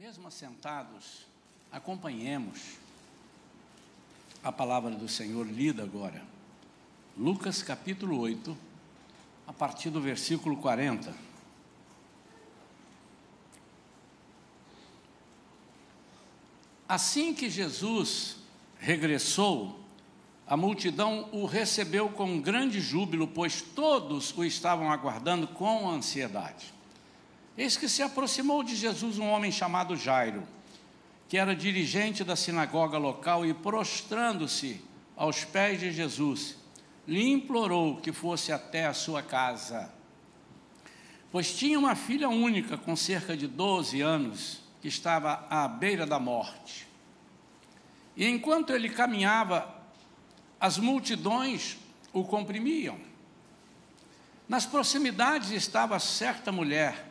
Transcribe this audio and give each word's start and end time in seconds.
Mesmo 0.00 0.28
assentados, 0.28 1.26
acompanhemos 1.70 2.78
a 4.42 4.50
palavra 4.50 4.92
do 4.92 5.06
Senhor 5.06 5.46
lida 5.46 5.82
agora. 5.82 6.22
Lucas 7.14 7.62
capítulo 7.62 8.18
8, 8.18 8.56
a 9.46 9.52
partir 9.52 9.90
do 9.90 10.00
versículo 10.00 10.56
40. 10.56 11.14
Assim 16.88 17.34
que 17.34 17.50
Jesus 17.50 18.36
regressou, 18.78 19.78
a 20.46 20.56
multidão 20.56 21.28
o 21.30 21.44
recebeu 21.44 22.08
com 22.08 22.40
grande 22.40 22.80
júbilo, 22.80 23.28
pois 23.28 23.60
todos 23.60 24.34
o 24.34 24.46
estavam 24.46 24.90
aguardando 24.90 25.46
com 25.46 25.90
ansiedade. 25.90 26.79
Eis 27.56 27.76
que 27.76 27.88
se 27.88 28.02
aproximou 28.02 28.62
de 28.62 28.76
Jesus 28.76 29.18
um 29.18 29.28
homem 29.28 29.50
chamado 29.50 29.96
Jairo, 29.96 30.46
que 31.28 31.36
era 31.36 31.54
dirigente 31.54 32.24
da 32.24 32.36
sinagoga 32.36 32.98
local, 32.98 33.44
e 33.44 33.52
prostrando-se 33.52 34.82
aos 35.16 35.44
pés 35.44 35.78
de 35.78 35.92
Jesus, 35.92 36.56
lhe 37.06 37.28
implorou 37.28 37.96
que 37.96 38.12
fosse 38.12 38.52
até 38.52 38.86
a 38.86 38.94
sua 38.94 39.22
casa. 39.22 39.92
Pois 41.30 41.54
tinha 41.56 41.78
uma 41.78 41.94
filha 41.94 42.28
única, 42.28 42.76
com 42.76 42.96
cerca 42.96 43.36
de 43.36 43.46
12 43.46 44.00
anos, 44.00 44.60
que 44.80 44.88
estava 44.88 45.46
à 45.50 45.68
beira 45.68 46.06
da 46.06 46.18
morte. 46.18 46.88
E 48.16 48.26
enquanto 48.26 48.72
ele 48.72 48.88
caminhava, 48.88 49.72
as 50.58 50.78
multidões 50.78 51.78
o 52.12 52.24
comprimiam. 52.24 52.98
Nas 54.48 54.66
proximidades 54.66 55.50
estava 55.50 55.98
certa 55.98 56.50
mulher 56.50 57.09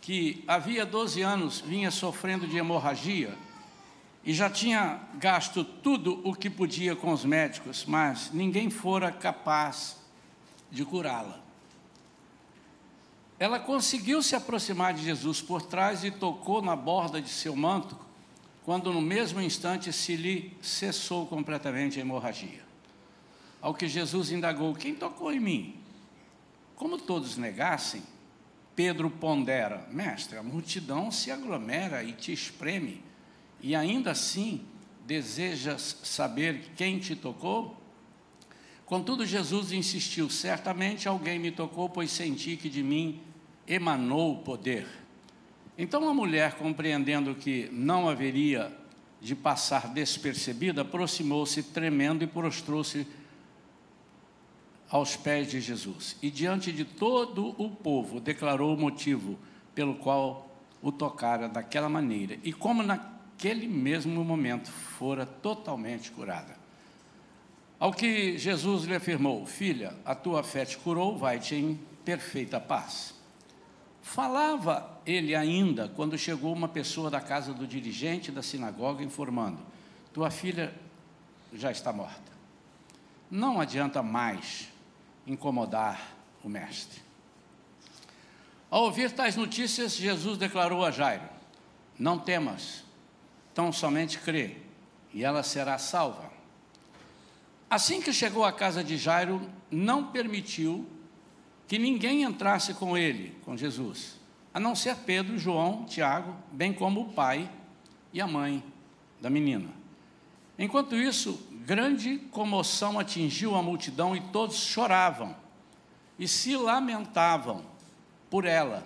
que 0.00 0.42
havia 0.46 0.86
12 0.86 1.20
anos 1.22 1.60
vinha 1.60 1.90
sofrendo 1.90 2.46
de 2.46 2.56
hemorragia 2.56 3.36
e 4.24 4.32
já 4.34 4.50
tinha 4.50 5.00
gasto 5.14 5.64
tudo 5.64 6.20
o 6.24 6.34
que 6.34 6.50
podia 6.50 6.94
com 6.94 7.12
os 7.12 7.24
médicos, 7.24 7.84
mas 7.86 8.30
ninguém 8.32 8.68
fora 8.70 9.10
capaz 9.10 9.96
de 10.70 10.84
curá-la. 10.84 11.40
Ela 13.38 13.58
conseguiu 13.58 14.22
se 14.22 14.36
aproximar 14.36 14.92
de 14.92 15.02
Jesus 15.02 15.40
por 15.40 15.62
trás 15.62 16.04
e 16.04 16.10
tocou 16.10 16.60
na 16.60 16.76
borda 16.76 17.22
de 17.22 17.30
seu 17.30 17.56
manto, 17.56 17.98
quando 18.64 18.92
no 18.92 19.00
mesmo 19.00 19.40
instante 19.40 19.90
se 19.92 20.14
lhe 20.14 20.54
cessou 20.60 21.26
completamente 21.26 21.98
a 21.98 22.02
hemorragia. 22.02 22.62
Ao 23.62 23.72
que 23.72 23.88
Jesus 23.88 24.30
indagou: 24.30 24.74
Quem 24.74 24.94
tocou 24.94 25.32
em 25.32 25.40
mim? 25.40 25.76
Como 26.76 26.98
todos 26.98 27.38
negassem, 27.38 28.02
Pedro 28.74 29.10
pondera: 29.10 29.86
Mestre, 29.90 30.38
a 30.38 30.42
multidão 30.42 31.10
se 31.10 31.30
aglomera 31.30 32.02
e 32.02 32.12
te 32.12 32.32
espreme, 32.32 33.02
e 33.60 33.74
ainda 33.74 34.12
assim 34.12 34.64
desejas 35.06 35.98
saber 36.02 36.70
quem 36.76 36.98
te 36.98 37.16
tocou? 37.16 37.76
Contudo, 38.86 39.24
Jesus 39.24 39.72
insistiu: 39.72 40.28
Certamente 40.28 41.08
alguém 41.08 41.38
me 41.38 41.50
tocou, 41.50 41.88
pois 41.88 42.10
senti 42.10 42.56
que 42.56 42.68
de 42.68 42.82
mim 42.82 43.20
emanou 43.66 44.34
o 44.34 44.38
poder. 44.38 44.86
Então 45.78 46.08
a 46.08 46.14
mulher, 46.14 46.54
compreendendo 46.54 47.34
que 47.34 47.68
não 47.72 48.08
haveria 48.08 48.76
de 49.20 49.34
passar 49.34 49.88
despercebida, 49.88 50.82
aproximou-se 50.82 51.62
tremendo 51.62 52.24
e 52.24 52.26
prostrou-se 52.26 53.06
aos 54.90 55.16
pés 55.16 55.48
de 55.48 55.60
Jesus 55.60 56.16
e 56.20 56.30
diante 56.30 56.72
de 56.72 56.84
todo 56.84 57.54
o 57.56 57.70
povo 57.70 58.20
declarou 58.20 58.74
o 58.74 58.80
motivo 58.80 59.38
pelo 59.74 59.94
qual 59.94 60.50
o 60.82 60.90
tocara 60.90 61.48
daquela 61.48 61.88
maneira 61.88 62.38
e 62.42 62.52
como 62.52 62.82
naquele 62.82 63.68
mesmo 63.68 64.24
momento 64.24 64.70
fora 64.70 65.24
totalmente 65.24 66.10
curada. 66.10 66.58
Ao 67.78 67.92
que 67.92 68.36
Jesus 68.36 68.84
lhe 68.84 68.94
afirmou: 68.94 69.46
Filha, 69.46 69.94
a 70.04 70.14
tua 70.14 70.42
fé 70.42 70.64
te 70.64 70.76
curou, 70.76 71.16
vai-te 71.16 71.54
em 71.54 71.80
perfeita 72.04 72.60
paz. 72.60 73.14
Falava 74.02 75.00
ele 75.06 75.34
ainda 75.34 75.88
quando 75.88 76.18
chegou 76.18 76.52
uma 76.52 76.68
pessoa 76.68 77.10
da 77.10 77.20
casa 77.20 77.54
do 77.54 77.66
dirigente 77.66 78.32
da 78.32 78.42
sinagoga 78.42 79.04
informando: 79.04 79.60
Tua 80.12 80.30
filha 80.30 80.74
já 81.54 81.70
está 81.70 81.92
morta. 81.92 82.30
Não 83.30 83.60
adianta 83.60 84.02
mais 84.02 84.69
incomodar 85.30 86.16
o 86.42 86.48
Mestre. 86.48 87.00
Ao 88.68 88.82
ouvir 88.82 89.12
tais 89.12 89.36
notícias, 89.36 89.96
Jesus 89.96 90.36
declarou 90.36 90.84
a 90.84 90.90
Jairo: 90.90 91.22
Não 91.98 92.18
temas, 92.18 92.84
tão 93.54 93.72
somente 93.72 94.18
crê, 94.18 94.56
e 95.14 95.24
ela 95.24 95.42
será 95.42 95.78
salva. 95.78 96.30
Assim 97.68 98.02
que 98.02 98.12
chegou 98.12 98.44
à 98.44 98.52
casa 98.52 98.82
de 98.82 98.96
Jairo, 98.96 99.48
não 99.70 100.08
permitiu 100.08 100.88
que 101.68 101.78
ninguém 101.78 102.24
entrasse 102.24 102.74
com 102.74 102.98
ele, 102.98 103.36
com 103.44 103.56
Jesus, 103.56 104.18
a 104.52 104.58
não 104.58 104.74
ser 104.74 104.96
Pedro, 104.96 105.38
João, 105.38 105.84
Tiago, 105.84 106.34
bem 106.50 106.72
como 106.72 107.02
o 107.02 107.12
pai 107.12 107.48
e 108.12 108.20
a 108.20 108.26
mãe 108.26 108.64
da 109.20 109.30
menina. 109.30 109.70
Enquanto 110.58 110.96
isso, 110.96 111.40
grande 111.70 112.18
comoção 112.32 112.98
atingiu 112.98 113.54
a 113.54 113.62
multidão 113.62 114.16
e 114.16 114.20
todos 114.20 114.56
choravam 114.56 115.36
e 116.18 116.26
se 116.26 116.56
lamentavam 116.56 117.64
por 118.28 118.44
ela. 118.44 118.84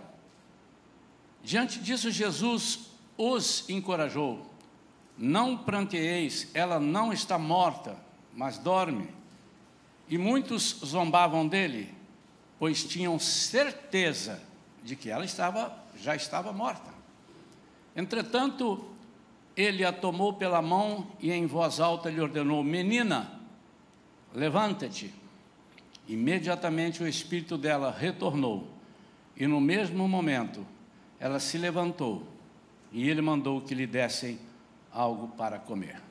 Diante 1.42 1.78
disso, 1.78 2.10
Jesus 2.10 2.90
os 3.16 3.66
encorajou: 3.70 4.44
Não 5.16 5.56
pranteeis, 5.56 6.50
ela 6.52 6.78
não 6.78 7.10
está 7.10 7.38
morta, 7.38 7.96
mas 8.34 8.58
dorme. 8.58 9.08
E 10.06 10.18
muitos 10.18 10.78
zombavam 10.84 11.48
dele, 11.48 11.90
pois 12.58 12.84
tinham 12.84 13.18
certeza 13.18 14.42
de 14.82 14.94
que 14.94 15.08
ela 15.08 15.24
estava 15.24 15.74
já 15.96 16.14
estava 16.14 16.52
morta. 16.52 16.92
Entretanto, 17.96 18.93
ele 19.56 19.84
a 19.84 19.92
tomou 19.92 20.32
pela 20.32 20.60
mão 20.60 21.06
e 21.20 21.30
em 21.30 21.46
voz 21.46 21.80
alta 21.80 22.10
lhe 22.10 22.20
ordenou: 22.20 22.62
Menina, 22.62 23.40
levanta-te. 24.34 25.12
Imediatamente 26.06 27.02
o 27.02 27.08
espírito 27.08 27.56
dela 27.56 27.90
retornou, 27.90 28.68
e 29.36 29.46
no 29.46 29.60
mesmo 29.60 30.06
momento 30.06 30.66
ela 31.18 31.40
se 31.40 31.56
levantou, 31.56 32.26
e 32.92 33.08
ele 33.08 33.22
mandou 33.22 33.60
que 33.62 33.74
lhe 33.74 33.86
dessem 33.86 34.38
algo 34.92 35.28
para 35.28 35.58
comer. 35.58 36.02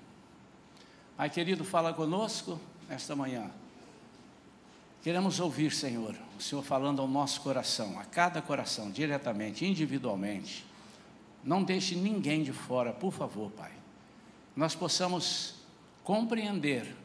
Ai, 1.16 1.30
querido, 1.30 1.64
fala 1.64 1.94
conosco 1.94 2.60
esta 2.90 3.16
manhã. 3.16 3.52
Queremos 5.04 5.40
ouvir, 5.40 5.72
Senhor, 5.72 6.16
o 6.40 6.42
Senhor 6.42 6.64
falando 6.64 7.02
ao 7.02 7.08
nosso 7.08 7.42
coração, 7.42 8.00
a 8.00 8.06
cada 8.06 8.42
coração, 8.42 8.90
diretamente, 8.90 9.64
individualmente 9.66 10.66
não 11.44 11.64
deixe 11.64 11.96
ninguém 11.96 12.44
de 12.44 12.54
fora, 12.54 12.94
por 12.94 13.12
favor, 13.12 13.52
Pai. 13.52 13.72
Nós 14.56 14.76
possamos 14.76 15.56
compreender 16.04 16.96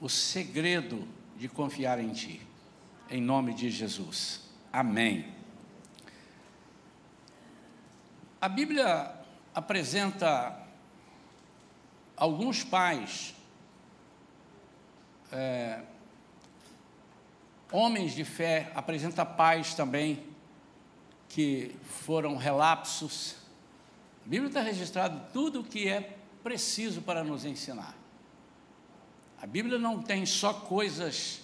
o 0.00 0.08
segredo 0.08 1.06
de 1.36 1.48
confiar 1.48 1.98
em 1.98 2.12
Ti. 2.12 2.40
Em 3.10 3.20
nome 3.20 3.54
de 3.54 3.70
Jesus. 3.70 4.42
Amém. 4.72 5.32
A 8.40 8.48
Bíblia 8.48 9.14
apresenta 9.54 10.64
alguns 12.16 12.62
pais, 12.62 13.34
é, 15.32 15.82
homens 17.72 18.12
de 18.12 18.24
fé, 18.24 18.70
apresenta 18.74 19.24
pais 19.24 19.74
também 19.74 20.24
que 21.28 21.74
foram 21.82 22.36
relapsos. 22.36 23.37
A 24.28 24.30
Bíblia 24.30 24.48
está 24.48 24.60
registrado 24.60 25.32
tudo 25.32 25.60
o 25.60 25.64
que 25.64 25.88
é 25.88 26.18
preciso 26.42 27.00
para 27.00 27.24
nos 27.24 27.46
ensinar. 27.46 27.96
A 29.40 29.46
Bíblia 29.46 29.78
não 29.78 30.02
tem 30.02 30.26
só 30.26 30.52
coisas 30.52 31.40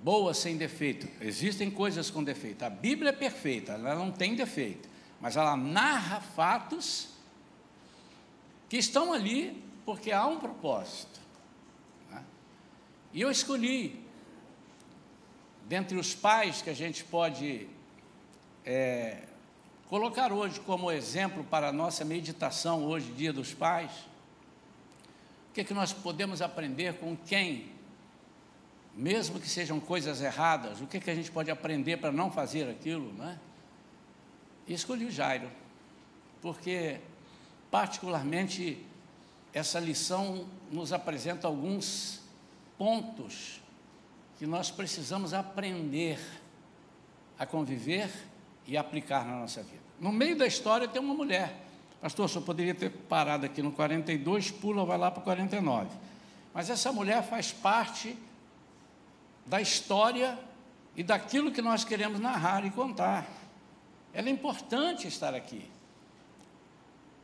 boas 0.00 0.38
sem 0.38 0.56
defeito. 0.56 1.08
Existem 1.20 1.72
coisas 1.72 2.08
com 2.08 2.22
defeito. 2.22 2.64
A 2.64 2.70
Bíblia 2.70 3.08
é 3.08 3.12
perfeita, 3.12 3.72
ela 3.72 3.96
não 3.96 4.12
tem 4.12 4.36
defeito. 4.36 4.88
Mas 5.20 5.36
ela 5.36 5.56
narra 5.56 6.20
fatos 6.20 7.08
que 8.68 8.76
estão 8.76 9.12
ali 9.12 9.60
porque 9.84 10.12
há 10.12 10.24
um 10.28 10.38
propósito. 10.38 11.18
Né? 12.12 12.22
E 13.12 13.20
eu 13.20 13.28
escolhi, 13.28 14.00
dentre 15.66 15.98
os 15.98 16.14
pais 16.14 16.62
que 16.62 16.70
a 16.70 16.74
gente 16.74 17.02
pode 17.02 17.68
é, 18.64 19.24
colocar 19.88 20.32
hoje 20.32 20.60
como 20.60 20.90
exemplo 20.90 21.44
para 21.44 21.68
a 21.68 21.72
nossa 21.72 22.04
meditação, 22.04 22.84
hoje, 22.84 23.12
Dia 23.12 23.32
dos 23.32 23.52
Pais, 23.52 23.90
o 25.50 25.54
que, 25.54 25.60
é 25.60 25.64
que 25.64 25.74
nós 25.74 25.92
podemos 25.92 26.42
aprender 26.42 26.94
com 26.94 27.16
quem, 27.16 27.70
mesmo 28.94 29.38
que 29.38 29.48
sejam 29.48 29.78
coisas 29.78 30.20
erradas, 30.20 30.80
o 30.80 30.86
que, 30.86 30.96
é 30.96 31.00
que 31.00 31.10
a 31.10 31.14
gente 31.14 31.30
pode 31.30 31.50
aprender 31.50 31.98
para 31.98 32.10
não 32.10 32.30
fazer 32.30 32.68
aquilo, 32.68 33.12
né? 33.12 33.38
E 34.66 34.72
escolhi 34.72 35.04
o 35.04 35.10
Jairo. 35.10 35.50
porque, 36.40 37.00
particularmente, 37.70 38.84
essa 39.52 39.80
lição 39.80 40.46
nos 40.70 40.92
apresenta 40.92 41.46
alguns 41.46 42.20
pontos 42.76 43.62
que 44.38 44.46
nós 44.46 44.70
precisamos 44.70 45.32
aprender 45.32 46.18
a 47.38 47.46
conviver 47.46 48.10
e 48.66 48.76
aplicar 48.76 49.24
na 49.24 49.36
nossa 49.36 49.62
vida. 49.62 49.82
No 50.00 50.12
meio 50.12 50.36
da 50.36 50.46
história 50.46 50.88
tem 50.88 51.00
uma 51.00 51.14
mulher. 51.14 51.64
Pastor, 52.00 52.28
só 52.28 52.40
poderia 52.40 52.74
ter 52.74 52.90
parado 52.90 53.46
aqui 53.46 53.62
no 53.62 53.72
42, 53.72 54.50
pula, 54.50 54.84
vai 54.84 54.98
lá 54.98 55.10
para 55.10 55.20
o 55.20 55.24
49. 55.24 55.88
Mas 56.52 56.70
essa 56.70 56.92
mulher 56.92 57.22
faz 57.22 57.52
parte 57.52 58.16
da 59.46 59.60
história 59.60 60.38
e 60.96 61.02
daquilo 61.02 61.50
que 61.50 61.62
nós 61.62 61.84
queremos 61.84 62.20
narrar 62.20 62.64
e 62.64 62.70
contar. 62.70 63.26
Ela 64.12 64.28
é 64.28 64.30
importante 64.30 65.08
estar 65.08 65.34
aqui. 65.34 65.68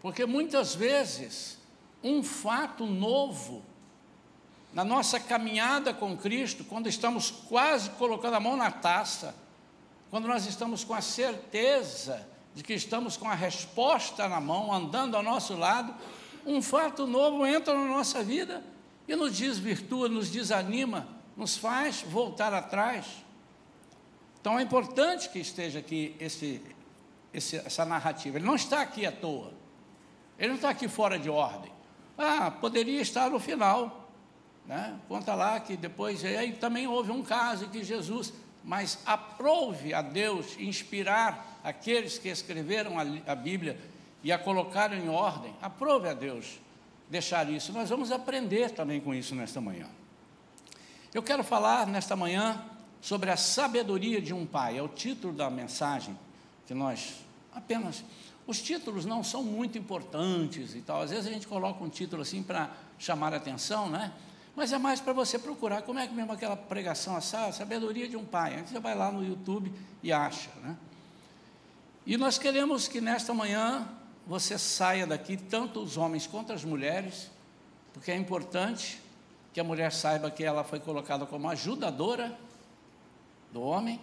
Porque 0.01 0.27
muitas 0.27 0.75
vezes 0.75 1.59
um 2.03 2.23
fato 2.23 2.87
novo 2.87 3.63
na 4.73 4.85
nossa 4.85 5.19
caminhada 5.19 5.93
com 5.93 6.17
Cristo, 6.17 6.65
quando 6.65 6.89
estamos 6.89 7.31
quase 7.31 7.91
colocando 7.91 8.35
a 8.35 8.41
mão 8.41 8.57
na 8.57 8.71
taça, 8.71 9.35
quando 10.11 10.27
nós 10.27 10.47
estamos 10.47 10.83
com 10.83 10.93
a 10.93 11.01
certeza 11.01 12.27
de 12.55 12.65
que 12.65 12.75
estamos 12.75 13.17
com 13.17 13.29
a 13.29 13.35
resposta 13.35 14.29
na 14.29 14.41
mão, 14.41 14.73
andando 14.73 15.17
ao 15.17 15.23
nosso 15.23 15.57
lado, 15.57 15.95
um 16.45 16.61
fato 16.61 17.07
novo 17.07 17.47
entra 17.47 17.75
na 17.75 17.85
nossa 17.85 18.23
vida 18.23 18.65
e 19.07 19.15
nos 19.15 19.37
desvirtua, 19.37 20.09
nos 20.09 20.31
desanima, 20.31 21.07
nos 21.37 21.57
faz 21.57 22.03
voltar 22.03 22.53
atrás. 22.53 23.07
Então 24.41 24.59
é 24.59 24.63
importante 24.63 25.29
que 25.29 25.39
esteja 25.39 25.79
aqui 25.79 26.17
esse, 26.19 26.61
esse, 27.33 27.57
essa 27.57 27.85
narrativa. 27.85 28.39
Ele 28.39 28.47
não 28.47 28.57
está 28.57 28.81
aqui 28.81 29.07
à 29.07 29.13
toa. 29.13 29.53
Ele 30.39 30.49
não 30.49 30.57
está 30.57 30.71
aqui 30.71 30.89
fora 30.89 31.19
de 31.19 31.29
ordem. 31.29 31.71
Ah, 32.17 32.51
poderia 32.51 33.01
estar 33.01 33.31
no 33.31 33.39
final. 33.39 34.11
Né? 34.67 34.99
Conta 35.09 35.35
lá 35.35 35.61
que 35.61 35.77
depois. 35.77 36.25
Aí 36.25 36.53
também 36.55 36.87
houve 36.87 37.11
um 37.11 37.23
caso 37.23 37.67
em 37.67 37.69
que 37.69 37.85
Jesus. 37.85 38.33
Mas 38.63 38.99
aprove 39.07 39.95
a 39.95 40.03
Deus 40.03 40.59
inspirar 40.59 41.61
aqueles 41.65 42.19
que 42.19 42.29
escreveram 42.29 42.97
a, 43.27 43.35
Bíblia 43.35 43.79
e 44.23 44.31
a 44.31 44.39
colocaram 44.39 44.97
em 44.97 45.09
ordem. 45.09 45.55
Aprove 45.63 46.09
a 46.09 46.15
Deus 46.15 46.59
deixar 47.09 47.51
isso. 47.51 47.73
Nós 47.73 47.89
vamos 47.89 48.13
aprender 48.13 48.71
também 48.71 49.01
com 49.01 49.15
isso 49.15 49.35
nesta 49.35 49.61
manhã. 49.61 49.87
Eu 51.13 51.23
quero 51.23 51.43
falar 51.43 51.87
nesta 51.87 52.15
manhã 52.15 52.63
sobre 53.01 53.31
a 53.31 53.37
sabedoria 53.37 54.21
de 54.21 54.33
um 54.33 54.47
pai. 54.47 54.79
É 54.79 54.83
o 54.83 54.89
título 54.89 55.33
da 55.33 55.51
mensagem 55.51 56.17
que 56.67 56.75
nós 56.75 57.17
apenas. 57.53 58.05
Os 58.47 58.61
títulos 58.61 59.05
não 59.05 59.25
são 59.25 59.43
muito 59.43 59.79
importantes 59.79 60.75
e 60.75 60.81
tal. 60.81 61.03
Às 61.03 61.11
vezes 61.11 61.27
a 61.27 61.31
gente 61.31 61.47
coloca 61.47 61.83
um 61.83 61.89
título 61.89 62.23
assim 62.23 62.43
para 62.43 62.71
chamar 62.99 63.33
a 63.33 63.37
atenção, 63.37 63.89
né? 63.89 64.13
Mas 64.55 64.73
é 64.73 64.79
mais 64.79 65.01
para 65.01 65.13
você 65.13 65.39
procurar 65.39 65.83
como 65.83 65.99
é 65.99 66.07
que 66.07 66.15
mesmo 66.15 66.33
aquela 66.33 66.57
pregação, 66.57 67.17
a 67.17 67.21
sabedoria 67.21 68.09
de 68.09 68.17
um 68.17 68.25
pai. 68.25 68.63
Você 68.67 68.79
vai 68.79 68.95
lá 68.95 69.11
no 69.11 69.25
YouTube 69.25 69.73
e 70.03 70.13
acha, 70.13 70.51
né? 70.63 70.77
E 72.07 72.17
nós 72.17 72.39
queremos 72.39 72.89
que 72.89 73.01
nesta 73.01 73.33
manhã 73.33 73.89
você 74.27 74.59
saia 74.59 75.07
daqui, 75.07 75.37
tanto 75.37 75.81
os 75.81 75.97
homens 75.97 76.27
quanto 76.27 76.53
as 76.53 76.65
mulheres, 76.65 77.31
porque 77.93 78.11
é 78.11 78.17
importante 78.17 79.01
que 79.53 79.61
a 79.61 79.65
mulher 79.65 79.93
saiba 79.93 80.31
que 80.31 80.45
ela 80.45 80.65
foi 80.65 80.81
colocada 80.81 81.27
como 81.27 81.49
ajudadora 81.49 82.39
do 83.53 83.61
homem. 83.61 84.01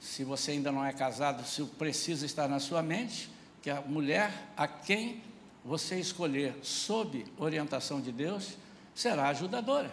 Se 0.00 0.24
você 0.24 0.52
ainda 0.52 0.72
não 0.72 0.84
é 0.84 0.92
casado, 0.92 1.42
isso 1.42 1.66
precisa 1.78 2.26
estar 2.26 2.48
na 2.48 2.60
sua 2.60 2.82
mente, 2.82 3.30
que 3.62 3.70
a 3.70 3.80
mulher 3.80 4.32
a 4.56 4.66
quem 4.66 5.22
você 5.64 5.98
escolher 5.98 6.54
sob 6.62 7.24
orientação 7.38 8.00
de 8.00 8.12
Deus 8.12 8.56
será 8.94 9.28
ajudadora. 9.28 9.90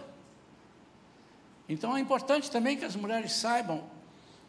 Então 1.68 1.96
é 1.96 2.00
importante 2.00 2.52
também 2.52 2.78
que 2.78 2.86
as 2.86 2.96
mulheres 2.96 3.34
saibam 3.34 3.84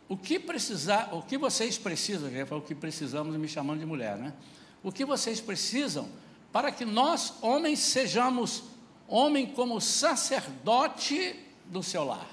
o 0.08 0.16
que 0.16 0.38
precisar, 0.38 1.14
o 1.14 1.22
que 1.22 1.38
vocês 1.38 1.78
precisam, 1.78 2.30
já 2.30 2.44
o 2.54 2.60
que 2.60 2.74
precisamos 2.74 3.36
me 3.36 3.48
chamando 3.48 3.80
de 3.80 3.86
mulher, 3.86 4.16
né? 4.16 4.34
O 4.82 4.92
que 4.92 5.04
vocês 5.04 5.40
precisam 5.40 6.08
para 6.52 6.70
que 6.70 6.84
nós, 6.84 7.34
homens, 7.40 7.78
sejamos 7.78 8.64
homem 9.08 9.46
como 9.46 9.80
sacerdote 9.80 11.38
do 11.66 11.82
seu 11.82 12.04
lar. 12.04 12.28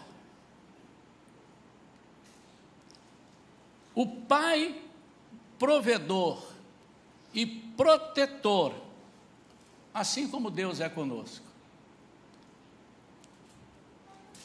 O 3.95 4.05
pai 4.05 4.81
provedor 5.57 6.41
e 7.33 7.45
protetor, 7.45 8.73
assim 9.93 10.27
como 10.27 10.49
Deus 10.49 10.79
é 10.79 10.89
conosco. 10.89 11.48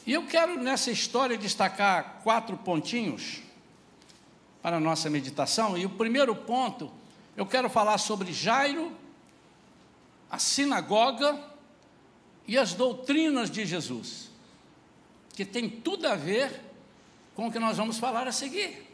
E 0.05 0.13
eu 0.13 0.25
quero 0.25 0.61
nessa 0.61 0.91
história 0.91 1.37
destacar 1.37 2.21
quatro 2.23 2.57
pontinhos 2.57 3.41
para 4.61 4.77
a 4.77 4.79
nossa 4.79 5.09
meditação. 5.09 5.77
E 5.77 5.85
o 5.85 5.89
primeiro 5.89 6.35
ponto, 6.35 6.91
eu 7.35 7.45
quero 7.45 7.69
falar 7.69 7.97
sobre 7.97 8.31
Jairo, 8.31 8.95
a 10.29 10.37
sinagoga 10.37 11.39
e 12.47 12.57
as 12.57 12.73
doutrinas 12.73 13.49
de 13.49 13.65
Jesus, 13.65 14.29
que 15.35 15.43
tem 15.43 15.69
tudo 15.69 16.07
a 16.07 16.15
ver 16.15 16.61
com 17.35 17.47
o 17.47 17.51
que 17.51 17.59
nós 17.59 17.77
vamos 17.77 17.97
falar 17.97 18.27
a 18.27 18.31
seguir 18.31 18.85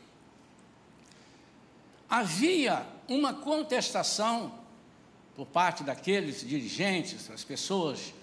havia 2.11 2.85
uma 3.07 3.33
contestação 3.33 4.51
por 5.33 5.45
parte 5.45 5.81
daqueles 5.81 6.45
dirigentes, 6.45 7.31
as 7.31 7.45
pessoas, 7.45 8.13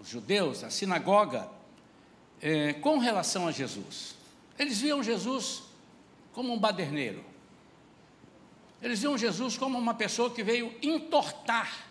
os 0.00 0.08
judeus, 0.08 0.64
a 0.64 0.70
sinagoga, 0.70 1.46
eh, 2.40 2.74
com 2.74 2.98
relação 2.98 3.46
a 3.46 3.52
Jesus. 3.52 4.14
Eles 4.58 4.80
viam 4.80 5.02
Jesus 5.02 5.62
como 6.32 6.52
um 6.52 6.58
baderneiro. 6.58 7.24
Eles 8.80 9.00
viam 9.00 9.18
Jesus 9.18 9.56
como 9.56 9.78
uma 9.78 9.94
pessoa 9.94 10.30
que 10.30 10.42
veio 10.42 10.74
entortar, 10.80 11.86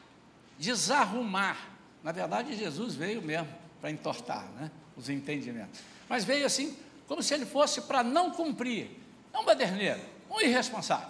desarrumar. 0.57 1.69
Na 2.03 2.11
verdade, 2.11 2.55
Jesus 2.55 2.95
veio 2.95 3.21
mesmo 3.21 3.49
para 3.81 3.91
entortar 3.91 4.45
né, 4.53 4.71
os 4.95 5.09
entendimentos. 5.09 5.81
Mas 6.07 6.23
veio 6.23 6.45
assim, 6.45 6.77
como 7.07 7.21
se 7.21 7.33
ele 7.33 7.45
fosse 7.45 7.81
para 7.81 8.03
não 8.03 8.31
cumprir. 8.31 8.89
É 9.33 9.37
um 9.37 9.45
baderneiro 9.45 10.17
um 10.29 10.41
irresponsável. 10.41 11.09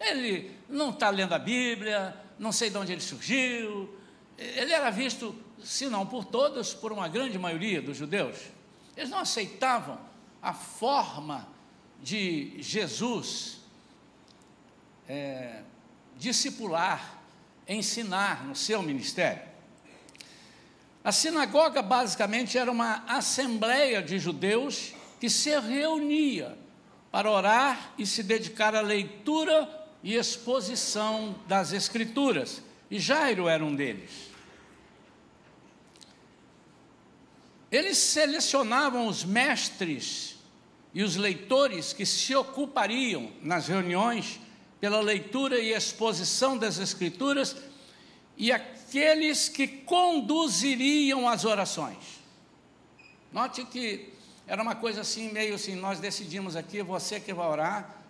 Ele 0.00 0.50
não 0.68 0.90
está 0.90 1.10
lendo 1.10 1.32
a 1.34 1.38
Bíblia, 1.38 2.14
não 2.38 2.52
sei 2.52 2.70
de 2.70 2.76
onde 2.76 2.92
ele 2.92 3.00
surgiu. 3.00 3.94
Ele 4.36 4.72
era 4.72 4.90
visto, 4.90 5.34
se 5.62 5.86
não 5.86 6.06
por 6.06 6.24
todos, 6.24 6.74
por 6.74 6.92
uma 6.92 7.08
grande 7.08 7.38
maioria 7.38 7.80
dos 7.80 7.96
judeus. 7.96 8.36
Eles 8.96 9.10
não 9.10 9.18
aceitavam 9.18 9.98
a 10.40 10.52
forma 10.52 11.48
de 12.02 12.54
Jesus 12.62 13.60
é, 15.08 15.62
discipular, 16.16 17.18
ensinar 17.66 18.44
no 18.44 18.54
seu 18.54 18.82
ministério. 18.82 19.42
A 21.02 21.12
sinagoga 21.12 21.82
basicamente 21.82 22.56
era 22.56 22.70
uma 22.70 23.04
assembleia 23.06 24.02
de 24.02 24.18
judeus 24.18 24.94
que 25.20 25.28
se 25.28 25.58
reunia 25.58 26.56
para 27.10 27.30
orar 27.30 27.92
e 27.98 28.06
se 28.06 28.22
dedicar 28.22 28.74
à 28.74 28.80
leitura 28.80 29.68
e 30.02 30.14
exposição 30.14 31.34
das 31.46 31.72
Escrituras. 31.72 32.62
E 32.90 32.98
Jairo 32.98 33.48
era 33.48 33.64
um 33.64 33.74
deles. 33.74 34.33
Eles 37.74 37.98
selecionavam 37.98 39.08
os 39.08 39.24
mestres 39.24 40.36
e 40.94 41.02
os 41.02 41.16
leitores 41.16 41.92
que 41.92 42.06
se 42.06 42.32
ocupariam 42.32 43.32
nas 43.42 43.66
reuniões 43.66 44.38
pela 44.80 45.00
leitura 45.00 45.58
e 45.58 45.72
exposição 45.72 46.56
das 46.56 46.78
Escrituras 46.78 47.56
e 48.36 48.52
aqueles 48.52 49.48
que 49.48 49.66
conduziriam 49.66 51.28
as 51.28 51.44
orações. 51.44 52.22
Note 53.32 53.64
que 53.64 54.12
era 54.46 54.62
uma 54.62 54.76
coisa 54.76 55.00
assim, 55.00 55.32
meio 55.32 55.56
assim, 55.56 55.74
nós 55.74 55.98
decidimos 55.98 56.54
aqui, 56.54 56.80
você 56.80 57.18
que 57.18 57.34
vai 57.34 57.48
orar, 57.48 58.04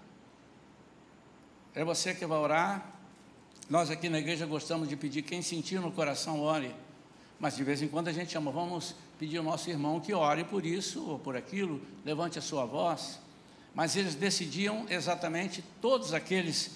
é 1.74 1.82
você 1.82 2.14
que 2.14 2.26
vai 2.26 2.36
orar. 2.38 2.92
Nós 3.70 3.90
aqui 3.90 4.10
na 4.10 4.18
igreja 4.18 4.44
gostamos 4.44 4.90
de 4.90 4.94
pedir, 4.94 5.22
quem 5.22 5.40
sentir 5.40 5.80
no 5.80 5.90
coração, 5.90 6.42
ore. 6.42 6.74
Mas 7.40 7.56
de 7.56 7.64
vez 7.64 7.80
em 7.80 7.88
quando 7.88 8.08
a 8.08 8.12
gente 8.12 8.30
chama, 8.30 8.50
vamos 8.50 8.94
pedir 9.24 9.38
ao 9.38 9.44
nosso 9.44 9.70
irmão 9.70 10.00
que 10.00 10.12
ore 10.12 10.44
por 10.44 10.66
isso 10.66 11.02
ou 11.08 11.18
por 11.18 11.34
aquilo, 11.34 11.80
levante 12.04 12.38
a 12.38 12.42
sua 12.42 12.66
voz. 12.66 13.18
Mas 13.74 13.96
eles 13.96 14.14
decidiam 14.14 14.84
exatamente 14.90 15.64
todos 15.80 16.12
aqueles 16.12 16.72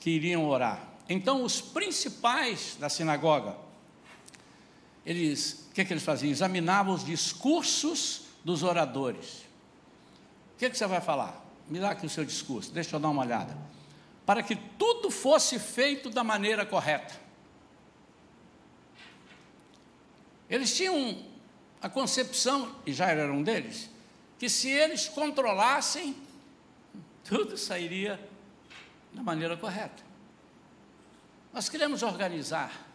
que 0.00 0.10
iriam 0.10 0.44
orar. 0.44 0.84
Então, 1.08 1.44
os 1.44 1.60
principais 1.60 2.76
da 2.80 2.88
sinagoga, 2.88 3.56
eles, 5.06 5.68
o 5.70 5.74
que, 5.74 5.84
que 5.84 5.92
eles 5.92 6.02
faziam? 6.02 6.28
Examinavam 6.28 6.92
os 6.92 7.04
discursos 7.04 8.22
dos 8.44 8.64
oradores. 8.64 9.42
O 10.54 10.58
que, 10.58 10.70
que 10.70 10.76
você 10.76 10.86
vai 10.88 11.00
falar? 11.00 11.40
Me 11.68 11.78
dá 11.78 11.90
aqui 11.90 12.04
o 12.04 12.10
seu 12.10 12.24
discurso, 12.24 12.72
deixa 12.72 12.96
eu 12.96 13.00
dar 13.00 13.10
uma 13.10 13.22
olhada. 13.22 13.56
para 14.26 14.42
que 14.42 14.56
tudo 14.56 15.08
fosse 15.08 15.56
feito 15.56 16.10
da 16.10 16.24
maneira 16.24 16.66
correta. 16.66 17.14
Eles 20.50 20.76
tinham 20.76 21.31
a 21.82 21.88
concepção, 21.88 22.76
e 22.86 22.92
já 22.92 23.10
era 23.10 23.32
um 23.32 23.42
deles, 23.42 23.90
que 24.38 24.48
se 24.48 24.70
eles 24.70 25.08
controlassem, 25.08 26.16
tudo 27.24 27.58
sairia 27.58 28.20
da 29.12 29.22
maneira 29.22 29.56
correta. 29.56 30.02
Nós 31.52 31.68
queremos 31.68 32.04
organizar. 32.04 32.86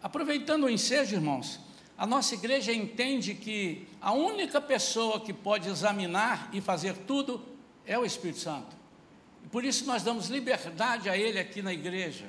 Aproveitando 0.00 0.64
o 0.64 0.70
ensejo, 0.70 1.16
irmãos, 1.16 1.58
a 1.98 2.06
nossa 2.06 2.34
igreja 2.34 2.72
entende 2.72 3.34
que 3.34 3.86
a 4.00 4.12
única 4.12 4.60
pessoa 4.60 5.20
que 5.20 5.32
pode 5.32 5.68
examinar 5.68 6.48
e 6.52 6.60
fazer 6.60 6.96
tudo 6.98 7.44
é 7.84 7.98
o 7.98 8.04
Espírito 8.04 8.38
Santo. 8.38 8.76
E 9.44 9.48
por 9.48 9.64
isso 9.64 9.84
nós 9.84 10.02
damos 10.04 10.28
liberdade 10.28 11.10
a 11.10 11.18
Ele 11.18 11.38
aqui 11.38 11.60
na 11.62 11.72
igreja, 11.72 12.26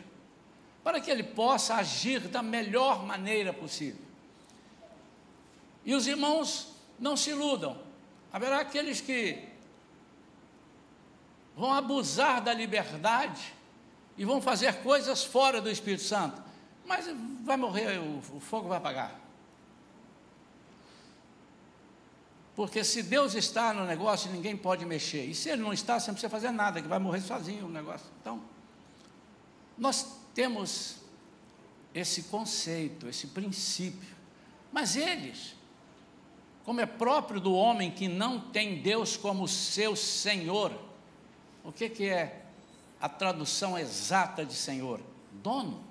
para 0.83 0.99
que 0.99 1.11
Ele 1.11 1.23
possa 1.23 1.75
agir 1.75 2.21
da 2.21 2.41
melhor 2.41 3.05
maneira 3.05 3.53
possível. 3.53 4.10
E 5.83 5.95
os 5.95 6.07
irmãos 6.07 6.73
não 6.99 7.17
se 7.17 7.31
iludam, 7.31 7.77
haverá 8.31 8.59
aqueles 8.59 9.01
que 9.01 9.47
vão 11.55 11.73
abusar 11.73 12.41
da 12.41 12.53
liberdade 12.53 13.53
e 14.17 14.25
vão 14.25 14.41
fazer 14.41 14.81
coisas 14.81 15.23
fora 15.23 15.59
do 15.61 15.69
Espírito 15.69 16.03
Santo, 16.03 16.41
mas 16.85 17.05
vai 17.43 17.57
morrer, 17.57 17.99
o, 17.99 18.39
fogo 18.39 18.67
vai 18.67 18.77
apagar. 18.77 19.19
Porque 22.55 22.83
se 22.83 23.01
Deus 23.01 23.33
está 23.33 23.73
no 23.73 23.85
negócio, 23.85 24.29
ninguém 24.31 24.57
pode 24.57 24.85
mexer. 24.85 25.25
E 25.25 25.33
se 25.33 25.49
Ele 25.49 25.61
não 25.61 25.71
está, 25.71 25.99
você 25.99 26.07
não 26.07 26.15
precisa 26.15 26.29
fazer 26.29 26.51
nada, 26.51 26.81
que 26.81 26.87
vai 26.87 26.99
morrer 26.99 27.21
sozinho 27.21 27.65
o 27.65 27.69
negócio. 27.69 28.07
Então, 28.19 28.41
nós 29.77 30.05
temos 30.33 30.97
esse 31.93 32.23
conceito, 32.23 33.07
esse 33.07 33.27
princípio. 33.27 34.15
Mas 34.71 34.95
eles, 34.95 35.55
como 36.65 36.81
é 36.81 36.85
próprio 36.85 37.39
do 37.39 37.53
homem 37.53 37.91
que 37.91 38.07
não 38.07 38.39
tem 38.39 38.81
Deus 38.81 39.17
como 39.17 39.47
seu 39.47 39.95
Senhor, 39.95 40.71
o 41.63 41.71
que, 41.71 41.89
que 41.89 42.07
é 42.07 42.45
a 42.99 43.09
tradução 43.09 43.77
exata 43.77 44.45
de 44.45 44.53
Senhor? 44.53 44.99
Dono. 45.31 45.83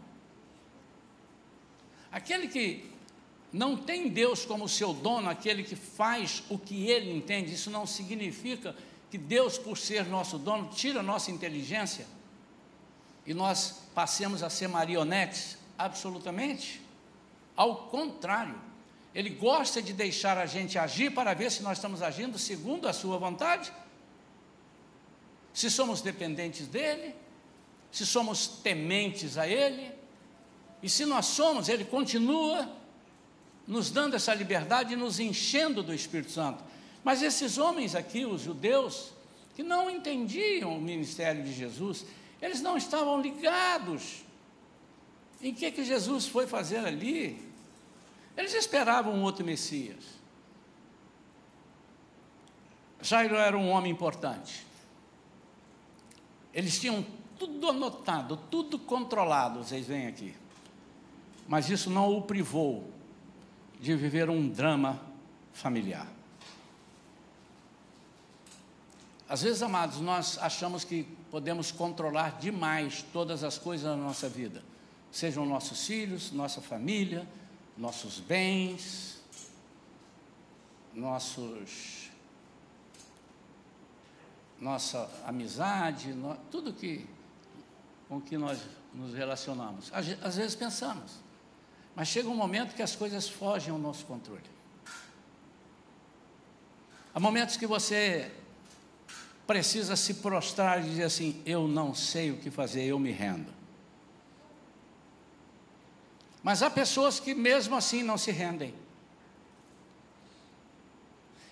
Aquele 2.13 2.49
que 2.49 2.91
não 3.53 3.77
tem 3.77 4.09
Deus 4.09 4.45
como 4.45 4.69
seu 4.69 4.93
dono, 4.93 5.29
aquele 5.29 5.65
que 5.65 5.75
faz 5.75 6.43
o 6.49 6.59
que 6.59 6.89
ele 6.89 7.13
entende. 7.13 7.53
Isso 7.53 7.71
não 7.71 7.87
significa 7.87 8.77
que 9.11 9.19
Deus, 9.19 9.59
por 9.59 9.77
ser 9.77 10.07
nosso 10.07 10.39
dono, 10.39 10.71
tira 10.71 11.03
nossa 11.03 11.31
inteligência 11.31 12.07
e 13.27 13.35
nós 13.35 13.83
passemos 13.95 14.43
a 14.43 14.51
ser 14.51 14.69
marionetes. 14.69 15.59
Absolutamente. 15.77 16.81
Ao 17.57 17.75
contrário, 17.89 18.55
ele 19.15 19.31
gosta 19.31 19.83
de 19.83 19.93
deixar 19.93 20.39
a 20.39 20.47
gente 20.47 20.79
agir 20.79 21.13
para 21.13 21.35
ver 21.35 21.51
se 21.51 21.63
nós 21.63 21.79
estamos 21.79 22.03
agindo 22.03 22.39
segundo 22.39 22.87
a 22.89 22.93
sua 22.93 23.19
vontade, 23.19 23.73
se 25.53 25.71
somos 25.71 26.01
dependentes 26.01 26.67
dele, 26.67 27.15
se 27.91 28.07
somos 28.07 28.47
tementes 28.47 29.37
a 29.37 29.49
ele, 29.49 29.93
e 30.83 30.89
se 30.89 31.05
nós 31.05 31.27
somos, 31.27 31.69
ele 31.69 31.85
continua 31.85 32.71
nos 33.67 33.91
dando 33.91 34.15
essa 34.15 34.33
liberdade 34.33 34.95
e 34.95 34.97
nos 34.97 35.21
enchendo 35.21 35.83
do 35.83 35.93
Espírito 35.93 36.31
Santo. 36.31 36.63
Mas 37.05 37.23
esses 37.23 37.59
homens 37.59 37.95
aqui, 37.95 38.25
os 38.25 38.43
judeus, 38.43 39.13
que 39.55 39.63
não 39.63 39.91
entendiam 39.91 40.77
o 40.77 40.81
ministério 40.81 41.43
de 41.43 41.53
Jesus, 41.53 42.07
eles 42.41 42.61
não 42.61 42.77
estavam 42.77 43.21
ligados 43.21 44.23
em 45.43 45.53
que 45.55 45.71
que 45.71 45.85
Jesus 45.85 46.27
foi 46.27 46.47
fazer 46.47 46.79
ali. 46.79 47.50
Eles 48.37 48.55
esperavam 48.55 49.15
um 49.15 49.23
outro 49.23 49.45
Messias. 49.45 50.21
Jairo 53.03 53.37
era 53.37 53.57
um 53.57 53.71
homem 53.71 53.91
importante. 53.91 54.67
Eles 56.53 56.79
tinham 56.79 57.05
tudo 57.39 57.71
anotado, 57.71 58.37
tudo 58.51 58.79
controlado, 58.79 59.65
vocês 59.65 59.87
veem 59.87 60.07
aqui. 60.07 60.35
Mas 61.49 61.71
isso 61.71 61.89
não 61.89 62.17
o 62.17 62.23
privou 62.23 62.91
de 63.81 63.97
viver 63.97 64.29
um 64.29 64.49
drama 64.49 65.01
familiar. 65.53 66.07
Às 69.29 69.43
vezes, 69.43 69.63
amados, 69.63 70.01
nós 70.01 70.39
achamos 70.39 70.85
que 70.85 71.05
podemos 71.31 71.71
controlar 71.71 72.39
demais 72.39 73.05
todas 73.13 73.45
as 73.45 73.57
coisas 73.57 73.87
da 73.89 73.97
nossa 73.97 74.29
vida, 74.29 74.63
sejam 75.11 75.47
nossos 75.47 75.87
filhos, 75.87 76.33
nossa 76.33 76.61
família, 76.61 77.27
nossos 77.81 78.21
bens, 78.21 79.23
nossos, 80.93 82.11
nossa 84.61 85.11
amizade, 85.25 86.15
tudo 86.51 86.75
que 86.75 87.07
com 88.07 88.21
que 88.21 88.37
nós 88.37 88.61
nos 88.93 89.15
relacionamos. 89.15 89.91
Às 89.95 90.37
vezes 90.37 90.55
pensamos, 90.55 91.13
mas 91.97 92.09
chega 92.09 92.29
um 92.29 92.37
momento 92.37 92.75
que 92.75 92.83
as 92.83 92.95
coisas 92.95 93.27
fogem 93.27 93.73
ao 93.73 93.79
nosso 93.79 94.05
controle. 94.05 94.43
Há 97.15 97.19
momentos 97.19 97.57
que 97.57 97.67
você 97.67 98.31
precisa 99.47 99.97
se 99.97 100.15
prostrar 100.15 100.85
e 100.85 100.91
dizer 100.91 101.05
assim: 101.05 101.41
Eu 101.47 101.67
não 101.67 101.95
sei 101.95 102.31
o 102.31 102.37
que 102.37 102.51
fazer, 102.51 102.85
eu 102.85 102.99
me 102.99 103.11
rendo. 103.11 103.60
Mas 106.43 106.63
há 106.63 106.71
pessoas 106.71 107.21
que 107.21 107.35
mesmo 107.35 107.77
assim 107.77 108.03
não 108.03 108.17
se 108.17 108.31
rendem. 108.31 108.75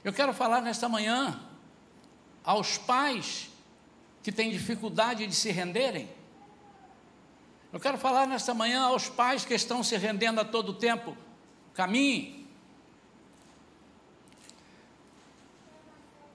Eu 0.02 0.12
quero 0.12 0.32
falar 0.32 0.62
nesta 0.62 0.88
manhã 0.88 1.40
aos 2.42 2.78
pais 2.78 3.50
que 4.22 4.32
têm 4.32 4.50
dificuldade 4.50 5.26
de 5.26 5.34
se 5.34 5.50
renderem. 5.50 6.08
Eu 7.70 7.78
quero 7.78 7.98
falar 7.98 8.26
nesta 8.26 8.54
manhã 8.54 8.82
aos 8.82 9.08
pais 9.08 9.44
que 9.44 9.52
estão 9.52 9.82
se 9.82 9.96
rendendo 9.96 10.40
a 10.40 10.44
todo 10.44 10.72
tempo. 10.72 11.14
Caminhe. 11.74 12.48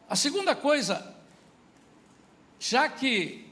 A 0.08 0.16
segunda 0.16 0.56
coisa, 0.56 1.16
já 2.60 2.88
que 2.88 3.52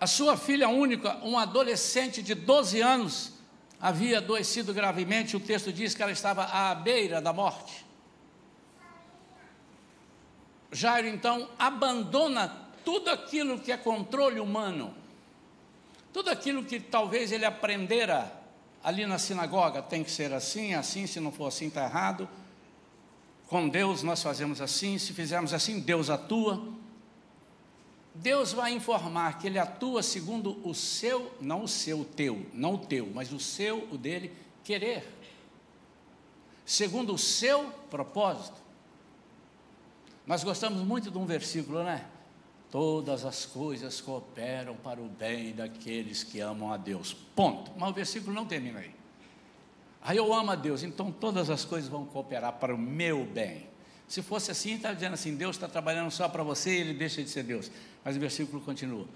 a 0.00 0.06
sua 0.08 0.36
filha 0.36 0.68
única, 0.68 1.18
um 1.24 1.38
adolescente 1.38 2.20
de 2.20 2.34
12 2.34 2.80
anos, 2.80 3.39
havia 3.80 4.18
adoecido 4.18 4.74
gravemente, 4.74 5.36
o 5.36 5.40
texto 5.40 5.72
diz 5.72 5.94
que 5.94 6.02
ela 6.02 6.12
estava 6.12 6.44
à 6.44 6.74
beira 6.74 7.20
da 7.20 7.32
morte. 7.32 7.84
Jairo 10.72 11.08
então 11.08 11.48
abandona 11.58 12.70
tudo 12.84 13.10
aquilo 13.10 13.58
que 13.58 13.72
é 13.72 13.76
controle 13.76 14.38
humano 14.38 14.94
tudo 16.12 16.30
aquilo 16.30 16.64
que 16.64 16.80
talvez 16.80 17.30
ele 17.32 17.44
aprendera 17.44 18.32
ali 18.82 19.06
na 19.06 19.18
sinagoga, 19.18 19.82
tem 19.82 20.02
que 20.02 20.10
ser 20.10 20.32
assim, 20.32 20.74
assim, 20.74 21.06
se 21.06 21.20
não 21.20 21.30
for 21.30 21.46
assim 21.46 21.68
está 21.68 21.84
errado. 21.84 22.28
Com 23.46 23.68
Deus 23.68 24.02
nós 24.02 24.22
fazemos 24.22 24.60
assim, 24.60 24.98
se 24.98 25.12
fizermos 25.12 25.52
assim, 25.52 25.78
Deus 25.80 26.10
atua. 26.10 26.62
Deus 28.20 28.52
vai 28.52 28.72
informar 28.72 29.38
que 29.38 29.46
ele 29.46 29.58
atua 29.58 30.02
segundo 30.02 30.60
o 30.68 30.74
seu, 30.74 31.34
não 31.40 31.64
o 31.64 31.68
seu, 31.68 32.00
o 32.00 32.04
teu, 32.04 32.44
não 32.52 32.74
o 32.74 32.78
teu, 32.78 33.08
mas 33.14 33.32
o 33.32 33.40
seu, 33.40 33.88
o 33.90 33.96
dele, 33.96 34.30
querer. 34.62 35.08
Segundo 36.66 37.14
o 37.14 37.18
seu 37.18 37.70
propósito. 37.90 38.58
Nós 40.26 40.44
gostamos 40.44 40.82
muito 40.82 41.10
de 41.10 41.16
um 41.16 41.24
versículo, 41.24 41.82
né? 41.82 42.06
Todas 42.70 43.24
as 43.24 43.46
coisas 43.46 44.00
cooperam 44.02 44.76
para 44.76 45.00
o 45.00 45.08
bem 45.08 45.54
daqueles 45.54 46.22
que 46.22 46.40
amam 46.40 46.72
a 46.72 46.76
Deus. 46.76 47.14
Ponto. 47.14 47.72
Mas 47.76 47.88
o 47.88 47.94
versículo 47.94 48.34
não 48.34 48.44
termina 48.44 48.80
aí. 48.80 48.94
Aí 50.02 50.18
eu 50.18 50.32
amo 50.32 50.50
a 50.50 50.54
Deus, 50.54 50.82
então 50.82 51.10
todas 51.10 51.48
as 51.48 51.64
coisas 51.64 51.88
vão 51.88 52.04
cooperar 52.04 52.52
para 52.52 52.74
o 52.74 52.78
meu 52.78 53.24
bem. 53.24 53.69
Se 54.10 54.20
fosse 54.20 54.50
assim, 54.50 54.74
está 54.74 54.92
dizendo 54.92 55.14
assim: 55.14 55.34
Deus 55.36 55.56
está 55.56 55.68
trabalhando 55.68 56.10
só 56.10 56.28
para 56.28 56.42
você 56.42 56.76
e 56.76 56.80
ele 56.80 56.94
deixa 56.94 57.22
de 57.22 57.30
ser 57.30 57.44
Deus. 57.44 57.70
Mas 58.04 58.16
o 58.16 58.20
versículo 58.20 58.60
continua: 58.60 59.06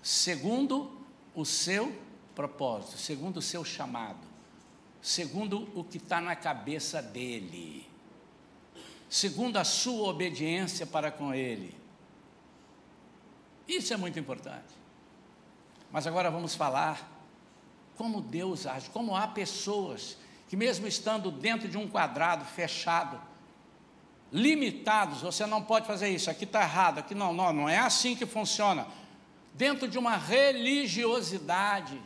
segundo 0.00 0.90
o 1.34 1.44
seu 1.44 1.92
propósito, 2.34 2.96
segundo 2.96 3.38
o 3.38 3.42
seu 3.42 3.64
chamado, 3.64 4.26
segundo 5.02 5.68
o 5.78 5.84
que 5.84 5.98
está 5.98 6.20
na 6.20 6.36
cabeça 6.36 7.02
dele, 7.02 7.84
segundo 9.10 9.58
a 9.58 9.64
sua 9.64 10.08
obediência 10.08 10.86
para 10.86 11.10
com 11.10 11.34
ele 11.34 11.76
isso 13.68 13.92
é 13.92 13.96
muito 13.98 14.18
importante. 14.18 14.74
Mas 15.92 16.06
agora 16.06 16.30
vamos 16.30 16.54
falar 16.54 17.06
como 17.96 18.20
Deus 18.20 18.66
age, 18.66 18.88
como 18.90 19.14
há 19.14 19.28
pessoas 19.28 20.16
que, 20.48 20.56
mesmo 20.56 20.86
estando 20.86 21.30
dentro 21.30 21.68
de 21.68 21.76
um 21.76 21.86
quadrado 21.86 22.44
fechado, 22.46 23.20
limitados, 24.32 25.22
você 25.22 25.46
não 25.46 25.62
pode 25.62 25.86
fazer 25.86 26.08
isso, 26.08 26.30
aqui 26.30 26.44
está 26.44 26.62
errado, 26.62 26.98
aqui 26.98 27.14
não, 27.14 27.32
não, 27.32 27.52
não 27.52 27.68
é 27.68 27.78
assim 27.78 28.14
que 28.14 28.26
funciona. 28.26 28.86
dentro 29.54 29.88
de 29.88 29.98
uma 29.98 30.16
religiosidade. 30.16 32.00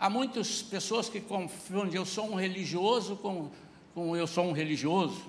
Há 0.00 0.10
muitas 0.10 0.62
pessoas 0.62 1.08
que 1.08 1.20
confundem 1.20 1.94
eu 1.94 2.04
sou 2.04 2.30
um 2.30 2.34
religioso 2.34 3.16
com, 3.16 3.50
com 3.94 4.16
eu 4.16 4.26
sou 4.26 4.44
um 4.44 4.52
religioso. 4.52 5.24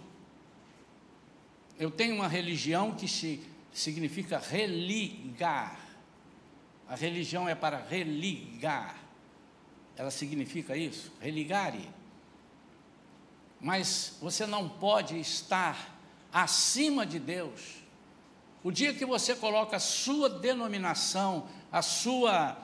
Eu 1.78 1.92
tenho 1.92 2.16
uma 2.16 2.28
religião 2.28 2.94
que 2.94 3.08
se, 3.08 3.44
significa 3.72 4.38
religar. 4.40 5.80
A 6.88 6.96
religião 6.96 7.48
é 7.48 7.56
para 7.56 7.78
religar. 7.78 8.96
Ela 9.96 10.12
significa 10.12 10.76
isso, 10.76 11.12
religare. 11.22 11.88
Mas 13.62 14.18
você 14.22 14.46
não 14.46 14.68
pode 14.68 15.20
estar 15.20 15.99
acima 16.32 17.06
de 17.06 17.20
Deus. 17.20 17.80
O 18.64 18.72
dia 18.72 18.94
que 18.94 19.06
você 19.06 19.36
coloca 19.36 19.78
a 19.78 19.80
sua 19.80 20.30
denominação, 20.30 21.48
a 21.72 21.82
sua 21.82 22.58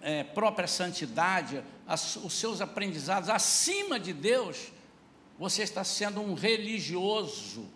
é, 0.00 0.22
própria 0.22 0.68
santidade, 0.68 1.62
as, 1.86 2.16
os 2.16 2.34
seus 2.34 2.60
aprendizados 2.60 3.28
acima 3.28 3.98
de 3.98 4.12
Deus, 4.12 4.70
você 5.38 5.62
está 5.62 5.82
sendo 5.82 6.20
um 6.20 6.34
religioso, 6.34 7.68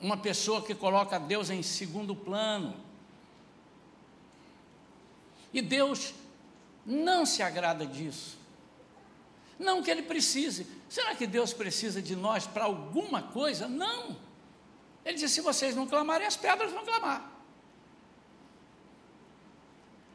uma 0.00 0.16
pessoa 0.16 0.62
que 0.62 0.74
coloca 0.74 1.18
Deus 1.18 1.50
em 1.50 1.62
segundo 1.62 2.16
plano. 2.16 2.74
E 5.52 5.60
Deus 5.60 6.14
não 6.84 7.24
se 7.24 7.42
agrada 7.42 7.86
disso. 7.86 8.38
Não 9.58 9.82
que 9.82 9.90
Ele 9.90 10.02
precise. 10.02 10.66
Será 10.92 11.14
que 11.14 11.26
Deus 11.26 11.54
precisa 11.54 12.02
de 12.02 12.14
nós 12.14 12.46
para 12.46 12.64
alguma 12.64 13.22
coisa? 13.22 13.66
Não. 13.66 14.14
Ele 15.02 15.14
disse: 15.14 15.36
se 15.36 15.40
vocês 15.40 15.74
não 15.74 15.86
clamarem, 15.86 16.26
as 16.26 16.36
pedras 16.36 16.70
vão 16.70 16.84
clamar. 16.84 17.32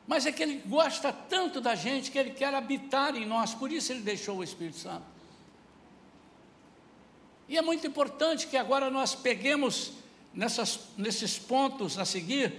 Mas 0.05 0.27
é 0.27 0.31
que 0.31 0.43
Ele 0.43 0.61
gosta 0.67 1.11
tanto 1.11 1.59
da 1.59 1.73
gente 1.73 2.11
que 2.11 2.19
Ele 2.19 2.29
quer 2.29 2.53
habitar 2.53 3.15
em 3.15 3.25
nós, 3.25 3.55
por 3.55 3.71
isso 3.71 3.91
Ele 3.91 4.01
deixou 4.01 4.37
o 4.37 4.43
Espírito 4.43 4.77
Santo. 4.77 5.07
E 7.49 7.57
é 7.57 7.61
muito 7.63 7.87
importante 7.87 8.45
que 8.45 8.55
agora 8.55 8.91
nós 8.91 9.15
peguemos 9.15 9.93
nessas, 10.31 10.79
nesses 10.95 11.39
pontos 11.39 11.97
a 11.97 12.05
seguir 12.05 12.53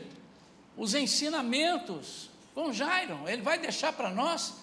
os 0.76 0.92
ensinamentos 0.92 2.30
com 2.52 2.72
Jairo. 2.72 3.28
Ele 3.28 3.42
vai 3.42 3.60
deixar 3.60 3.92
para 3.92 4.10
nós 4.10 4.54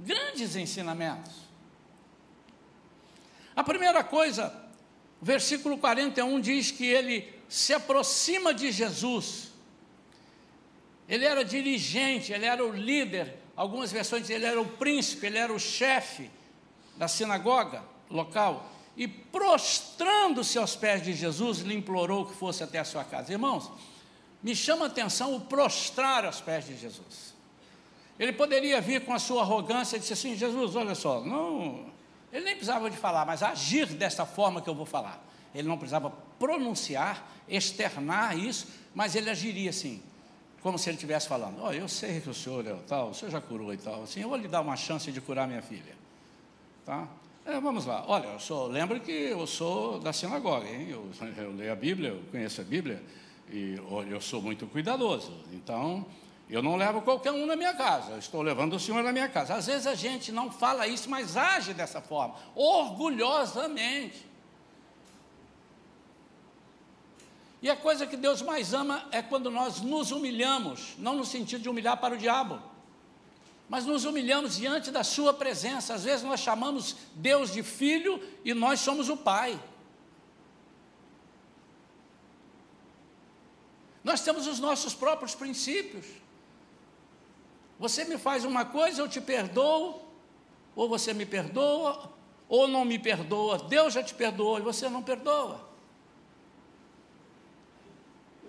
grandes 0.00 0.56
ensinamentos. 0.56 1.43
A 3.56 3.62
primeira 3.62 4.02
coisa, 4.02 4.52
o 5.20 5.24
versículo 5.24 5.78
41 5.78 6.40
diz 6.40 6.70
que 6.70 6.86
ele 6.86 7.32
se 7.48 7.72
aproxima 7.72 8.52
de 8.52 8.72
Jesus. 8.72 9.52
Ele 11.08 11.24
era 11.24 11.44
dirigente, 11.44 12.32
ele 12.32 12.46
era 12.46 12.64
o 12.64 12.72
líder, 12.72 13.36
algumas 13.54 13.92
versões 13.92 14.22
dizem 14.22 14.36
ele 14.36 14.46
era 14.46 14.60
o 14.60 14.66
príncipe, 14.66 15.26
ele 15.26 15.38
era 15.38 15.52
o 15.52 15.58
chefe 15.58 16.30
da 16.96 17.06
sinagoga 17.06 17.82
local. 18.10 18.70
E 18.96 19.06
prostrando-se 19.06 20.56
aos 20.56 20.76
pés 20.76 21.02
de 21.02 21.12
Jesus, 21.12 21.58
lhe 21.58 21.74
implorou 21.74 22.26
que 22.26 22.34
fosse 22.34 22.62
até 22.62 22.78
a 22.78 22.84
sua 22.84 23.04
casa. 23.04 23.32
Irmãos, 23.32 23.70
me 24.42 24.54
chama 24.54 24.84
a 24.84 24.88
atenção 24.88 25.34
o 25.34 25.40
prostrar 25.40 26.24
aos 26.24 26.40
pés 26.40 26.66
de 26.66 26.76
Jesus. 26.76 27.34
Ele 28.18 28.32
poderia 28.32 28.80
vir 28.80 29.04
com 29.04 29.12
a 29.12 29.18
sua 29.18 29.42
arrogância 29.42 29.96
e 29.96 30.00
dizer 30.00 30.14
assim: 30.14 30.36
Jesus, 30.36 30.76
olha 30.76 30.94
só, 30.94 31.20
não. 31.20 31.92
Ele 32.34 32.46
nem 32.46 32.56
precisava 32.56 32.90
de 32.90 32.96
falar, 32.96 33.24
mas 33.24 33.44
agir 33.44 33.86
dessa 33.86 34.26
forma 34.26 34.60
que 34.60 34.68
eu 34.68 34.74
vou 34.74 34.84
falar. 34.84 35.24
Ele 35.54 35.68
não 35.68 35.78
precisava 35.78 36.10
pronunciar, 36.36 37.24
externar 37.48 38.36
isso, 38.36 38.66
mas 38.92 39.14
ele 39.14 39.30
agiria 39.30 39.70
assim, 39.70 40.02
como 40.60 40.76
se 40.76 40.90
ele 40.90 40.96
estivesse 40.96 41.28
falando: 41.28 41.62
Olha, 41.62 41.76
eu 41.76 41.86
sei 41.86 42.20
que 42.20 42.28
o 42.28 42.34
senhor 42.34 42.66
é 42.66 42.74
tal, 42.88 43.10
o 43.10 43.14
senhor 43.14 43.30
já 43.30 43.40
curou 43.40 43.72
e 43.72 43.76
tal, 43.76 44.02
assim, 44.02 44.20
eu 44.20 44.28
vou 44.28 44.36
lhe 44.36 44.48
dar 44.48 44.62
uma 44.62 44.74
chance 44.74 45.12
de 45.12 45.20
curar 45.20 45.46
minha 45.46 45.62
filha. 45.62 45.94
Tá? 46.84 47.06
É, 47.46 47.60
vamos 47.60 47.86
lá, 47.86 48.04
olha, 48.08 48.26
eu 48.26 48.40
sou, 48.40 48.66
lembro 48.66 48.98
que 48.98 49.12
eu 49.12 49.46
sou 49.46 50.00
da 50.00 50.12
sinagoga, 50.12 50.68
hein? 50.68 50.88
Eu, 50.90 51.08
eu 51.38 51.52
leio 51.52 51.72
a 51.72 51.76
Bíblia, 51.76 52.08
eu 52.08 52.22
conheço 52.32 52.60
a 52.60 52.64
Bíblia, 52.64 53.00
e 53.48 53.76
eu 54.10 54.20
sou 54.20 54.42
muito 54.42 54.66
cuidadoso, 54.66 55.32
então 55.52 56.04
eu 56.50 56.62
não 56.62 56.76
levo 56.76 57.00
qualquer 57.00 57.32
um 57.32 57.46
na 57.46 57.56
minha 57.56 57.74
casa, 57.74 58.12
eu 58.12 58.18
estou 58.18 58.42
levando 58.42 58.74
o 58.74 58.80
Senhor 58.80 59.02
na 59.02 59.12
minha 59.12 59.28
casa. 59.28 59.54
Às 59.54 59.66
vezes 59.66 59.86
a 59.86 59.94
gente 59.94 60.30
não 60.30 60.50
fala 60.50 60.86
isso, 60.86 61.08
mas 61.08 61.36
age 61.36 61.72
dessa 61.72 62.00
forma, 62.00 62.34
orgulhosamente. 62.54 64.26
E 67.62 67.70
a 67.70 67.74
coisa 67.74 68.06
que 68.06 68.16
Deus 68.16 68.42
mais 68.42 68.74
ama 68.74 69.08
é 69.10 69.22
quando 69.22 69.50
nós 69.50 69.80
nos 69.80 70.10
humilhamos, 70.10 70.94
não 70.98 71.16
no 71.16 71.24
sentido 71.24 71.62
de 71.62 71.68
humilhar 71.68 71.96
para 71.96 72.14
o 72.14 72.18
diabo, 72.18 72.60
mas 73.66 73.86
nos 73.86 74.04
humilhamos 74.04 74.56
diante 74.56 74.90
da 74.90 75.02
Sua 75.02 75.32
presença. 75.32 75.94
Às 75.94 76.04
vezes 76.04 76.22
nós 76.22 76.40
chamamos 76.40 76.94
Deus 77.14 77.50
de 77.50 77.62
filho 77.62 78.22
e 78.44 78.52
nós 78.52 78.80
somos 78.80 79.08
o 79.08 79.16
Pai. 79.16 79.58
Nós 84.04 84.20
temos 84.20 84.46
os 84.46 84.60
nossos 84.60 84.94
próprios 84.94 85.34
princípios. 85.34 86.04
Você 87.78 88.04
me 88.04 88.16
faz 88.16 88.44
uma 88.44 88.64
coisa, 88.64 89.02
eu 89.02 89.08
te 89.08 89.20
perdoo, 89.20 90.00
ou 90.76 90.88
você 90.88 91.12
me 91.12 91.26
perdoa, 91.26 92.12
ou 92.48 92.68
não 92.68 92.84
me 92.84 92.98
perdoa. 92.98 93.58
Deus 93.58 93.94
já 93.94 94.02
te 94.02 94.14
perdoou 94.14 94.58
e 94.58 94.62
você 94.62 94.88
não 94.88 95.02
perdoa. 95.02 95.60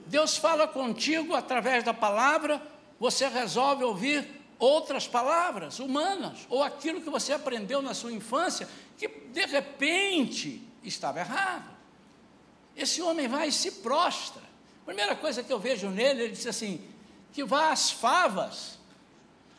Deus 0.06 0.38
fala 0.38 0.68
contigo 0.68 1.34
através 1.34 1.84
da 1.84 1.94
palavra, 1.94 2.62
você 3.00 3.28
resolve 3.28 3.84
ouvir 3.84 4.42
outras 4.60 5.08
palavras 5.08 5.80
humanas, 5.80 6.46
ou 6.50 6.64
aquilo 6.64 7.02
que 7.02 7.10
você 7.10 7.34
aprendeu 7.34 7.82
na 7.82 7.94
sua 7.94 8.12
infância, 8.12 8.70
que 8.98 9.08
de 9.08 9.46
repente 9.46 10.62
estava 10.84 11.20
errado. 11.20 11.76
Esse 12.76 13.02
homem 13.02 13.28
vai 13.28 13.48
e 13.48 13.52
se 13.52 13.72
prostra. 13.72 14.44
Primeira 14.86 15.16
coisa 15.16 15.44
que 15.44 15.52
eu 15.52 15.60
vejo 15.60 15.90
nele, 15.90 16.24
ele 16.24 16.34
disse 16.34 16.50
assim: 16.50 16.88
que 17.34 17.44
vá 17.44 17.72
às 17.72 17.90
favas 17.90 18.75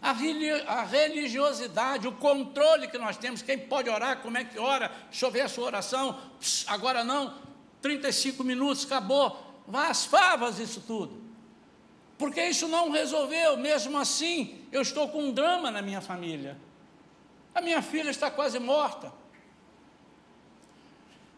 a 0.00 0.82
religiosidade, 0.84 2.06
o 2.06 2.12
controle 2.12 2.88
que 2.88 2.98
nós 2.98 3.16
temos, 3.16 3.42
quem 3.42 3.58
pode 3.58 3.88
orar, 3.88 4.18
como 4.18 4.38
é 4.38 4.44
que 4.44 4.58
ora, 4.58 4.90
deixa 5.10 5.26
eu 5.26 5.30
ver 5.30 5.42
a 5.42 5.48
sua 5.48 5.64
oração, 5.64 6.18
agora 6.66 7.02
não, 7.02 7.34
35 7.80 8.44
minutos, 8.44 8.84
acabou, 8.84 9.62
vá 9.66 9.88
às 9.88 10.04
favas 10.04 10.58
isso 10.58 10.80
tudo. 10.80 11.24
Porque 12.18 12.42
isso 12.42 12.68
não 12.68 12.90
resolveu, 12.90 13.56
mesmo 13.56 13.98
assim, 13.98 14.66
eu 14.72 14.82
estou 14.82 15.08
com 15.08 15.24
um 15.24 15.32
drama 15.32 15.70
na 15.70 15.82
minha 15.82 16.00
família. 16.00 16.56
A 17.54 17.60
minha 17.60 17.82
filha 17.82 18.10
está 18.10 18.30
quase 18.30 18.58
morta. 18.58 19.12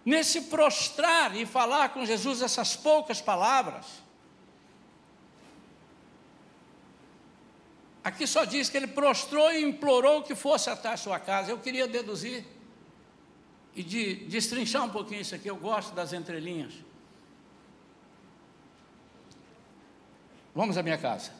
Nesse 0.05 0.43
prostrar 0.43 1.37
e 1.37 1.45
falar 1.45 1.91
com 1.91 2.07
Jesus 2.07 2.43
essas 2.43 2.77
poucas 2.77 3.21
palavras, 3.21 3.87
Aqui 8.09 8.27
só 8.27 8.47
diz 8.47 8.71
que 8.71 8.77
ele 8.79 8.87
prostrou 8.87 9.53
e 9.53 9.63
implorou 9.63 10.23
que 10.23 10.35
fosse 10.35 10.71
até 10.71 10.89
a 10.89 10.97
sua 10.97 11.21
casa. 11.21 11.51
Eu 11.51 11.59
queria 11.59 11.87
deduzir 11.87 12.43
e 13.77 13.83
de 13.83 14.15
destrinchar 14.25 14.83
um 14.83 14.89
pouquinho 14.89 15.21
isso 15.21 15.35
aqui. 15.35 15.47
Eu 15.47 15.57
gosto 15.57 15.95
das 15.95 16.15
entrelinhas. 16.15 16.73
Vamos 20.55 20.79
à 20.79 20.83
minha 20.83 20.97
casa. 20.97 21.33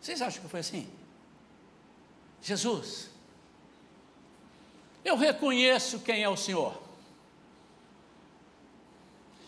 Vocês 0.00 0.20
acham 0.20 0.42
que 0.42 0.48
foi 0.48 0.58
assim? 0.58 0.90
Jesus, 2.40 3.08
eu 5.04 5.16
reconheço 5.16 6.00
quem 6.00 6.24
é 6.24 6.28
o 6.28 6.36
Senhor. 6.36 6.82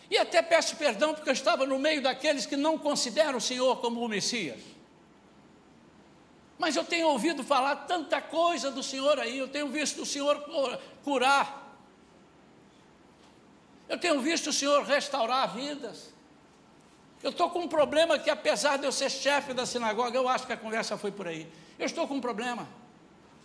E 0.09 0.17
até 0.17 0.41
peço 0.41 0.77
perdão 0.77 1.13
porque 1.13 1.27
eu 1.27 1.33
estava 1.33 1.65
no 1.65 1.77
meio 1.77 2.01
daqueles 2.01 2.45
que 2.45 2.55
não 2.55 2.77
consideram 2.77 3.39
o 3.39 3.41
Senhor 3.41 3.81
como 3.81 3.99
o 3.99 4.07
Messias. 4.07 4.74
Mas 6.57 6.75
eu 6.75 6.83
tenho 6.83 7.07
ouvido 7.07 7.43
falar 7.43 7.75
tanta 7.87 8.21
coisa 8.21 8.71
do 8.71 8.81
Senhor 8.81 9.19
aí, 9.19 9.37
eu 9.37 9.47
tenho 9.47 9.67
visto 9.67 10.01
o 10.01 10.05
Senhor 10.05 10.39
curar. 11.03 11.63
Eu 13.87 13.99
tenho 13.99 14.19
visto 14.21 14.47
o 14.47 14.53
Senhor 14.53 14.83
restaurar 14.83 15.53
vidas. 15.53 16.13
Eu 17.21 17.31
estou 17.31 17.49
com 17.49 17.59
um 17.59 17.67
problema 17.67 18.19
que, 18.19 18.29
apesar 18.29 18.77
de 18.77 18.85
eu 18.85 18.91
ser 18.91 19.09
chefe 19.09 19.53
da 19.53 19.65
sinagoga, 19.65 20.15
eu 20.17 20.29
acho 20.29 20.45
que 20.45 20.53
a 20.53 20.57
conversa 20.57 20.97
foi 20.97 21.11
por 21.11 21.27
aí. 21.27 21.51
Eu 21.77 21.85
estou 21.85 22.07
com 22.07 22.15
um 22.15 22.21
problema. 22.21 22.67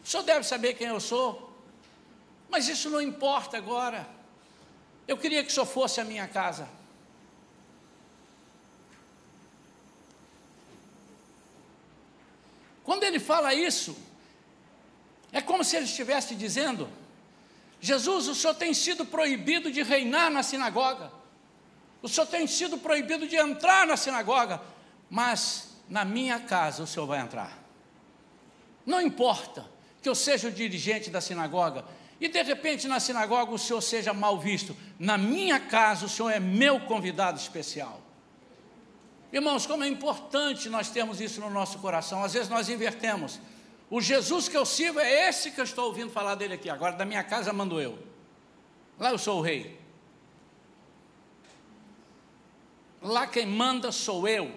O 0.04 0.06
senhor 0.06 0.22
deve 0.22 0.44
saber 0.44 0.74
quem 0.74 0.88
eu 0.88 1.00
sou. 1.00 1.50
Mas 2.48 2.68
isso 2.68 2.90
não 2.90 3.00
importa 3.00 3.56
agora. 3.56 4.06
Eu 5.06 5.16
queria 5.16 5.42
que 5.42 5.50
o 5.50 5.52
senhor 5.52 5.66
fosse 5.66 6.00
à 6.00 6.04
minha 6.04 6.28
casa. 6.28 6.68
Quando 12.90 13.04
ele 13.04 13.20
fala 13.20 13.54
isso, 13.54 13.96
é 15.30 15.40
como 15.40 15.62
se 15.62 15.76
ele 15.76 15.84
estivesse 15.84 16.34
dizendo: 16.34 16.88
Jesus, 17.80 18.26
o 18.26 18.34
senhor 18.34 18.54
tem 18.54 18.74
sido 18.74 19.06
proibido 19.06 19.70
de 19.70 19.80
reinar 19.80 20.28
na 20.28 20.42
sinagoga, 20.42 21.12
o 22.02 22.08
senhor 22.08 22.26
tem 22.26 22.48
sido 22.48 22.76
proibido 22.78 23.28
de 23.28 23.36
entrar 23.36 23.86
na 23.86 23.96
sinagoga, 23.96 24.60
mas 25.08 25.68
na 25.88 26.04
minha 26.04 26.40
casa 26.40 26.82
o 26.82 26.86
senhor 26.88 27.06
vai 27.06 27.20
entrar. 27.20 27.56
Não 28.84 29.00
importa 29.00 29.64
que 30.02 30.08
eu 30.08 30.14
seja 30.16 30.48
o 30.48 30.50
dirigente 30.50 31.10
da 31.10 31.20
sinagoga 31.20 31.84
e 32.20 32.26
de 32.26 32.42
repente 32.42 32.88
na 32.88 32.98
sinagoga 32.98 33.52
o 33.52 33.58
senhor 33.58 33.82
seja 33.82 34.12
mal 34.12 34.36
visto, 34.36 34.76
na 34.98 35.16
minha 35.16 35.60
casa 35.60 36.06
o 36.06 36.08
senhor 36.08 36.30
é 36.30 36.40
meu 36.40 36.80
convidado 36.80 37.38
especial. 37.38 37.99
Irmãos, 39.32 39.64
como 39.64 39.84
é 39.84 39.88
importante 39.88 40.68
nós 40.68 40.90
termos 40.90 41.20
isso 41.20 41.40
no 41.40 41.50
nosso 41.50 41.78
coração. 41.78 42.24
Às 42.24 42.32
vezes 42.32 42.48
nós 42.48 42.68
invertemos. 42.68 43.40
O 43.88 44.00
Jesus 44.00 44.48
que 44.48 44.56
eu 44.56 44.66
sirvo 44.66 45.00
é 45.00 45.28
esse 45.28 45.50
que 45.50 45.60
eu 45.60 45.64
estou 45.64 45.86
ouvindo 45.86 46.10
falar 46.10 46.34
dele 46.34 46.54
aqui. 46.54 46.68
Agora, 46.68 46.96
da 46.96 47.04
minha 47.04 47.22
casa 47.22 47.52
mando 47.52 47.80
eu. 47.80 47.98
Lá 48.98 49.10
eu 49.10 49.18
sou 49.18 49.38
o 49.38 49.42
rei. 49.42 49.78
Lá 53.00 53.26
quem 53.26 53.46
manda 53.46 53.92
sou 53.92 54.28
eu. 54.28 54.50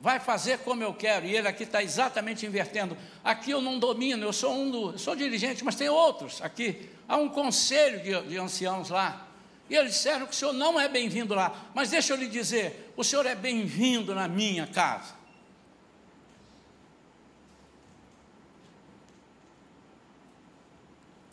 Vai 0.00 0.18
fazer 0.18 0.58
como 0.58 0.82
eu 0.82 0.92
quero. 0.92 1.26
E 1.26 1.36
ele 1.36 1.46
aqui 1.46 1.62
está 1.62 1.82
exatamente 1.82 2.44
invertendo. 2.44 2.96
Aqui 3.22 3.50
eu 3.50 3.60
não 3.60 3.78
domino, 3.78 4.24
eu 4.24 4.32
sou 4.32 4.52
um 4.52 4.70
do, 4.70 4.98
sou 4.98 5.14
dirigente, 5.14 5.64
mas 5.64 5.76
tem 5.76 5.88
outros 5.88 6.42
aqui. 6.42 6.90
Há 7.06 7.16
um 7.16 7.28
conselho 7.28 8.02
de, 8.02 8.28
de 8.28 8.38
anciãos 8.38 8.90
lá. 8.90 9.28
E 9.72 9.74
eles 9.74 9.94
disseram 9.94 10.26
que 10.26 10.34
o 10.34 10.36
senhor 10.36 10.52
não 10.52 10.78
é 10.78 10.86
bem-vindo 10.86 11.34
lá. 11.34 11.70
Mas 11.74 11.88
deixa 11.88 12.12
eu 12.12 12.18
lhe 12.18 12.28
dizer: 12.28 12.92
o 12.94 13.02
senhor 13.02 13.24
é 13.24 13.34
bem-vindo 13.34 14.14
na 14.14 14.28
minha 14.28 14.66
casa. 14.66 15.14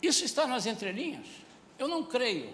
Isso 0.00 0.24
está 0.24 0.46
nas 0.46 0.64
entrelinhas. 0.64 1.26
Eu 1.78 1.86
não 1.86 2.02
creio 2.02 2.48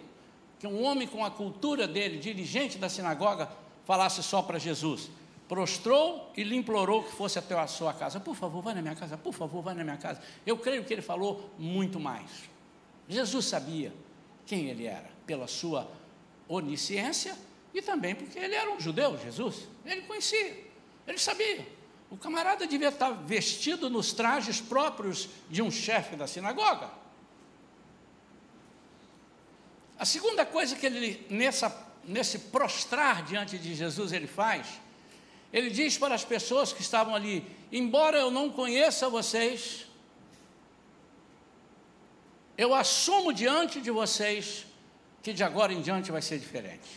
que 0.59 0.67
um 0.67 0.83
homem 0.83 1.07
com 1.07 1.25
a 1.25 1.31
cultura 1.31 1.87
dele, 1.87 2.19
dirigente 2.19 2.79
da 2.79 2.89
sinagoga, 2.89 3.49
falasse 3.85 4.25
só 4.25 4.43
para 4.43 4.59
Jesus. 4.59 5.09
Prostrou 5.47 6.33
e 6.37 6.43
lhe 6.43 6.57
implorou 6.57 7.05
que 7.05 7.13
fosse 7.13 7.39
até 7.39 7.57
a 7.57 7.69
sua 7.69 7.95
casa. 7.95 8.19
Por 8.19 8.35
favor, 8.35 8.61
vai 8.61 8.75
na 8.75 8.83
minha 8.83 8.97
casa, 8.97 9.17
por 9.17 9.33
favor, 9.33 9.63
vai 9.63 9.75
na 9.75 9.85
minha 9.85 9.99
casa. 9.99 10.21
Eu 10.45 10.59
creio 10.59 10.83
que 10.83 10.93
ele 10.93 11.03
falou 11.03 11.49
muito 11.57 12.01
mais. 12.01 12.51
Jesus 13.09 13.45
sabia 13.45 13.93
quem 14.45 14.69
ele 14.69 14.85
era, 14.85 15.16
pela 15.27 15.47
sua 15.47 15.91
onisciência 16.49 17.37
e 17.75 17.83
também 17.83 18.15
porque 18.15 18.39
ele 18.39 18.55
era 18.55 18.71
um 18.71 18.81
judeu, 18.81 19.19
Jesus. 19.19 19.69
Ele 19.85 20.03
conhecia, 20.03 20.65
ele 21.07 21.19
sabia. 21.19 21.67
O 22.11 22.17
camarada 22.17 22.67
devia 22.67 22.89
estar 22.89 23.11
vestido 23.11 23.91
nos 23.91 24.13
trajes 24.13 24.61
próprios 24.61 25.29
de 25.51 25.61
um 25.61 25.71
chefe 25.71 26.15
da 26.15 26.27
sinagoga. 26.27 26.91
A 29.99 30.05
segunda 30.05 30.45
coisa 30.45 30.77
que 30.77 30.87
ele, 30.87 31.27
nessa, 31.31 31.75
nesse 32.05 32.39
prostrar 32.39 33.25
diante 33.25 33.59
de 33.59 33.75
Jesus, 33.75 34.13
ele 34.13 34.27
faz, 34.27 34.81
ele 35.53 35.71
diz 35.71 35.97
para 35.97 36.15
as 36.15 36.25
pessoas 36.25 36.73
que 36.73 36.83
estavam 36.83 37.15
ali: 37.15 37.45
embora 37.73 38.19
eu 38.19 38.31
não 38.31 38.51
conheça 38.51 39.09
vocês, 39.09 39.87
eu 42.59 42.75
assumo 42.75 43.33
diante 43.33 43.81
de 43.81 43.91
vocês 43.91 44.66
que 45.27 45.33
de 45.33 45.43
agora 45.43 45.73
em 45.73 45.81
diante 45.81 46.13
vai 46.13 46.23
ser 46.23 46.39
diferente. 46.39 46.89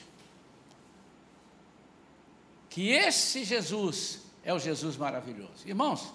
Que 2.70 2.92
esse 2.92 3.44
Jesus 3.44 4.20
é 4.44 4.54
o 4.54 4.60
Jesus 4.60 4.96
maravilhoso. 4.96 5.66
Irmãos, 5.66 6.14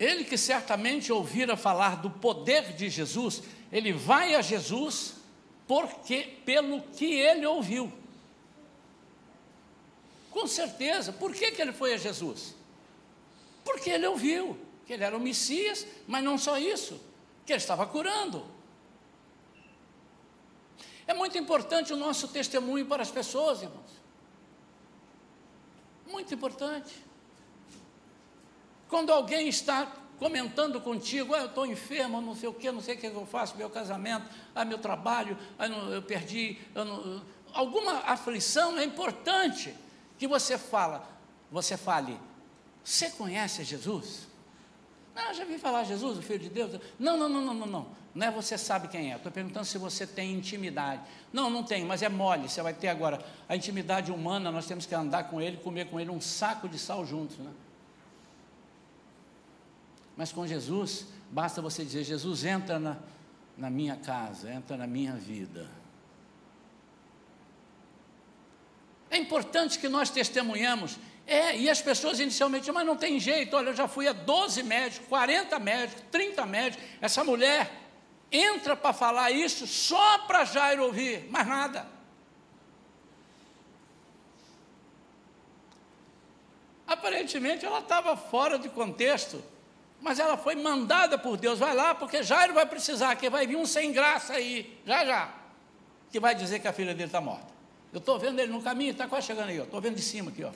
ele 0.00 0.24
que 0.24 0.38
certamente 0.38 1.12
ouvira 1.12 1.54
falar 1.54 1.96
do 1.96 2.08
poder 2.08 2.72
de 2.72 2.88
Jesus, 2.88 3.42
ele 3.70 3.92
vai 3.92 4.36
a 4.36 4.40
Jesus 4.40 5.16
porque 5.66 6.38
pelo 6.46 6.80
que 6.80 7.04
ele 7.04 7.44
ouviu. 7.44 7.92
Com 10.30 10.46
certeza. 10.46 11.12
Por 11.12 11.34
que, 11.34 11.52
que 11.52 11.60
ele 11.60 11.74
foi 11.74 11.92
a 11.92 11.98
Jesus? 11.98 12.54
Porque 13.62 13.90
ele 13.90 14.06
ouviu 14.06 14.58
que 14.86 14.94
ele 14.94 15.04
era 15.04 15.14
o 15.14 15.20
Messias, 15.20 15.86
mas 16.06 16.24
não 16.24 16.38
só 16.38 16.58
isso, 16.58 16.98
que 17.44 17.52
ele 17.52 17.60
estava 17.60 17.84
curando. 17.84 18.56
É 21.08 21.14
muito 21.14 21.38
importante 21.38 21.90
o 21.90 21.96
nosso 21.96 22.28
testemunho 22.28 22.84
para 22.84 23.02
as 23.02 23.10
pessoas, 23.10 23.62
irmãos. 23.62 23.90
Muito 26.06 26.34
importante. 26.34 27.02
Quando 28.90 29.10
alguém 29.10 29.48
está 29.48 29.90
comentando 30.18 30.78
contigo, 30.82 31.34
ah, 31.34 31.38
eu 31.38 31.46
estou 31.46 31.64
enfermo, 31.64 32.20
não 32.20 32.34
sei 32.34 32.50
o 32.50 32.52
que, 32.52 32.70
não 32.70 32.82
sei 32.82 32.94
o 32.94 32.98
que 32.98 33.06
eu 33.06 33.24
faço, 33.24 33.56
meu 33.56 33.70
casamento, 33.70 34.28
ah, 34.54 34.66
meu 34.66 34.76
trabalho, 34.76 35.38
ah, 35.58 35.66
não, 35.66 35.90
eu 35.90 36.02
perdi, 36.02 36.58
eu 36.74 36.84
não, 36.84 37.24
alguma 37.54 38.00
aflição, 38.00 38.78
é 38.78 38.84
importante 38.84 39.74
que 40.18 40.28
você 40.28 40.58
fala, 40.58 41.08
você 41.50 41.78
fale, 41.78 42.20
você 42.84 43.08
conhece 43.10 43.64
Jesus? 43.64 44.28
Não, 45.14 45.32
já 45.32 45.44
vi 45.46 45.56
falar 45.56 45.84
Jesus, 45.84 46.18
o 46.18 46.22
Filho 46.22 46.38
de 46.38 46.50
Deus. 46.50 46.78
Não, 46.98 47.16
não, 47.16 47.28
não, 47.28 47.40
não, 47.40 47.54
não, 47.54 47.66
não. 47.66 47.86
Não 48.18 48.26
é 48.26 48.30
você 48.32 48.58
sabe 48.58 48.88
quem 48.88 49.12
é. 49.12 49.16
Estou 49.16 49.30
perguntando 49.30 49.64
se 49.64 49.78
você 49.78 50.04
tem 50.04 50.34
intimidade. 50.34 51.00
Não, 51.32 51.48
não 51.48 51.62
tem, 51.62 51.84
mas 51.84 52.02
é 52.02 52.08
mole. 52.08 52.48
Você 52.48 52.60
vai 52.60 52.74
ter 52.74 52.88
agora 52.88 53.24
a 53.48 53.54
intimidade 53.54 54.10
humana. 54.10 54.50
Nós 54.50 54.66
temos 54.66 54.86
que 54.86 54.92
andar 54.92 55.30
com 55.30 55.40
ele, 55.40 55.58
comer 55.58 55.86
com 55.86 56.00
ele 56.00 56.10
um 56.10 56.20
saco 56.20 56.68
de 56.68 56.80
sal 56.80 57.06
juntos, 57.06 57.38
né? 57.38 57.52
Mas 60.16 60.32
com 60.32 60.44
Jesus, 60.44 61.06
basta 61.30 61.62
você 61.62 61.84
dizer: 61.84 62.02
Jesus, 62.02 62.44
entra 62.44 62.80
na, 62.80 62.96
na 63.56 63.70
minha 63.70 63.94
casa, 63.94 64.52
entra 64.52 64.76
na 64.76 64.88
minha 64.88 65.12
vida. 65.12 65.70
É 69.08 69.16
importante 69.16 69.78
que 69.78 69.88
nós 69.88 70.10
testemunhamos. 70.10 70.98
É, 71.24 71.56
e 71.56 71.70
as 71.70 71.80
pessoas 71.80 72.18
inicialmente, 72.18 72.72
mas 72.72 72.84
não 72.84 72.96
tem 72.96 73.20
jeito, 73.20 73.54
olha, 73.54 73.68
eu 73.68 73.76
já 73.76 73.86
fui 73.86 74.08
a 74.08 74.12
12 74.12 74.64
médicos, 74.64 75.06
40 75.08 75.56
médicos, 75.60 76.02
30 76.10 76.46
médicos. 76.46 76.84
Essa 77.00 77.22
mulher 77.22 77.86
entra 78.30 78.76
para 78.76 78.92
falar 78.92 79.30
isso 79.30 79.66
só 79.66 80.18
para 80.18 80.44
Jairo 80.44 80.84
ouvir, 80.84 81.28
mais 81.30 81.46
nada. 81.46 81.86
Aparentemente 86.86 87.66
ela 87.66 87.80
estava 87.80 88.16
fora 88.16 88.58
de 88.58 88.68
contexto. 88.68 89.42
Mas 90.00 90.18
ela 90.18 90.36
foi 90.36 90.54
mandada 90.54 91.18
por 91.18 91.36
Deus, 91.36 91.58
vai 91.58 91.74
lá, 91.74 91.94
porque 91.94 92.22
Jairo 92.22 92.54
vai 92.54 92.64
precisar, 92.64 93.16
que 93.16 93.28
vai 93.28 93.46
vir 93.46 93.56
um 93.56 93.66
sem 93.66 93.92
graça 93.92 94.34
aí, 94.34 94.80
já 94.86 95.04
já, 95.04 95.34
que 96.10 96.20
vai 96.20 96.34
dizer 96.34 96.60
que 96.60 96.68
a 96.68 96.72
filha 96.72 96.94
dele 96.94 97.06
está 97.06 97.20
morta. 97.20 97.52
Eu 97.92 97.98
estou 97.98 98.18
vendo 98.18 98.38
ele 98.38 98.52
no 98.52 98.62
caminho, 98.62 98.92
está 98.92 99.08
quase 99.08 99.26
chegando 99.26 99.48
aí, 99.48 99.58
estou 99.58 99.80
vendo 99.80 99.96
de 99.96 100.02
cima 100.02 100.30
aqui, 100.30 100.44
ó. 100.44 100.52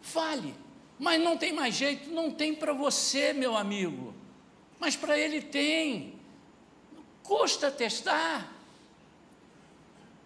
Fale, 0.00 0.54
mas 0.98 1.20
não 1.22 1.36
tem 1.36 1.52
mais 1.52 1.74
jeito, 1.74 2.10
não 2.10 2.30
tem 2.30 2.54
para 2.54 2.72
você, 2.72 3.34
meu 3.34 3.54
amigo, 3.54 4.14
mas 4.82 4.96
para 4.96 5.16
ele 5.16 5.40
tem. 5.40 6.18
Custa 7.22 7.70
testar. 7.70 8.52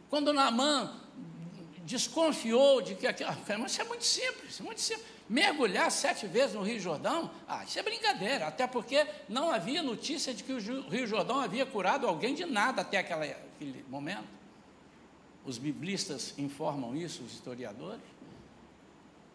Quando 0.08 0.32
Naamã 0.32 0.98
desconfiou 1.84 2.80
de 2.80 2.94
que 2.94 3.06
aquilo, 3.06 3.30
isso 3.66 3.82
é 3.82 3.84
muito 3.84 4.04
simples, 4.04 4.58
é 4.58 4.62
muito 4.62 4.80
simples 4.80 5.06
mergulhar 5.28 5.90
sete 5.90 6.26
vezes 6.26 6.54
no 6.54 6.62
Rio 6.62 6.80
Jordão, 6.80 7.30
ah, 7.46 7.64
isso 7.64 7.78
é 7.78 7.82
brincadeira, 7.82 8.46
até 8.46 8.66
porque 8.66 9.06
não 9.28 9.50
havia 9.50 9.82
notícia 9.82 10.32
de 10.32 10.42
que 10.42 10.52
o 10.52 10.88
Rio 10.88 11.06
Jordão 11.06 11.38
havia 11.40 11.66
curado 11.66 12.06
alguém 12.06 12.34
de 12.34 12.46
nada 12.46 12.80
até 12.80 12.96
aquela, 12.96 13.24
aquele 13.24 13.84
momento. 13.90 14.24
Os 15.44 15.58
biblistas 15.58 16.32
informam 16.38 16.96
isso, 16.96 17.22
os 17.22 17.34
historiadores. 17.34 18.00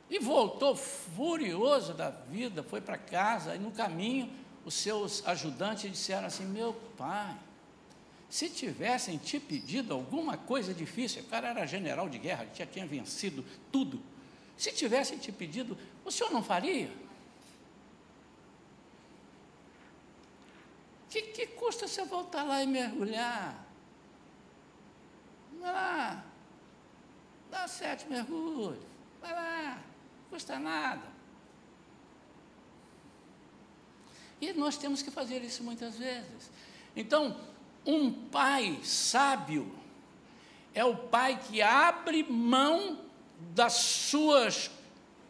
E 0.09 0.17
voltou 0.17 0.75
furioso 0.75 1.93
da 1.93 2.09
vida, 2.09 2.63
foi 2.63 2.81
para 2.81 2.97
casa, 2.97 3.55
e 3.55 3.59
no 3.59 3.71
caminho 3.71 4.40
os 4.65 4.73
seus 4.73 5.25
ajudantes 5.27 5.91
disseram 5.91 6.27
assim: 6.27 6.45
Meu 6.45 6.73
pai, 6.97 7.37
se 8.29 8.49
tivessem 8.49 9.17
te 9.17 9.39
pedido 9.39 9.93
alguma 9.93 10.37
coisa 10.37 10.73
difícil, 10.73 11.21
o 11.23 11.25
cara 11.25 11.49
era 11.49 11.65
general 11.65 12.07
de 12.07 12.17
guerra, 12.17 12.47
já 12.53 12.65
tinha 12.65 12.85
vencido 12.85 13.43
tudo, 13.71 14.01
se 14.57 14.71
tivessem 14.71 15.17
te 15.17 15.31
pedido, 15.31 15.77
o 16.05 16.11
senhor 16.11 16.31
não 16.31 16.43
faria? 16.43 16.89
Que, 21.09 21.23
que 21.23 21.47
custa 21.47 21.87
você 21.87 22.05
voltar 22.05 22.43
lá 22.43 22.63
e 22.63 22.67
mergulhar? 22.67 23.65
Vai 25.59 25.73
lá, 25.73 26.25
dá 27.49 27.67
sete 27.67 28.07
mergulhos, 28.07 28.79
vai 29.19 29.33
lá, 29.33 29.83
custa 30.29 30.57
nada. 30.57 31.20
E 34.41 34.51
nós 34.53 34.75
temos 34.75 35.01
que 35.01 35.11
fazer 35.11 35.43
isso 35.43 35.63
muitas 35.63 35.95
vezes. 35.97 36.51
Então, 36.95 37.39
um 37.85 38.11
pai 38.11 38.79
sábio 38.83 39.71
é 40.73 40.83
o 40.83 40.97
pai 40.97 41.39
que 41.47 41.61
abre 41.61 42.23
mão 42.23 42.99
das 43.53 43.73
suas 43.73 44.69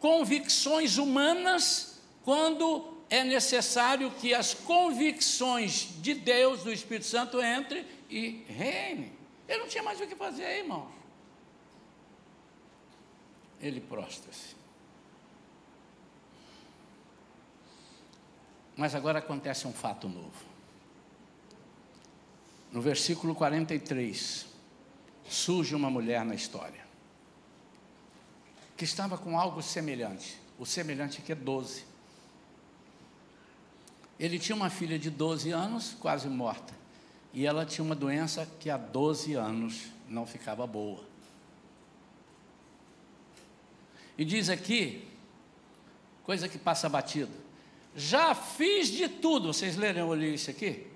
convicções 0.00 0.96
humanas 0.96 2.00
quando 2.24 2.96
é 3.10 3.22
necessário 3.22 4.10
que 4.12 4.32
as 4.32 4.54
convicções 4.54 5.88
de 6.00 6.14
Deus, 6.14 6.62
do 6.62 6.72
Espírito 6.72 7.06
Santo, 7.06 7.40
entre 7.40 7.86
e 8.08 8.44
reine. 8.48 9.12
Ele 9.46 9.58
não 9.58 9.68
tinha 9.68 9.82
mais 9.82 10.00
o 10.00 10.06
que 10.06 10.16
fazer, 10.16 10.58
irmãos. 10.58 11.02
ele 13.62 13.80
prostra-se. 13.80 14.56
Mas 18.82 18.96
agora 18.96 19.20
acontece 19.20 19.64
um 19.68 19.72
fato 19.72 20.08
novo. 20.08 20.44
No 22.72 22.82
versículo 22.82 23.32
43, 23.32 24.44
surge 25.28 25.72
uma 25.76 25.88
mulher 25.88 26.24
na 26.24 26.34
história 26.34 26.84
que 28.76 28.82
estava 28.84 29.16
com 29.16 29.38
algo 29.38 29.62
semelhante. 29.62 30.36
O 30.58 30.66
semelhante 30.66 31.20
aqui 31.20 31.30
é 31.30 31.34
12. 31.36 31.84
Ele 34.18 34.36
tinha 34.36 34.56
uma 34.56 34.68
filha 34.68 34.98
de 34.98 35.10
12 35.10 35.52
anos, 35.52 35.94
quase 36.00 36.28
morta, 36.28 36.74
e 37.32 37.46
ela 37.46 37.64
tinha 37.64 37.84
uma 37.84 37.94
doença 37.94 38.48
que 38.58 38.68
há 38.68 38.76
12 38.76 39.34
anos 39.34 39.92
não 40.08 40.26
ficava 40.26 40.66
boa. 40.66 41.04
E 44.18 44.24
diz 44.24 44.48
aqui, 44.48 45.08
coisa 46.24 46.48
que 46.48 46.58
passa 46.58 46.88
batido, 46.88 47.51
já 47.94 48.34
fiz 48.34 48.88
de 48.88 49.08
tudo. 49.08 49.52
Vocês 49.52 49.76
leram, 49.76 50.14
li 50.14 50.34
isso 50.34 50.50
aqui? 50.50 50.86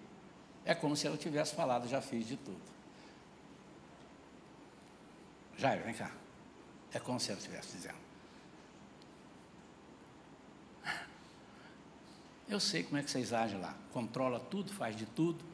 É 0.65 0.75
como 0.75 0.97
se 0.97 1.07
ela 1.07 1.17
tivesse 1.17 1.55
falado, 1.55 1.89
já 1.89 2.01
fiz 2.01 2.27
de 2.27 2.37
tudo. 2.37 2.61
Jair, 5.57 5.83
vem 5.85 5.95
cá. 5.95 6.11
É 6.93 6.99
como 6.99 7.21
se 7.21 7.31
ela 7.31 7.39
estivesse 7.39 7.77
dizendo. 7.77 8.07
Eu 12.49 12.61
sei 12.61 12.83
como 12.83 12.97
é 12.97 13.03
que 13.03 13.11
vocês 13.11 13.33
agem 13.33 13.61
lá. 13.61 13.77
Controla 13.93 14.39
tudo, 14.39 14.73
faz 14.73 14.97
de 14.97 15.07
tudo, 15.07 15.45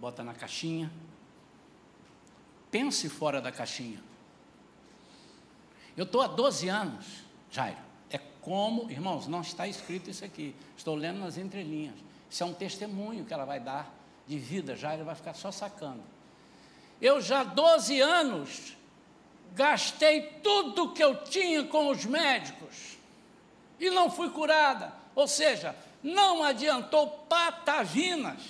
bota 0.00 0.22
na 0.22 0.34
caixinha. 0.34 0.90
Pense 2.70 3.08
fora 3.08 3.40
da 3.40 3.50
caixinha. 3.50 4.02
Eu 5.96 6.04
estou 6.04 6.20
há 6.20 6.26
12 6.26 6.68
anos, 6.68 7.24
Jairo. 7.50 7.85
Como, 8.46 8.88
irmãos, 8.88 9.26
não 9.26 9.40
está 9.40 9.66
escrito 9.66 10.08
isso 10.08 10.24
aqui. 10.24 10.54
Estou 10.76 10.94
lendo 10.94 11.18
nas 11.18 11.36
entrelinhas. 11.36 11.96
Isso 12.30 12.44
é 12.44 12.46
um 12.46 12.54
testemunho 12.54 13.24
que 13.24 13.34
ela 13.34 13.44
vai 13.44 13.58
dar 13.58 13.92
de 14.24 14.38
vida. 14.38 14.76
Jairo 14.76 15.04
vai 15.04 15.16
ficar 15.16 15.34
só 15.34 15.50
sacando. 15.50 16.04
Eu 17.02 17.20
já 17.20 17.40
há 17.40 17.42
12 17.42 18.00
anos 18.00 18.76
gastei 19.52 20.22
tudo 20.44 20.92
que 20.92 21.02
eu 21.02 21.24
tinha 21.24 21.64
com 21.64 21.88
os 21.88 22.04
médicos 22.04 22.96
e 23.80 23.90
não 23.90 24.08
fui 24.08 24.30
curada. 24.30 24.92
Ou 25.16 25.26
seja, 25.26 25.74
não 26.00 26.44
adiantou 26.44 27.08
patavinas. 27.28 28.44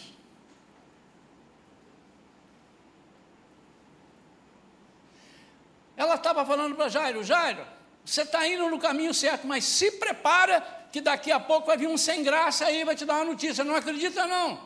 Ela 5.96 6.16
estava 6.16 6.44
falando 6.44 6.74
para 6.74 6.90
Jairo: 6.90 7.24
Jairo, 7.24 7.75
você 8.07 8.23
está 8.23 8.47
indo 8.47 8.71
no 8.71 8.79
caminho 8.79 9.12
certo, 9.12 9.49
mas 9.49 9.64
se 9.64 9.90
prepara 9.90 10.61
que 10.92 11.01
daqui 11.01 11.33
a 11.33 11.40
pouco 11.40 11.66
vai 11.66 11.77
vir 11.77 11.88
um 11.88 11.99
sem 11.99 12.23
graça 12.23 12.64
aí, 12.64 12.85
vai 12.85 12.95
te 12.95 13.05
dar 13.05 13.16
uma 13.16 13.25
notícia. 13.25 13.64
Não 13.64 13.75
acredita, 13.75 14.29
não. 14.29 14.61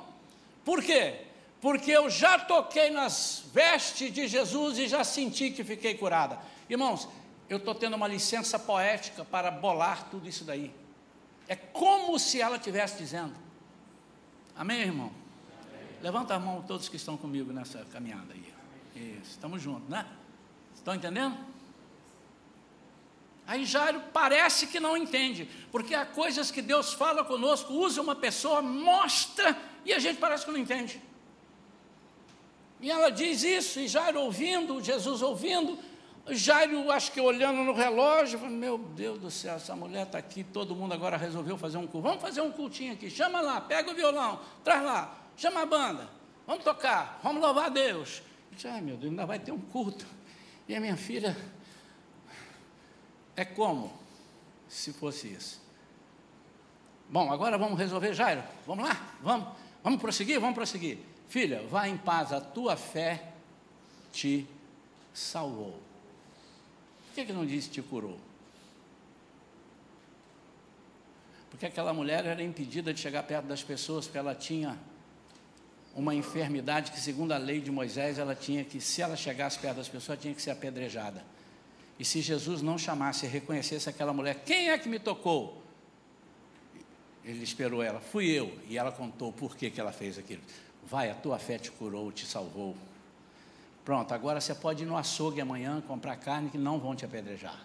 Por 0.63 0.83
quê? 0.83 1.23
Porque 1.59 1.91
eu 1.91 2.11
já 2.11 2.39
toquei 2.39 2.91
nas 2.91 3.43
vestes 3.53 4.13
de 4.13 4.29
Jesus 4.29 4.79
e 4.79 4.87
já 4.87 5.03
senti 5.03 5.51
que 5.51 5.65
fiquei 5.65 5.95
curada. 5.95 6.39
Irmãos, 6.69 7.09
eu 7.49 7.57
estou 7.57 7.75
tendo 7.75 7.97
uma 7.97 8.07
licença 8.07 8.59
poética 8.59 9.25
para 9.25 9.51
bolar 9.51 10.11
tudo 10.11 10.29
isso 10.29 10.45
daí. 10.45 10.71
É 11.49 11.57
como 11.57 12.19
se 12.19 12.43
ela 12.43 12.57
estivesse 12.57 12.99
dizendo. 12.99 13.35
Amém, 14.55 14.81
irmão? 14.81 15.11
Amém. 15.67 15.89
Levanta 16.03 16.35
a 16.35 16.39
mão 16.39 16.63
todos 16.63 16.91
que 16.91 16.97
estão 16.97 17.17
comigo 17.17 17.55
nessa 17.55 17.87
caminhada 17.87 18.35
aí. 18.35 18.55
Isso, 18.95 19.31
estamos 19.31 19.63
juntos, 19.63 19.89
né? 19.89 20.07
Estão 20.75 20.95
entendendo? 20.95 21.50
Aí 23.51 23.65
Jairo 23.65 24.01
parece 24.13 24.69
que 24.69 24.79
não 24.79 24.97
entende, 24.97 25.49
porque 25.73 25.93
há 25.93 26.07
coisas 26.07 26.53
que 26.53 26.63
Deus 26.63 26.93
fala 26.93 27.25
conosco, 27.25 27.73
usa 27.73 28.01
uma 28.01 28.15
pessoa, 28.15 28.63
mostra, 28.63 29.59
e 29.85 29.93
a 29.93 29.99
gente 29.99 30.21
parece 30.21 30.45
que 30.45 30.53
não 30.53 30.59
entende. 30.61 31.03
E 32.81 32.89
ela 32.89 33.11
diz 33.11 33.43
isso, 33.43 33.81
e 33.81 33.89
Jairo 33.89 34.21
ouvindo, 34.21 34.81
Jesus 34.81 35.21
ouvindo, 35.21 35.77
Jairo, 36.29 36.93
acho 36.93 37.11
que 37.11 37.21
olhando 37.21 37.65
no 37.65 37.73
relógio, 37.73 38.39
meu 38.39 38.79
Deus 38.79 39.19
do 39.19 39.33
céu, 39.33 39.57
essa 39.57 39.75
mulher 39.75 40.07
está 40.07 40.19
aqui, 40.19 40.45
todo 40.45 40.77
mundo 40.77 40.95
agora 40.95 41.17
resolveu 41.17 41.59
fazer 41.59 41.79
um 41.79 41.89
culto. 41.89 42.07
Vamos 42.07 42.23
fazer 42.23 42.43
um 42.43 42.53
cultinho 42.53 42.93
aqui, 42.93 43.11
chama 43.11 43.41
lá, 43.41 43.61
pega 43.61 43.91
o 43.91 43.95
violão, 43.97 44.39
traz 44.63 44.85
lá, 44.85 45.19
chama 45.37 45.63
a 45.63 45.67
banda, 45.67 46.09
vamos 46.47 46.63
tocar, 46.63 47.19
vamos 47.21 47.43
louvar 47.43 47.65
a 47.65 47.71
Deus. 47.71 48.23
Ai 48.65 48.81
meu 48.81 48.97
Deus, 48.97 49.11
ainda 49.11 49.27
vai 49.27 49.41
ter 49.41 49.51
um 49.51 49.59
culto. 49.59 50.07
E 50.69 50.77
a 50.77 50.81
minha 50.81 50.97
filha, 50.97 51.37
é 53.37 53.45
como 53.45 53.93
se 54.69 54.93
fosse 54.93 55.29
isso. 55.29 55.61
Bom, 57.09 57.33
agora 57.33 57.59
vamos 57.59 57.79
resolver, 57.79 58.15
Jairo, 58.15 58.43
vamos 58.67 58.85
lá, 58.85 59.15
vamos, 59.21 59.49
vamos 59.83 60.01
prosseguir, 60.01 60.39
vamos 60.39 60.55
prosseguir. 60.55 60.99
Filha, 61.29 61.67
vá 61.69 61.89
em 61.89 61.97
paz, 61.97 62.33
a 62.33 62.41
tua 62.41 62.77
fé 62.77 63.33
te 64.13 64.47
salvou. 65.13 65.81
Por 67.07 67.15
que, 67.15 67.25
que 67.25 67.33
não 67.33 67.45
disse 67.45 67.69
te 67.69 67.83
curou? 67.83 68.19
Porque 71.51 71.67
aquela 71.67 71.93
mulher 71.93 72.25
era 72.25 72.43
impedida 72.43 72.95
de 72.95 73.01
chegar 73.01 73.25
perto 73.25 73.47
das 73.47 73.63
pessoas, 73.63 74.07
porque 74.07 74.19
ela 74.19 74.35
tinha 74.35 74.79
uma 75.95 76.15
enfermidade 76.15 76.93
que, 76.93 77.01
segundo 77.01 77.33
a 77.33 77.39
lei 77.39 77.61
de 77.61 77.71
Moisés, 77.71 78.19
ela 78.19 78.35
tinha 78.35 78.65
que, 78.65 78.81
se 78.81 79.03
ela 79.03 79.17
chegasse 79.17 79.59
perto 79.59 79.79
das 79.79 79.89
pessoas, 79.89 80.21
tinha 80.21 80.33
que 80.33 80.41
ser 80.41 80.53
apedrejada. 80.53 81.25
E 82.01 82.05
se 82.05 82.23
Jesus 82.23 82.63
não 82.63 82.79
chamasse 82.79 83.27
e 83.27 83.29
reconhecesse 83.29 83.87
aquela 83.91 84.15
mulher, 84.15 84.43
quem 84.47 84.71
é 84.71 84.79
que 84.79 84.89
me 84.89 84.99
tocou? 84.99 85.63
Ele 87.23 87.45
esperou 87.45 87.83
ela, 87.83 88.01
fui 88.01 88.27
eu. 88.27 88.59
E 88.67 88.79
ela 88.79 88.91
contou 88.91 89.31
por 89.31 89.55
que, 89.55 89.71
que 89.71 89.79
ela 89.79 89.93
fez 89.93 90.17
aquilo. 90.19 90.41
Vai, 90.89 91.11
a 91.11 91.15
tua 91.15 91.39
fé 91.39 91.59
te 91.59 91.71
curou, 91.71 92.11
te 92.11 92.25
salvou. 92.25 92.75
Pronto, 93.85 94.15
agora 94.15 94.41
você 94.41 94.55
pode 94.55 94.83
ir 94.83 94.87
no 94.87 94.97
açougue 94.97 95.43
amanhã 95.43 95.83
comprar 95.87 96.17
carne 96.17 96.49
que 96.49 96.57
não 96.57 96.79
vão 96.79 96.97
te 96.97 97.05
apedrejar. 97.05 97.61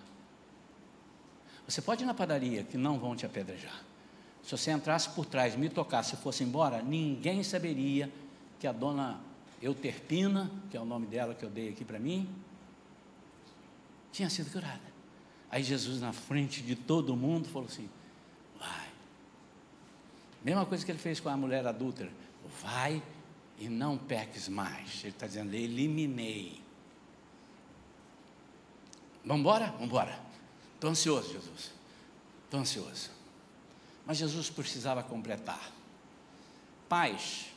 Você 1.65 1.81
pode 1.81 2.03
ir 2.03 2.05
na 2.05 2.13
padaria 2.13 2.61
que 2.63 2.77
não 2.77 2.99
vão 2.99 3.15
te 3.15 3.25
apedrejar. 3.25 3.85
Se 4.43 4.51
você 4.51 4.69
entrasse 4.69 5.07
por 5.11 5.25
trás, 5.25 5.55
me 5.55 5.69
tocasse 5.69 6.15
e 6.15 6.17
fosse 6.17 6.43
embora, 6.43 6.81
ninguém 6.81 7.41
saberia 7.41 8.11
que 8.59 8.67
a 8.67 8.73
dona 8.73 9.17
Euterpina, 9.61 10.51
que 10.69 10.75
é 10.75 10.81
o 10.81 10.85
nome 10.85 11.07
dela 11.07 11.33
que 11.33 11.45
eu 11.45 11.49
dei 11.49 11.69
aqui 11.69 11.85
para 11.85 11.97
mim, 11.97 12.29
tinha 14.15 14.29
sido 14.29 14.49
curada. 14.51 14.95
Aí 15.51 15.61
Jesus, 15.61 15.99
na 15.99 16.13
frente 16.13 16.61
de 16.61 16.75
todo 16.75 17.15
mundo, 17.15 17.49
falou 17.49 17.67
assim: 17.67 17.89
vai. 18.57 18.87
Mesma 20.43 20.65
coisa 20.65 20.85
que 20.85 20.91
ele 20.91 20.99
fez 20.99 21.19
com 21.19 21.29
a 21.29 21.35
mulher 21.35 21.65
adúltera: 21.67 22.11
vai 22.61 23.03
e 23.59 23.67
não 23.67 23.97
peques 23.97 24.47
mais. 24.47 25.01
Ele 25.01 25.09
está 25.09 25.27
dizendo: 25.27 25.53
eliminei. 25.53 26.61
Vamos 29.23 29.41
embora? 29.41 29.67
Vamos 29.67 29.87
embora. 29.87 30.19
Estou 30.75 30.89
ansioso, 30.89 31.33
Jesus. 31.33 31.71
Estou 32.45 32.59
ansioso. 32.59 33.09
Mas 34.05 34.17
Jesus 34.17 34.49
precisava 34.49 35.03
completar. 35.03 35.71
Pais, 36.87 37.47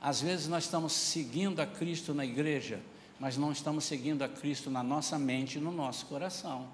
às 0.00 0.20
vezes 0.20 0.46
nós 0.46 0.64
estamos 0.64 0.92
seguindo 0.92 1.60
a 1.60 1.66
Cristo 1.66 2.12
na 2.12 2.24
igreja, 2.24 2.80
mas 3.20 3.36
não 3.36 3.52
estamos 3.52 3.84
seguindo 3.84 4.22
a 4.22 4.28
Cristo 4.28 4.70
na 4.70 4.82
nossa 4.82 5.18
mente 5.18 5.58
e 5.58 5.60
no 5.60 5.70
nosso 5.70 6.06
coração. 6.06 6.66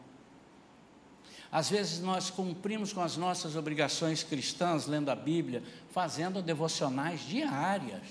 Às 1.53 1.69
vezes 1.69 2.01
nós 2.01 2.31
cumprimos 2.31 2.93
com 2.93 3.03
as 3.03 3.17
nossas 3.17 3.57
obrigações 3.57 4.23
cristãs, 4.23 4.87
lendo 4.87 5.11
a 5.11 5.15
Bíblia, 5.15 5.63
fazendo 5.91 6.41
devocionais 6.41 7.21
diárias 7.21 8.03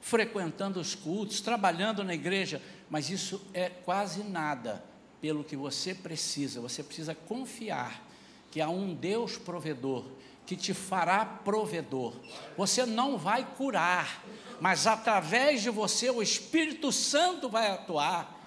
frequentando 0.00 0.80
os 0.80 0.94
cultos, 0.94 1.40
trabalhando 1.40 2.02
na 2.02 2.14
igreja, 2.14 2.60
mas 2.88 3.10
isso 3.10 3.40
é 3.52 3.68
quase 3.68 4.22
nada 4.22 4.82
pelo 5.20 5.44
que 5.44 5.54
você 5.54 5.94
precisa. 5.94 6.60
Você 6.60 6.82
precisa 6.82 7.14
confiar 7.14 8.02
que 8.50 8.60
há 8.60 8.68
um 8.68 8.94
Deus 8.94 9.36
provedor 9.36 10.04
que 10.46 10.56
te 10.56 10.74
fará 10.74 11.24
provedor. 11.24 12.14
Você 12.56 12.84
não 12.84 13.16
vai 13.16 13.44
curar, 13.56 14.24
mas 14.60 14.86
através 14.86 15.62
de 15.62 15.70
você 15.70 16.10
o 16.10 16.22
Espírito 16.22 16.92
Santo 16.92 17.48
vai 17.48 17.70
atuar. 17.70 18.38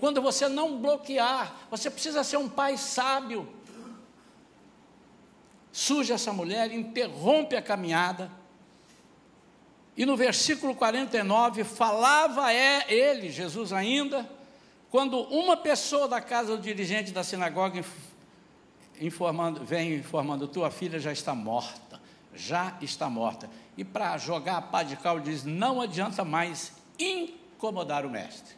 Quando 0.00 0.20
você 0.20 0.48
não 0.48 0.78
bloquear, 0.78 1.54
você 1.70 1.90
precisa 1.90 2.24
ser 2.24 2.36
um 2.36 2.48
pai 2.48 2.76
sábio. 2.76 3.48
Suja 5.70 6.14
essa 6.14 6.32
mulher, 6.32 6.72
interrompe 6.72 7.56
a 7.56 7.62
caminhada 7.62 8.30
e 9.96 10.06
no 10.06 10.16
versículo 10.16 10.74
49, 10.74 11.64
falava 11.64 12.52
é 12.52 12.84
ele, 12.88 13.30
Jesus 13.30 13.72
ainda, 13.72 14.28
quando 14.90 15.20
uma 15.22 15.56
pessoa 15.56 16.08
da 16.08 16.20
casa 16.20 16.56
do 16.56 16.62
dirigente 16.62 17.12
da 17.12 17.22
sinagoga 17.22 17.84
informando, 19.00 19.64
vem 19.64 19.94
informando, 19.94 20.48
tua 20.48 20.70
filha 20.70 20.98
já 20.98 21.12
está 21.12 21.34
morta, 21.34 22.00
já 22.34 22.76
está 22.80 23.10
morta. 23.10 23.50
E 23.76 23.84
para 23.84 24.18
jogar 24.18 24.58
a 24.58 24.62
pá 24.62 24.82
de 24.82 24.96
cal, 24.96 25.18
diz, 25.18 25.44
não 25.44 25.80
adianta 25.80 26.24
mais 26.24 26.72
incomodar 26.98 28.04
o 28.04 28.10
mestre. 28.10 28.54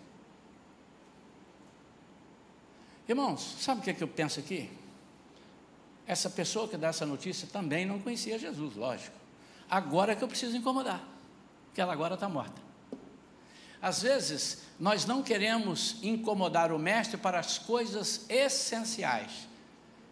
Irmãos, 3.08 3.56
sabe 3.60 3.80
o 3.80 3.84
que, 3.84 3.90
é 3.90 3.94
que 3.94 4.02
eu 4.02 4.08
penso 4.08 4.40
aqui? 4.40 4.70
Essa 6.06 6.28
pessoa 6.28 6.66
que 6.66 6.76
dá 6.76 6.88
essa 6.88 7.06
notícia 7.06 7.46
também 7.50 7.86
não 7.86 7.98
conhecia 7.98 8.38
Jesus, 8.38 8.76
lógico. 8.76 9.16
Agora 9.70 10.12
é 10.12 10.16
que 10.16 10.24
eu 10.24 10.28
preciso 10.28 10.56
incomodar, 10.56 11.02
porque 11.66 11.80
ela 11.80 11.92
agora 11.92 12.14
está 12.14 12.28
morta. 12.28 12.62
Às 13.80 14.02
vezes, 14.02 14.62
nós 14.80 15.04
não 15.04 15.22
queremos 15.22 16.02
incomodar 16.02 16.72
o 16.72 16.78
Mestre 16.78 17.18
para 17.18 17.38
as 17.38 17.58
coisas 17.58 18.24
essenciais 18.30 19.46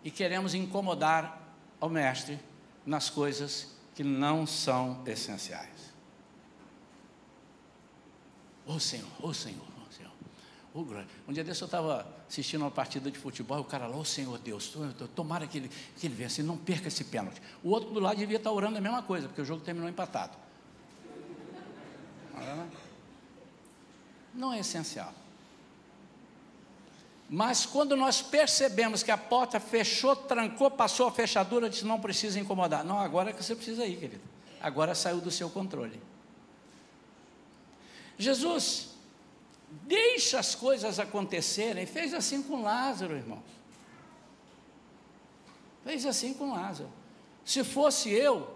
e 0.05 0.11
queremos 0.11 0.55
incomodar 0.55 1.41
o 1.81 1.89
Mestre 1.89 2.39
nas 2.85 3.09
coisas 3.09 3.72
que 3.95 4.03
não 4.03 4.47
são 4.47 5.03
essenciais. 5.07 5.93
Ô 8.67 8.75
oh, 8.75 8.81
Senhor, 8.81 9.09
ô 9.21 9.29
oh, 9.29 9.35
Senhor, 9.35 9.61
ô 9.61 9.83
oh, 9.89 9.93
Senhor. 9.93 10.13
Oh. 10.75 10.87
Um 11.29 11.33
dia 11.33 11.45
desse 11.45 11.63
eu 11.63 11.67
estava 11.67 12.07
assistindo 12.29 12.63
uma 12.63 12.71
partida 12.71 13.11
de 13.11 13.19
futebol 13.19 13.59
e 13.59 13.61
o 13.61 13.65
cara 13.65 13.87
lá, 13.87 13.97
ô 13.97 14.05
Senhor 14.05 14.39
Deus, 14.39 14.75
tomara 15.15 15.47
que 15.47 15.59
ele, 15.59 15.71
que 15.99 16.07
ele 16.07 16.27
e 16.39 16.43
não 16.43 16.57
perca 16.57 16.89
esse 16.89 17.05
pênalti. 17.05 17.43
O 17.63 17.71
outro 17.71 17.91
do 17.91 18.01
lado 18.01 18.17
devia 18.17 18.39
estar 18.39 18.51
orando 18.51 18.79
a 18.79 18.81
mesma 18.81 19.03
coisa, 19.03 19.29
porque 19.29 19.43
o 19.43 19.45
jogo 19.45 19.63
terminou 19.63 19.89
empatado. 19.89 20.37
não 24.35 24.53
é 24.53 24.61
essencial. 24.61 25.13
Mas 27.35 27.65
quando 27.65 27.97
nós 27.97 28.21
percebemos 28.21 29.03
que 29.03 29.11
a 29.11 29.17
porta 29.17 29.59
fechou, 29.59 30.15
trancou, 30.15 30.71
passou 30.71 31.09
a 31.09 31.11
fechadura, 31.11 31.71
disse: 31.71 31.83
não 31.83 31.99
precisa 31.99 32.39
incomodar. 32.39 32.85
Não, 32.85 32.99
agora 32.99 33.31
é 33.31 33.33
que 33.33 33.43
você 33.43 33.57
precisa 33.57 33.87
ir, 33.87 33.97
querido. 33.97 34.23
Agora 34.61 34.95
saiu 34.95 35.19
do 35.19 35.31
seu 35.31 35.49
controle. 35.49 35.99
Jesus 38.19 38.91
deixa 39.85 40.39
as 40.39 40.55
coisas 40.55 40.99
acontecerem. 40.99 41.87
Fez 41.87 42.13
assim 42.13 42.43
com 42.43 42.61
Lázaro, 42.61 43.17
irmãos. 43.17 43.41
Fez 45.85 46.05
assim 46.05 46.35
com 46.35 46.53
Lázaro. 46.53 46.91
Se 47.47 47.65
fosse 47.65 48.11
eu, 48.11 48.55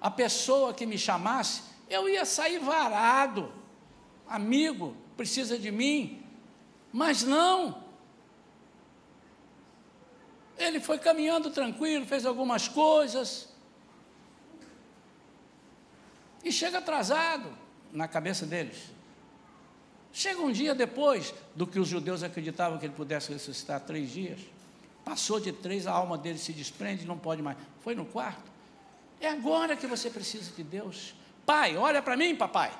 a 0.00 0.10
pessoa 0.10 0.74
que 0.74 0.84
me 0.84 0.98
chamasse, 0.98 1.62
eu 1.88 2.08
ia 2.08 2.24
sair 2.24 2.58
varado 2.58 3.52
amigo, 4.28 4.96
precisa 5.16 5.56
de 5.56 5.70
mim. 5.70 6.24
Mas 6.92 7.22
não. 7.22 7.88
Ele 10.60 10.78
foi 10.78 10.98
caminhando 10.98 11.50
tranquilo, 11.50 12.04
fez 12.04 12.26
algumas 12.26 12.68
coisas. 12.68 13.48
E 16.44 16.52
chega 16.52 16.78
atrasado 16.78 17.50
na 17.90 18.06
cabeça 18.06 18.44
deles. 18.44 18.76
Chega 20.12 20.38
um 20.42 20.52
dia 20.52 20.74
depois 20.74 21.32
do 21.54 21.66
que 21.66 21.80
os 21.80 21.88
judeus 21.88 22.22
acreditavam 22.22 22.78
que 22.78 22.84
ele 22.84 22.92
pudesse 22.92 23.32
ressuscitar 23.32 23.80
três 23.80 24.10
dias. 24.10 24.38
Passou 25.02 25.40
de 25.40 25.50
três, 25.50 25.86
a 25.86 25.92
alma 25.92 26.18
dele 26.18 26.38
se 26.38 26.52
desprende, 26.52 27.06
não 27.06 27.16
pode 27.16 27.40
mais. 27.40 27.56
Foi 27.80 27.94
no 27.94 28.04
quarto. 28.04 28.50
É 29.18 29.28
agora 29.28 29.74
que 29.76 29.86
você 29.86 30.10
precisa 30.10 30.52
de 30.52 30.62
Deus. 30.62 31.14
Pai, 31.46 31.74
olha 31.74 32.02
para 32.02 32.18
mim, 32.18 32.36
papai. 32.36 32.70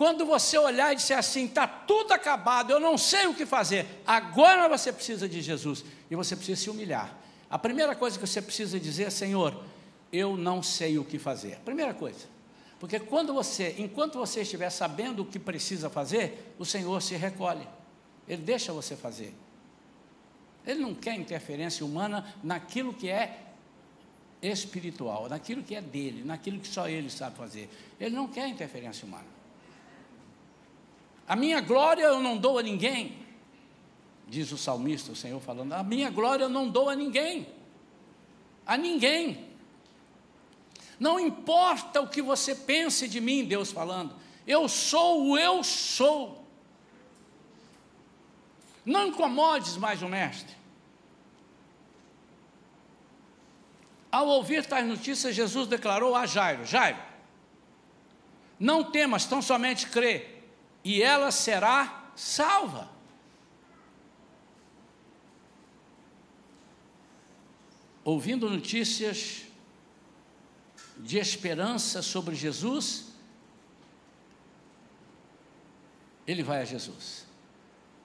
Quando 0.00 0.24
você 0.24 0.56
olhar 0.56 0.94
e 0.94 0.96
disser 0.96 1.18
assim, 1.18 1.44
está 1.44 1.68
tudo 1.68 2.12
acabado, 2.12 2.70
eu 2.70 2.80
não 2.80 2.96
sei 2.96 3.26
o 3.26 3.34
que 3.34 3.44
fazer, 3.44 3.86
agora 4.06 4.66
você 4.66 4.90
precisa 4.90 5.28
de 5.28 5.42
Jesus 5.42 5.84
e 6.10 6.16
você 6.16 6.34
precisa 6.34 6.58
se 6.58 6.70
humilhar. 6.70 7.14
A 7.50 7.58
primeira 7.58 7.94
coisa 7.94 8.18
que 8.18 8.26
você 8.26 8.40
precisa 8.40 8.80
dizer 8.80 9.08
é: 9.08 9.10
Senhor, 9.10 9.62
eu 10.10 10.38
não 10.38 10.62
sei 10.62 10.96
o 10.96 11.04
que 11.04 11.18
fazer. 11.18 11.58
Primeira 11.66 11.92
coisa. 11.92 12.26
Porque 12.78 12.98
quando 12.98 13.34
você, 13.34 13.74
enquanto 13.76 14.18
você 14.18 14.40
estiver 14.40 14.70
sabendo 14.70 15.20
o 15.20 15.26
que 15.26 15.38
precisa 15.38 15.90
fazer, 15.90 16.54
o 16.58 16.64
Senhor 16.64 17.02
se 17.02 17.14
recolhe. 17.14 17.68
Ele 18.26 18.40
deixa 18.40 18.72
você 18.72 18.96
fazer. 18.96 19.34
Ele 20.66 20.80
não 20.80 20.94
quer 20.94 21.14
interferência 21.14 21.84
humana 21.84 22.34
naquilo 22.42 22.94
que 22.94 23.10
é 23.10 23.52
espiritual, 24.40 25.28
naquilo 25.28 25.62
que 25.62 25.74
é 25.74 25.82
dele, 25.82 26.24
naquilo 26.24 26.58
que 26.58 26.68
só 26.68 26.88
ele 26.88 27.10
sabe 27.10 27.36
fazer. 27.36 27.68
Ele 28.00 28.16
não 28.16 28.26
quer 28.28 28.48
interferência 28.48 29.06
humana. 29.06 29.39
A 31.30 31.36
minha 31.36 31.60
glória 31.60 32.02
eu 32.02 32.20
não 32.20 32.36
dou 32.36 32.58
a 32.58 32.62
ninguém, 32.62 33.16
diz 34.26 34.50
o 34.50 34.58
salmista, 34.58 35.12
o 35.12 35.14
Senhor 35.14 35.40
falando. 35.40 35.72
A 35.74 35.80
minha 35.84 36.10
glória 36.10 36.42
eu 36.42 36.48
não 36.48 36.68
dou 36.68 36.90
a 36.90 36.96
ninguém, 36.96 37.46
a 38.66 38.76
ninguém. 38.76 39.48
Não 40.98 41.20
importa 41.20 42.00
o 42.00 42.08
que 42.08 42.20
você 42.20 42.52
pense 42.52 43.06
de 43.06 43.20
mim, 43.20 43.44
Deus 43.44 43.70
falando, 43.70 44.12
eu 44.44 44.68
sou 44.68 45.28
o 45.28 45.38
eu 45.38 45.62
sou. 45.62 46.44
Não 48.84 49.06
incomodes 49.06 49.76
mais 49.76 50.02
o 50.02 50.08
Mestre. 50.08 50.56
Ao 54.10 54.26
ouvir 54.26 54.66
tais 54.66 54.84
notícias, 54.84 55.36
Jesus 55.36 55.68
declarou 55.68 56.16
a 56.16 56.26
Jairo: 56.26 56.64
Jairo, 56.64 56.98
não 58.58 58.82
temas, 58.82 59.26
tão 59.26 59.40
somente 59.40 59.86
crê 59.86 60.39
e 60.84 61.02
ela 61.02 61.30
será 61.30 62.12
salva. 62.16 62.90
Ouvindo 68.02 68.48
notícias 68.48 69.44
de 70.98 71.18
esperança 71.18 72.02
sobre 72.02 72.34
Jesus, 72.34 73.12
ele 76.26 76.42
vai 76.42 76.62
a 76.62 76.64
Jesus. 76.64 77.26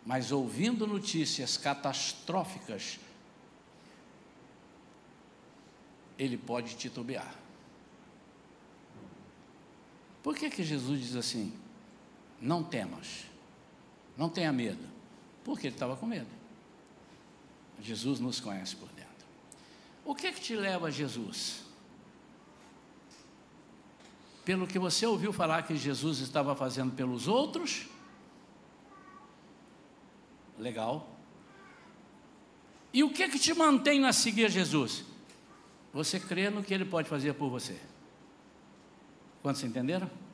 Mas 0.05 0.31
ouvindo 0.31 0.85
notícias 0.85 1.57
catastróficas, 1.57 2.99
ele 6.17 6.37
pode 6.37 6.75
titubear. 6.75 7.35
Por 10.21 10.35
que 10.35 10.49
que 10.49 10.63
Jesus 10.63 10.99
diz 11.01 11.15
assim? 11.15 11.64
Não 12.45 12.63
temas, 12.63 13.25
não 14.15 14.29
tenha 14.29 14.53
medo, 14.53 14.87
porque 15.43 15.65
ele 15.65 15.75
estava 15.75 15.95
com 15.95 16.05
medo. 16.05 16.29
Jesus 17.81 18.19
nos 18.19 18.39
conhece 18.39 18.75
por 18.75 18.87
dentro. 18.89 19.25
O 20.05 20.13
que, 20.13 20.31
que 20.31 20.39
te 20.39 20.55
leva 20.55 20.87
a 20.87 20.91
Jesus? 20.91 21.63
Pelo 24.45 24.67
que 24.67 24.77
você 24.77 25.07
ouviu 25.07 25.33
falar 25.33 25.63
que 25.63 25.75
Jesus 25.75 26.19
estava 26.19 26.55
fazendo 26.55 26.93
pelos 26.93 27.27
outros? 27.27 27.87
Legal. 30.59 31.09
E 32.93 33.03
o 33.03 33.11
que 33.11 33.27
que 33.27 33.39
te 33.39 33.55
mantém 33.55 34.05
a 34.05 34.13
seguir 34.13 34.51
Jesus? 34.51 35.03
Você 35.91 36.19
crê 36.19 36.51
no 36.51 36.63
que 36.63 36.75
ele 36.75 36.85
pode 36.85 37.09
fazer 37.09 37.33
por 37.33 37.49
você. 37.49 37.75
Quantos 39.41 39.63
entenderam? 39.63 40.24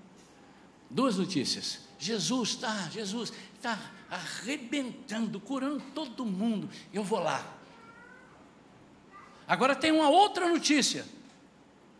Duas 0.91 1.17
notícias. 1.17 1.79
Jesus 1.97 2.49
está, 2.49 2.89
Jesus 2.89 3.31
está 3.55 3.79
arrebentando, 4.09 5.39
curando 5.39 5.81
todo 5.95 6.25
mundo. 6.25 6.69
Eu 6.91 7.03
vou 7.03 7.19
lá. 7.19 7.45
Agora 9.47 9.73
tem 9.73 9.91
uma 9.91 10.09
outra 10.09 10.49
notícia. 10.49 11.05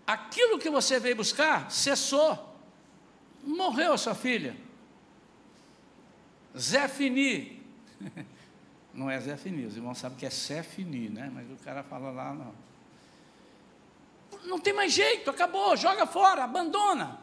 Aquilo 0.06 0.60
que 0.60 0.70
você 0.70 1.00
veio 1.00 1.16
buscar 1.16 1.72
cessou. 1.72 2.54
Morreu 3.42 3.94
a 3.94 3.98
sua 3.98 4.14
filha. 4.14 4.58
Zé 6.58 6.88
Fini. 6.90 7.64
Não 8.94 9.10
é 9.10 9.18
Zé 9.22 9.38
Fini, 9.38 9.66
os 9.66 9.78
irmãos 9.78 9.98
sabem 9.98 10.18
que 10.18 10.26
é 10.26 10.30
Zé 10.30 10.64
Fini, 10.64 11.08
né? 11.08 11.32
Mas 11.34 11.50
o 11.50 11.64
cara 11.64 11.82
fala 11.82 12.12
lá, 12.12 12.34
não. 12.34 12.54
Não 14.44 14.60
tem 14.60 14.74
mais 14.74 14.92
jeito, 14.92 15.30
acabou, 15.30 15.78
joga 15.78 16.06
fora, 16.06 16.44
abandona. 16.44 17.21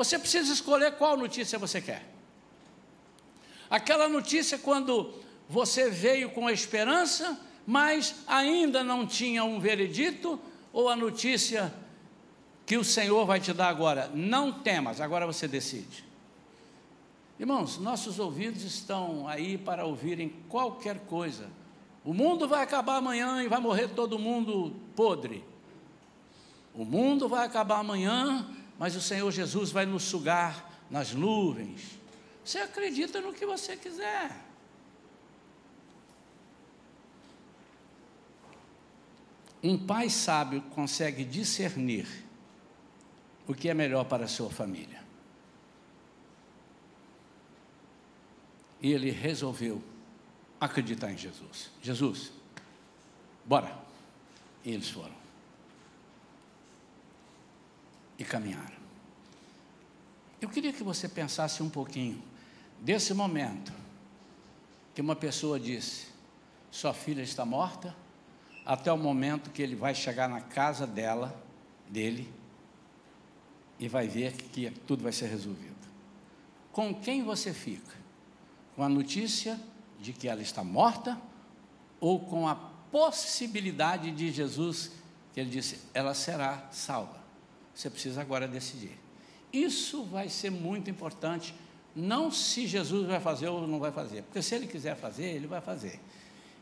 Você 0.00 0.18
precisa 0.18 0.50
escolher 0.50 0.92
qual 0.92 1.14
notícia 1.14 1.58
você 1.58 1.78
quer. 1.78 2.02
Aquela 3.68 4.08
notícia 4.08 4.56
quando 4.56 5.12
você 5.46 5.90
veio 5.90 6.30
com 6.30 6.46
a 6.46 6.52
esperança, 6.54 7.38
mas 7.66 8.14
ainda 8.26 8.82
não 8.82 9.06
tinha 9.06 9.44
um 9.44 9.60
veredito, 9.60 10.40
ou 10.72 10.88
a 10.88 10.96
notícia 10.96 11.70
que 12.64 12.78
o 12.78 12.82
Senhor 12.82 13.26
vai 13.26 13.40
te 13.40 13.52
dar 13.52 13.68
agora, 13.68 14.10
não 14.14 14.50
temas, 14.50 15.02
agora 15.02 15.26
você 15.26 15.46
decide. 15.46 16.02
Irmãos, 17.38 17.76
nossos 17.76 18.18
ouvidos 18.18 18.62
estão 18.62 19.28
aí 19.28 19.58
para 19.58 19.84
ouvirem 19.84 20.32
qualquer 20.48 21.00
coisa. 21.00 21.46
O 22.02 22.14
mundo 22.14 22.48
vai 22.48 22.62
acabar 22.62 22.96
amanhã 22.96 23.42
e 23.42 23.48
vai 23.48 23.60
morrer 23.60 23.88
todo 23.88 24.18
mundo 24.18 24.74
podre. 24.96 25.44
O 26.74 26.86
mundo 26.86 27.28
vai 27.28 27.44
acabar 27.44 27.80
amanhã 27.80 28.48
mas 28.80 28.96
o 28.96 29.00
Senhor 29.00 29.30
Jesus 29.30 29.70
vai 29.70 29.84
nos 29.84 30.04
sugar 30.04 30.86
nas 30.90 31.12
nuvens. 31.12 31.82
Você 32.42 32.56
acredita 32.60 33.20
no 33.20 33.34
que 33.34 33.44
você 33.44 33.76
quiser. 33.76 34.34
Um 39.62 39.76
pai 39.76 40.08
sábio 40.08 40.62
consegue 40.70 41.26
discernir 41.26 42.06
o 43.46 43.52
que 43.52 43.68
é 43.68 43.74
melhor 43.74 44.04
para 44.06 44.24
a 44.24 44.28
sua 44.28 44.48
família. 44.48 45.04
E 48.80 48.90
ele 48.90 49.10
resolveu 49.10 49.84
acreditar 50.58 51.12
em 51.12 51.18
Jesus. 51.18 51.70
Jesus, 51.82 52.32
bora. 53.44 53.78
E 54.64 54.72
eles 54.72 54.88
foram. 54.88 55.19
E 58.20 58.24
caminharam. 58.24 58.78
Eu 60.40 60.48
queria 60.48 60.72
que 60.72 60.84
você 60.84 61.08
pensasse 61.08 61.62
um 61.62 61.68
pouquinho 61.68 62.22
desse 62.78 63.12
momento 63.14 63.72
que 64.94 65.00
uma 65.00 65.16
pessoa 65.16 65.58
disse: 65.58 66.08
Sua 66.70 66.92
filha 66.92 67.22
está 67.22 67.46
morta, 67.46 67.96
até 68.64 68.92
o 68.92 68.98
momento 68.98 69.50
que 69.50 69.62
ele 69.62 69.74
vai 69.74 69.94
chegar 69.94 70.28
na 70.28 70.40
casa 70.40 70.86
dela, 70.86 71.34
dele, 71.88 72.30
e 73.78 73.88
vai 73.88 74.06
ver 74.06 74.32
que 74.34 74.70
tudo 74.86 75.02
vai 75.02 75.12
ser 75.12 75.28
resolvido. 75.28 75.70
Com 76.72 76.94
quem 76.94 77.22
você 77.22 77.54
fica? 77.54 77.96
Com 78.76 78.82
a 78.82 78.88
notícia 78.88 79.58
de 79.98 80.12
que 80.12 80.28
ela 80.28 80.42
está 80.42 80.62
morta 80.62 81.20
ou 81.98 82.20
com 82.20 82.46
a 82.46 82.54
possibilidade 82.54 84.10
de 84.10 84.30
Jesus, 84.30 84.90
que 85.32 85.40
ele 85.40 85.50
disse, 85.50 85.80
ela 85.94 86.14
será 86.14 86.68
salva? 86.70 87.19
Você 87.74 87.88
precisa 87.88 88.20
agora 88.20 88.46
decidir. 88.46 88.98
Isso 89.52 90.04
vai 90.04 90.28
ser 90.28 90.50
muito 90.50 90.90
importante, 90.90 91.54
não 91.94 92.30
se 92.30 92.66
Jesus 92.66 93.06
vai 93.06 93.20
fazer 93.20 93.48
ou 93.48 93.66
não 93.66 93.80
vai 93.80 93.90
fazer, 93.90 94.22
porque 94.22 94.42
se 94.42 94.54
ele 94.54 94.66
quiser 94.66 94.96
fazer, 94.96 95.24
ele 95.24 95.46
vai 95.46 95.60
fazer. 95.60 96.00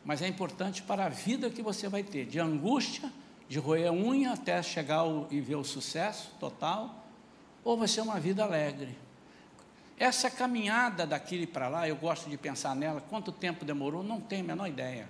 Mas 0.03 0.21
é 0.21 0.27
importante 0.27 0.81
para 0.81 1.05
a 1.05 1.09
vida 1.09 1.49
que 1.49 1.61
você 1.61 1.87
vai 1.87 2.03
ter, 2.03 2.25
de 2.25 2.39
angústia, 2.39 3.11
de 3.47 3.59
roer 3.59 3.91
unha 3.91 4.33
até 4.33 4.61
chegar 4.63 5.03
e 5.29 5.39
ver 5.39 5.55
o 5.55 5.63
sucesso 5.63 6.31
total, 6.39 7.07
ou 7.63 7.77
vai 7.77 7.87
ser 7.87 8.01
uma 8.01 8.19
vida 8.19 8.43
alegre. 8.43 8.97
Essa 9.97 10.31
caminhada 10.31 11.05
daqui 11.05 11.45
para 11.45 11.67
lá, 11.67 11.87
eu 11.87 11.95
gosto 11.95 12.29
de 12.29 12.37
pensar 12.37 12.75
nela, 12.75 13.01
quanto 13.01 13.31
tempo 13.31 13.65
demorou, 13.65 14.01
não 14.01 14.21
tenho 14.21 14.45
a 14.45 14.47
menor 14.47 14.67
ideia. 14.67 15.09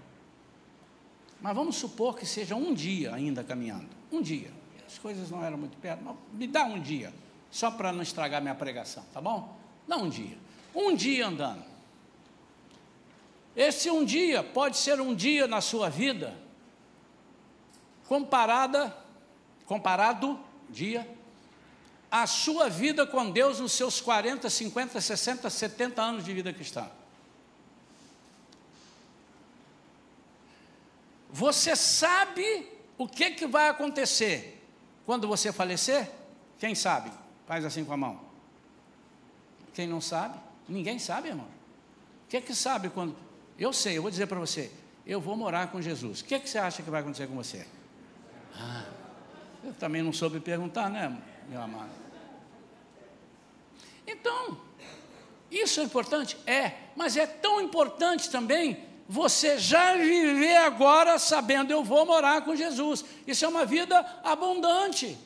Mas 1.40 1.56
vamos 1.56 1.76
supor 1.76 2.18
que 2.18 2.26
seja 2.26 2.56
um 2.56 2.74
dia 2.74 3.14
ainda 3.14 3.44
caminhando. 3.44 3.88
Um 4.12 4.22
dia. 4.22 4.59
As 4.90 4.98
coisas 4.98 5.30
não 5.30 5.46
eram 5.46 5.56
muito 5.56 5.78
perto, 5.78 6.04
mas 6.04 6.16
me 6.34 6.48
dá 6.48 6.64
um 6.64 6.82
dia, 6.82 7.14
só 7.52 7.70
para 7.70 7.94
não 7.94 8.02
estragar 8.02 8.42
minha 8.42 8.56
pregação, 8.56 9.06
tá 9.14 9.22
bom? 9.22 9.56
Dá 9.88 9.98
um 9.98 10.10
dia. 10.10 10.36
Um 10.74 10.96
dia 10.96 11.28
andando. 11.28 11.64
Esse 13.56 13.92
um 13.92 14.04
dia 14.04 14.44
pode 14.44 14.78
ser 14.78 15.00
um 15.00 15.14
dia 15.14 15.46
na 15.46 15.62
sua 15.62 15.90
vida 15.90 16.36
comparada, 18.08 18.96
comparado 19.68 20.40
dia 20.68 21.08
a 22.10 22.26
sua 22.26 22.68
vida 22.68 23.06
com 23.06 23.30
Deus 23.30 23.60
nos 23.60 23.74
seus 23.74 24.02
40, 24.02 24.50
50, 24.50 25.00
60, 25.00 25.48
70 25.52 26.02
anos 26.02 26.26
de 26.26 26.34
vida 26.34 26.52
cristã. 26.52 26.90
Você 31.30 31.76
sabe 31.76 32.68
o 32.98 33.08
que, 33.08 33.30
que 33.32 33.46
vai 33.46 33.70
acontecer 33.70 34.59
quando 35.10 35.28
você 35.28 35.52
falecer? 35.52 36.08
Quem 36.60 36.76
sabe? 36.76 37.12
Faz 37.48 37.66
assim 37.66 37.84
com 37.84 37.92
a 37.92 37.98
mão. 37.98 38.20
Quem 39.74 39.88
não 39.88 40.00
sabe? 40.00 40.38
Ninguém 40.68 41.00
sabe, 41.00 41.30
irmão. 41.30 41.48
O 41.48 42.30
que, 42.30 42.40
que 42.40 42.54
sabe 42.54 42.90
quando. 42.90 43.16
Eu 43.58 43.74
sei, 43.74 43.98
eu 43.98 44.04
vou 44.04 44.12
dizer 44.12 44.28
para 44.28 44.38
você. 44.38 44.72
Eu 45.08 45.20
vou 45.20 45.36
morar 45.36 45.72
com 45.72 45.82
Jesus. 45.82 46.22
O 46.22 46.26
que, 46.26 46.40
que 46.40 46.48
você 46.48 46.60
acha 46.60 46.84
que 46.84 46.92
vai 46.92 47.02
acontecer 47.02 47.26
com 47.26 47.34
você? 47.34 47.66
Ah, 48.56 48.86
eu 49.64 49.74
também 49.74 50.04
não 50.04 50.14
soube 50.14 50.40
perguntar, 50.40 50.92
né, 50.92 51.20
meu 51.50 51.60
amado? 51.60 51.90
Então, 54.06 54.62
isso 55.50 55.80
é 55.80 55.84
importante? 55.86 56.38
É, 56.46 56.74
mas 56.96 57.18
é 57.18 57.26
tão 57.26 57.60
importante 57.60 58.30
também 58.30 58.86
você 59.12 59.58
já 59.58 59.96
viver 59.96 60.56
agora 60.58 61.18
sabendo 61.18 61.72
eu 61.72 61.84
vou 61.84 62.06
morar 62.06 62.46
com 62.46 62.56
Jesus. 62.56 63.04
Isso 63.26 63.44
é 63.44 63.48
uma 63.48 63.66
vida 63.66 64.06
abundante. 64.24 65.18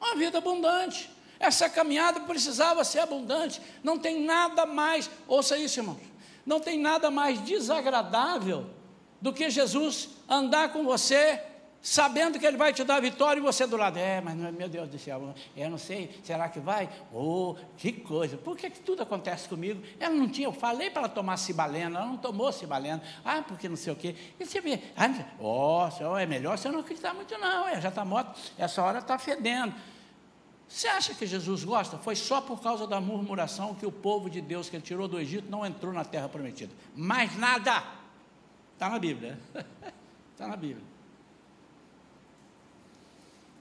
Uma 0.00 0.16
vida 0.16 0.38
abundante. 0.38 1.08
Essa 1.38 1.70
caminhada 1.70 2.18
precisava 2.22 2.82
ser 2.82 2.98
abundante. 2.98 3.62
Não 3.84 3.96
tem 3.96 4.24
nada 4.24 4.66
mais, 4.66 5.08
ouça 5.28 5.56
isso, 5.56 5.78
irmãos. 5.78 6.00
Não 6.44 6.58
tem 6.58 6.76
nada 6.76 7.08
mais 7.08 7.40
desagradável 7.44 8.68
do 9.20 9.32
que 9.32 9.48
Jesus 9.48 10.08
andar 10.28 10.72
com 10.72 10.82
você 10.82 11.40
sabendo 11.82 12.38
que 12.38 12.46
Ele 12.46 12.56
vai 12.56 12.72
te 12.72 12.84
dar 12.84 12.96
a 12.96 13.00
vitória 13.00 13.40
e 13.40 13.42
você 13.42 13.66
do 13.66 13.76
lado, 13.76 13.98
é, 13.98 14.20
mas 14.20 14.34
meu 14.36 14.68
Deus 14.68 14.88
do 14.88 14.98
céu, 14.98 15.34
eu 15.56 15.70
não 15.70 15.78
sei, 15.78 16.20
será 16.22 16.48
que 16.48 16.60
vai? 16.60 16.88
Oh, 17.12 17.56
que 17.76 17.92
coisa, 17.92 18.36
por 18.36 18.56
que, 18.56 18.70
que 18.70 18.80
tudo 18.80 19.02
acontece 19.02 19.48
comigo? 19.48 19.82
Ela 19.98 20.14
não 20.14 20.28
tinha, 20.28 20.46
eu 20.46 20.52
falei 20.52 20.90
para 20.90 21.02
ela 21.02 21.08
tomar 21.08 21.36
cibalena, 21.36 22.00
ela 22.00 22.06
não 22.06 22.16
tomou 22.16 22.52
cibalena, 22.52 23.02
ah, 23.24 23.42
porque 23.46 23.68
não 23.68 23.76
sei 23.76 23.92
o 23.92 23.96
quê, 23.96 24.14
e 24.38 24.44
você 24.44 24.60
vê, 24.60 24.80
ah, 24.96 25.08
oh, 25.38 26.18
é 26.18 26.26
melhor 26.26 26.58
você 26.58 26.68
não 26.68 26.80
acreditar 26.80 27.14
muito 27.14 27.36
não, 27.38 27.68
é, 27.68 27.80
já 27.80 27.88
está 27.88 28.04
morto, 28.04 28.38
essa 28.58 28.82
hora 28.82 28.98
está 28.98 29.18
fedendo. 29.18 29.74
Você 30.68 30.86
acha 30.86 31.12
que 31.12 31.26
Jesus 31.26 31.64
gosta? 31.64 31.98
Foi 31.98 32.14
só 32.14 32.40
por 32.40 32.62
causa 32.62 32.86
da 32.86 33.00
murmuração 33.00 33.74
que 33.74 33.84
o 33.84 33.90
povo 33.90 34.30
de 34.30 34.40
Deus 34.40 34.70
que 34.70 34.76
ele 34.76 34.84
tirou 34.84 35.08
do 35.08 35.18
Egito 35.18 35.50
não 35.50 35.66
entrou 35.66 35.92
na 35.92 36.04
terra 36.04 36.28
prometida. 36.28 36.72
Mais 36.94 37.36
nada. 37.36 37.82
Está 38.74 38.88
na 38.88 38.96
Bíblia. 39.00 39.36
Está 40.32 40.46
na 40.46 40.54
Bíblia. 40.56 40.84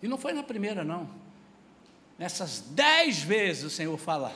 E 0.02 0.08
não 0.08 0.18
foi 0.18 0.34
na 0.34 0.44
primeira, 0.44 0.84
não. 0.84 1.10
Nessas 2.18 2.62
dez 2.72 3.20
vezes 3.20 3.64
o 3.64 3.70
Senhor 3.70 3.98
fala, 3.98 4.34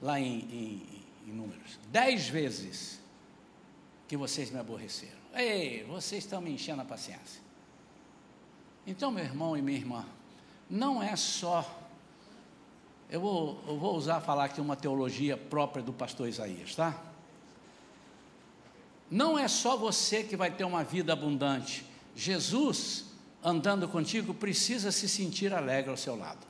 lá 0.00 0.18
em, 0.18 0.40
em, 0.40 1.04
em 1.26 1.32
Números, 1.32 1.78
dez 1.90 2.28
vezes 2.28 2.98
que 4.06 4.16
vocês 4.16 4.50
me 4.50 4.58
aborreceram. 4.58 5.18
Ei, 5.34 5.84
vocês 5.84 6.24
estão 6.24 6.40
me 6.40 6.50
enchendo 6.50 6.82
a 6.82 6.84
paciência. 6.84 7.42
Então, 8.86 9.10
meu 9.10 9.22
irmão 9.22 9.56
e 9.56 9.60
minha 9.60 9.78
irmã, 9.78 10.06
não 10.68 11.02
é 11.02 11.14
só. 11.14 11.78
Eu 13.10 13.20
vou, 13.20 13.62
eu 13.66 13.78
vou 13.78 13.94
usar 13.94 14.20
falar 14.20 14.46
aqui 14.46 14.60
uma 14.60 14.76
teologia 14.76 15.36
própria 15.36 15.82
do 15.82 15.92
pastor 15.92 16.28
Isaías, 16.28 16.74
tá? 16.74 16.98
Não 19.10 19.38
é 19.38 19.48
só 19.48 19.76
você 19.76 20.22
que 20.22 20.36
vai 20.36 20.50
ter 20.50 20.64
uma 20.64 20.84
vida 20.84 21.12
abundante. 21.12 21.84
Jesus 22.14 23.07
andando 23.48 23.88
contigo 23.88 24.34
precisa 24.34 24.92
se 24.92 25.08
sentir 25.08 25.52
alegre 25.52 25.90
ao 25.90 25.96
seu 25.96 26.16
lado. 26.16 26.46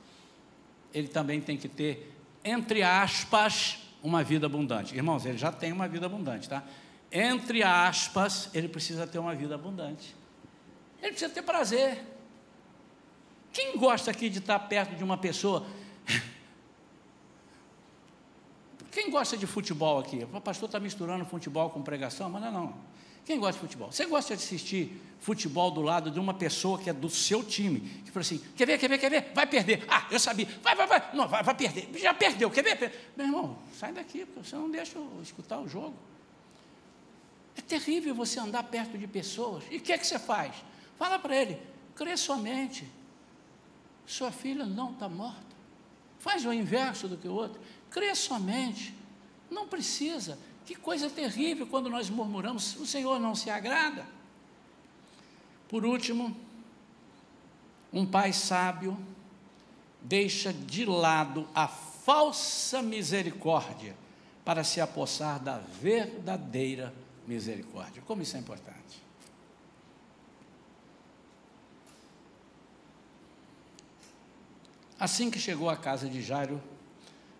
Ele 0.93 1.07
também 1.07 1.39
tem 1.39 1.57
que 1.57 1.67
ter, 1.67 2.15
entre 2.43 2.83
aspas, 2.83 3.79
uma 4.03 4.23
vida 4.23 4.45
abundante. 4.45 4.95
Irmãos, 4.95 5.25
ele 5.25 5.37
já 5.37 5.51
tem 5.51 5.71
uma 5.71 5.87
vida 5.87 6.05
abundante, 6.05 6.49
tá? 6.49 6.63
Entre 7.11 7.63
aspas, 7.63 8.49
ele 8.53 8.67
precisa 8.67 9.07
ter 9.07 9.19
uma 9.19 9.33
vida 9.33 9.55
abundante. 9.55 10.15
Ele 11.01 11.11
precisa 11.11 11.33
ter 11.33 11.41
prazer. 11.41 12.03
Quem 13.51 13.77
gosta 13.77 14.11
aqui 14.11 14.29
de 14.29 14.39
estar 14.39 14.59
perto 14.59 14.95
de 14.95 15.03
uma 15.03 15.17
pessoa? 15.17 15.65
Quem 18.91 19.09
gosta 19.09 19.37
de 19.37 19.47
futebol 19.47 19.99
aqui? 19.99 20.27
O 20.31 20.41
pastor 20.41 20.67
está 20.67 20.79
misturando 20.79 21.25
futebol 21.25 21.69
com 21.69 21.81
pregação, 21.81 22.29
mas 22.29 22.41
não, 22.43 22.51
não. 22.51 22.75
Quem 23.29 23.39
gosta 23.39 23.53
de 23.53 23.59
futebol? 23.59 23.91
Você 23.91 24.07
gosta 24.07 24.35
de 24.35 24.43
assistir 24.43 24.99
futebol 25.19 25.69
do 25.69 25.83
lado 25.83 26.09
de 26.09 26.19
uma 26.19 26.33
pessoa 26.33 26.79
que 26.79 26.89
é 26.89 26.93
do 26.93 27.11
seu 27.11 27.43
time, 27.43 27.79
que 28.03 28.09
fala 28.09 28.21
assim: 28.21 28.39
quer 28.55 28.65
ver, 28.65 28.79
quer 28.79 28.89
ver, 28.89 28.97
quer 28.97 29.11
ver? 29.11 29.31
Vai 29.35 29.45
perder. 29.45 29.85
Ah, 29.87 30.07
eu 30.09 30.19
sabia. 30.19 30.47
Vai, 30.63 30.75
vai, 30.75 30.87
vai. 30.87 31.11
Não, 31.13 31.27
vai, 31.27 31.43
vai 31.43 31.53
perder. 31.53 31.91
Já 31.99 32.11
perdeu, 32.11 32.49
quer 32.49 32.63
ver? 32.63 33.11
Meu 33.15 33.27
irmão, 33.27 33.59
sai 33.77 33.93
daqui, 33.93 34.25
porque 34.25 34.49
você 34.49 34.55
não 34.55 34.71
deixa 34.71 34.97
eu 34.97 35.19
escutar 35.21 35.59
o 35.59 35.69
jogo. 35.69 35.93
É 37.55 37.61
terrível 37.61 38.15
você 38.15 38.39
andar 38.39 38.63
perto 38.63 38.97
de 38.97 39.05
pessoas. 39.05 39.63
E 39.69 39.77
o 39.77 39.79
que 39.79 39.93
é 39.93 39.97
que 39.99 40.07
você 40.07 40.17
faz? 40.17 40.55
Fala 40.97 41.19
para 41.19 41.35
ele: 41.35 41.61
crê 41.93 42.17
somente. 42.17 42.83
Sua 44.07 44.31
filha 44.31 44.65
não 44.65 44.93
está 44.93 45.07
morta. 45.07 45.55
Faz 46.17 46.43
o 46.47 46.51
inverso 46.51 47.07
do 47.07 47.15
que 47.15 47.27
o 47.27 47.33
outro. 47.33 47.61
Crê 47.91 48.15
somente. 48.15 48.91
Não 49.51 49.67
precisa. 49.67 50.39
Que 50.69 50.75
coisa 50.75 51.09
terrível 51.09 51.65
quando 51.65 51.89
nós 51.89 52.11
murmuramos, 52.11 52.75
o 52.75 52.85
Senhor 52.85 53.19
não 53.19 53.33
se 53.33 53.49
agrada. 53.49 54.05
Por 55.67 55.83
último, 55.83 56.37
um 57.91 58.05
pai 58.05 58.31
sábio 58.31 58.95
deixa 59.99 60.53
de 60.53 60.85
lado 60.85 61.47
a 61.55 61.67
falsa 61.67 62.83
misericórdia 62.83 63.95
para 64.45 64.63
se 64.63 64.79
apossar 64.79 65.39
da 65.39 65.57
verdadeira 65.57 66.93
misericórdia. 67.25 68.03
Como 68.05 68.21
isso 68.21 68.37
é 68.37 68.39
importante. 68.39 69.01
Assim 74.99 75.31
que 75.31 75.39
chegou 75.39 75.67
à 75.67 75.75
casa 75.75 76.07
de 76.07 76.21
Jairo, 76.21 76.61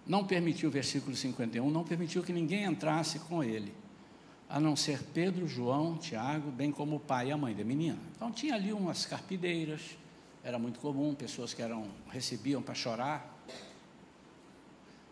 não 0.10 0.26
permitiu, 0.26 0.72
versículo 0.72 1.16
51, 1.16 1.70
não 1.70 1.84
permitiu 1.84 2.24
que 2.24 2.34
ninguém 2.34 2.64
entrasse 2.64 3.20
com 3.20 3.44
ele, 3.44 3.72
a 4.50 4.60
não 4.60 4.76
ser 4.76 5.04
Pedro, 5.14 5.48
João, 5.48 5.98
Tiago, 5.98 6.50
bem 6.50 6.72
como 6.72 6.96
o 6.96 7.00
pai 7.00 7.28
e 7.28 7.32
a 7.32 7.38
mãe 7.38 7.54
da 7.54 7.64
menina. 7.64 8.00
Então 8.16 8.32
tinha 8.32 8.56
ali 8.56 8.74
umas 8.74 9.06
carpideiras, 9.06 9.82
era 10.44 10.58
muito 10.58 10.80
comum, 10.80 11.14
pessoas 11.14 11.54
que 11.54 11.62
eram 11.62 11.88
recebiam 12.10 12.60
para 12.60 12.74
chorar. 12.74 13.38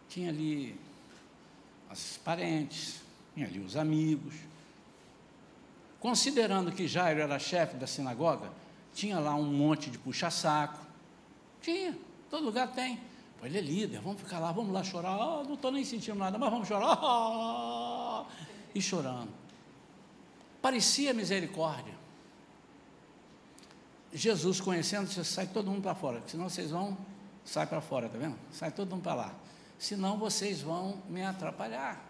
Tinha 0.10 0.30
ali 0.30 0.76
as 1.92 2.18
parentes, 2.18 3.00
tinha 3.36 3.46
ali 3.46 3.60
os 3.60 3.78
amigos. 3.78 4.34
Considerando 6.00 6.72
que 6.72 6.88
Jairo 6.88 7.20
era 7.20 7.38
chefe 7.38 7.78
da 7.78 7.86
sinagoga, 7.86 8.52
tinha 8.96 9.20
lá 9.20 9.36
um 9.36 9.54
monte 9.54 9.92
de 9.92 10.00
puxa-saco. 10.00 10.84
Tinha, 11.62 11.96
todo 12.32 12.44
lugar 12.44 12.72
tem. 12.72 13.00
Ele 13.44 13.58
é 13.58 13.62
líder, 13.62 14.02
vamos 14.02 14.22
ficar 14.22 14.40
lá, 14.40 14.52
vamos 14.52 14.74
lá 14.74 14.84
chorar. 14.84 15.18
Oh, 15.18 15.44
não 15.44 15.54
estou 15.54 15.72
nem 15.72 15.86
sentindo 15.86 16.18
nada, 16.18 16.38
mas 16.38 16.50
vamos 16.50 16.68
chorar. 16.68 17.00
Oh, 17.02 18.26
e 18.74 18.82
chorando. 18.82 19.32
Parecia 20.62 21.14
misericórdia. 21.14 21.96
Jesus 24.14 24.60
conhecendo, 24.60 25.08
disse, 25.08 25.24
sai 25.24 25.48
todo 25.48 25.70
mundo 25.70 25.82
para 25.82 25.94
fora, 25.94 26.24
senão 26.26 26.50
vocês 26.50 26.72
vão, 26.72 26.98
sai 27.44 27.68
para 27.68 27.82
fora, 27.82 28.10
tá 28.10 28.18
vendo? 28.18 28.38
Sai 28.52 28.72
todo 28.72 28.90
mundo 28.90 29.04
para 29.04 29.14
lá. 29.14 29.36
Senão 29.78 30.18
vocês 30.18 30.62
vão 30.62 31.02
me 31.08 31.24
atrapalhar. 31.24 32.04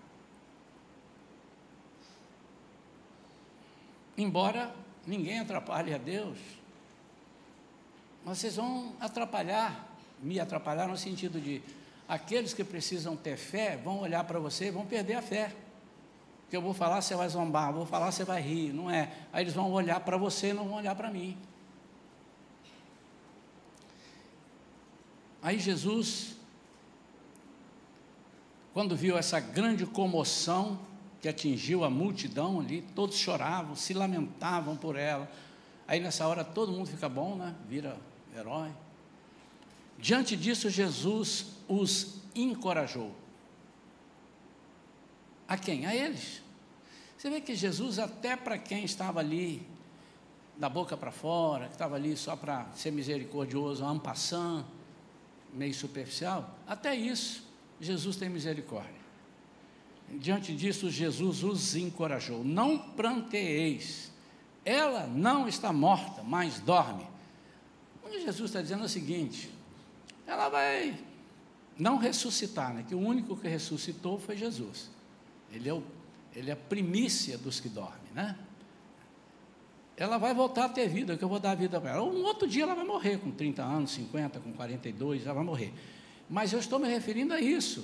Embora 4.17 4.73
ninguém 5.05 5.39
atrapalhe 5.39 5.93
a 5.93 5.97
Deus, 5.97 6.38
mas 8.25 8.39
vocês 8.39 8.55
vão 8.55 8.93
atrapalhar, 8.99 9.87
me 10.22 10.39
atrapalhar 10.39 10.88
no 10.88 10.97
sentido 10.97 11.39
de 11.39 11.61
aqueles 12.07 12.53
que 12.53 12.63
precisam 12.63 13.15
ter 13.15 13.38
fé 13.38 13.78
vão 13.78 13.99
olhar 13.99 14.24
para 14.24 14.39
você 14.39 14.68
e 14.68 14.72
vão 14.72 14.86
perder 14.86 15.15
a 15.15 15.22
fé. 15.22 15.53
Porque 16.41 16.55
eu 16.55 16.61
vou 16.61 16.74
falar, 16.74 17.01
você 17.01 17.13
vai 17.13 17.28
zombar, 17.28 17.74
vou 17.74 17.86
falar, 17.86 18.11
você 18.11 18.24
vai 18.24 18.41
rir, 18.41 18.72
não 18.72 18.89
é? 18.89 19.11
Aí 19.34 19.43
eles 19.43 19.53
vão 19.53 19.72
olhar 19.72 19.99
para 19.99 20.15
você 20.15 20.49
e 20.49 20.53
não 20.53 20.65
vão 20.65 20.78
olhar 20.78 20.95
para 20.95 21.11
mim. 21.11 21.38
Aí 25.41 25.59
Jesus, 25.59 26.38
quando 28.74 28.95
viu 28.95 29.18
essa 29.18 29.39
grande 29.39 29.86
comoção 29.86 30.80
que 31.22 31.28
atingiu 31.28 31.84
a 31.84 31.89
multidão 31.89 32.59
ali, 32.59 32.82
todos 32.95 33.18
choravam, 33.18 33.76
se 33.76 33.93
lamentavam 33.93 34.78
por 34.78 34.95
ela. 34.95 35.30
Aí 35.88 35.99
nessa 35.99 36.28
hora 36.28 36.43
todo 36.43 36.72
mundo 36.72 36.88
fica 36.88 37.09
bom, 37.09 37.36
né? 37.36 37.53
Vira 37.68 37.97
herói. 38.36 38.72
Diante 39.98 40.36
disso, 40.36 40.70
Jesus 40.70 41.48
os 41.68 42.22
encorajou. 42.36 43.14
A 45.48 45.58
quem? 45.58 45.86
A 45.86 45.95
eles. 45.95 46.41
Você 47.18 47.30
vê 47.30 47.41
que 47.41 47.56
Jesus, 47.56 47.98
até 47.98 48.36
para 48.36 48.58
quem 48.58 48.84
estava 48.84 49.20
ali, 49.20 49.66
da 50.58 50.70
boca 50.70 50.98
para 50.98 51.12
fora, 51.12 51.68
que 51.68 51.74
estava 51.74 51.95
ali 51.95 52.16
só 52.18 52.36
para 52.36 52.66
ser 52.76 52.91
misericordioso, 52.91 53.84
ampassando, 53.86 54.66
meio 55.54 55.74
superficial, 55.74 56.56
até 56.68 56.95
isso, 56.95 57.43
Jesus 57.80 58.16
tem 58.18 58.30
misericórdia. 58.30 58.98
Diante 60.10 60.56
disso, 60.56 60.89
Jesus 60.89 61.43
os 61.43 61.76
encorajou: 61.76 62.43
Não 62.43 62.78
pranteeis, 62.78 64.12
ela 64.64 65.06
não 65.06 65.48
está 65.48 65.74
morta, 65.74 66.24
mas 66.24 66.60
dorme. 66.60 67.06
O 68.04 68.10
Jesus 68.10 68.50
está 68.50 68.62
dizendo 68.62 68.84
é 68.84 68.86
o 68.86 68.89
seguinte: 68.89 69.50
ela 70.28 70.49
vai 70.49 70.99
não 71.80 71.97
ressuscitar, 71.97 72.73
né? 72.73 72.86
que 72.88 72.93
o 72.93 72.99
único 72.99 73.36
que 73.36 73.47
ressuscitou 73.47 74.19
foi 74.19 74.36
Jesus. 74.36 74.89
Ele 75.51 75.69
é, 75.69 75.73
o, 75.73 75.82
ele 76.36 76.49
é 76.49 76.53
a 76.53 76.57
primícia 76.57 77.38
dos 77.38 77.59
que 77.59 77.69
dormem, 77.69 78.11
né? 78.13 78.38
ela 79.97 80.19
vai 80.19 80.34
voltar 80.34 80.65
a 80.65 80.69
ter 80.69 80.88
vida, 80.88 81.17
que 81.17 81.23
eu 81.23 81.30
vou 81.30 81.39
dar 81.39 81.55
vida 81.55 81.82
para 81.82 81.91
ela. 81.91 82.03
Um 82.03 82.23
outro 82.23 82.47
dia 82.47 82.63
ela 82.63 82.75
vai 82.75 82.86
morrer, 82.86 83.17
com 83.17 83.32
30 83.32 83.63
anos, 83.63 83.91
50, 83.91 84.39
com 84.39 84.53
42, 84.53 85.25
ela 85.25 85.34
vai 85.34 85.43
morrer. 85.43 85.73
Mas 86.30 86.53
eu 86.53 86.59
estou 86.59 86.78
me 86.78 86.88
referindo 86.88 87.34
a 87.34 87.41
isso, 87.41 87.84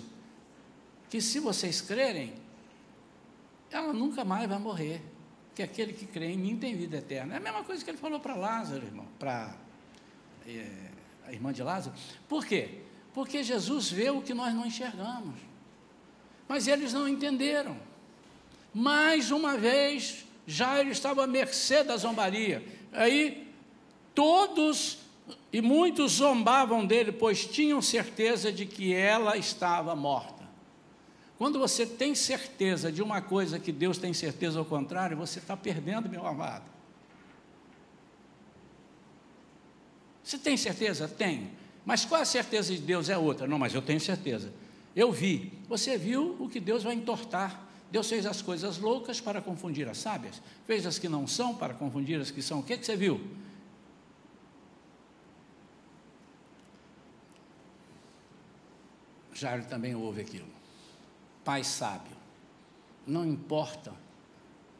que 1.09 1.19
se 1.19 1.39
vocês 1.39 1.81
crerem, 1.81 2.33
ela 3.71 3.91
nunca 3.93 4.23
mais 4.23 4.47
vai 4.47 4.59
morrer, 4.59 5.01
que 5.55 5.63
aquele 5.63 5.91
que 5.93 6.05
crê 6.05 6.27
em 6.27 6.37
mim 6.37 6.55
tem 6.57 6.75
vida 6.75 6.97
eterna. 6.97 7.33
É 7.33 7.37
a 7.37 7.39
mesma 7.39 7.63
coisa 7.63 7.83
que 7.83 7.89
ele 7.89 7.97
falou 7.97 8.19
para 8.19 8.35
Lázaro, 8.35 8.85
irmão, 8.85 9.07
para 9.17 9.55
é, 10.47 10.92
a 11.28 11.32
irmã 11.32 11.51
de 11.51 11.63
Lázaro. 11.63 11.95
Por 12.28 12.45
quê? 12.45 12.80
Porque 13.13 13.43
Jesus 13.43 13.91
vê 13.91 14.09
o 14.09 14.21
que 14.21 14.34
nós 14.34 14.53
não 14.53 14.65
enxergamos. 14.65 15.36
Mas 16.47 16.67
eles 16.67 16.93
não 16.93 17.07
entenderam. 17.07 17.78
Mais 18.74 19.32
uma 19.32 19.57
vez, 19.57 20.26
Jairo 20.47 20.89
estava 20.89 21.24
à 21.24 21.28
mercê 21.28 21.84
da 21.84 21.95
zombaria. 21.95 22.65
Aí 22.91 23.47
todos 24.13 24.99
e 25.51 25.61
muitos 25.61 26.13
zombavam 26.13 26.86
dele, 26.86 27.11
pois 27.11 27.45
tinham 27.45 27.82
certeza 27.82 28.51
de 28.51 28.65
que 28.65 28.93
ela 28.93 29.38
estava 29.38 29.95
morta. 29.95 30.43
Quando 31.38 31.59
você 31.59 31.86
tem 31.86 32.15
certeza 32.15 32.91
de 32.91 33.01
uma 33.01 33.21
coisa 33.21 33.59
que 33.59 33.71
Deus 33.71 33.97
tem 33.97 34.13
certeza 34.13 34.59
ao 34.59 34.65
contrário, 34.65 35.15
você 35.17 35.39
está 35.39 35.55
perdendo, 35.55 36.09
meu 36.09 36.26
amado. 36.26 36.72
Você 40.24 40.38
tem 40.38 40.55
certeza? 40.55 41.07
Tem. 41.07 41.51
Mas 41.86 42.05
qual 42.05 42.21
a 42.21 42.26
certeza 42.26 42.74
de 42.74 42.82
Deus 42.82 43.09
é 43.09 43.17
outra? 43.17 43.45
Não, 43.45 43.59
mas 43.59 43.76
eu 43.76 43.82
tenho 43.82 43.99
certeza. 43.99 44.53
Eu 44.95 45.11
vi. 45.11 45.51
Você 45.67 45.97
viu 45.97 46.38
o 46.39 46.47
que 46.47 46.59
Deus 46.59 46.84
vai 46.84 46.93
entortar. 46.93 47.67
Deus 47.91 48.09
fez 48.09 48.26
as 48.26 48.41
coisas 48.41 48.80
loucas 48.80 49.21
para 49.21 49.39
confundir 49.39 49.88
as 49.88 49.99
sábias, 49.99 50.41
fez 50.65 50.84
as 50.84 50.97
que 50.97 51.07
não 51.07 51.28
são 51.28 51.53
para 51.53 51.76
confundir 51.76 52.19
as 52.19 52.32
que 52.32 52.41
são. 52.41 52.59
O 52.59 52.63
que, 52.63 52.76
que 52.76 52.84
você 52.84 52.95
viu? 52.95 53.21
Jairo 59.32 59.65
também 59.65 59.93
ouve 59.93 60.21
aquilo. 60.21 60.47
Pai 61.43 61.63
sábio, 61.63 62.17
não 63.05 63.24
importa 63.24 63.93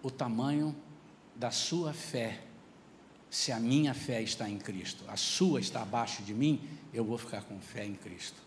o 0.02 0.10
tamanho 0.10 0.76
da 1.36 1.52
sua 1.52 1.94
fé, 1.94 2.42
se 3.34 3.52
a 3.52 3.60
minha 3.60 3.96
fé 3.96 4.22
está 4.22 4.48
em 4.48 4.60
Cristo, 4.60 5.04
a 5.08 5.18
sua 5.18 5.60
está 5.60 5.82
abaixo 5.82 6.22
de 6.22 6.36
mim, 6.36 6.62
eu 6.94 7.04
vou 7.04 7.18
ficar 7.18 7.42
com 7.42 7.60
fé 7.60 7.84
em 7.84 7.96
Cristo. 7.96 8.40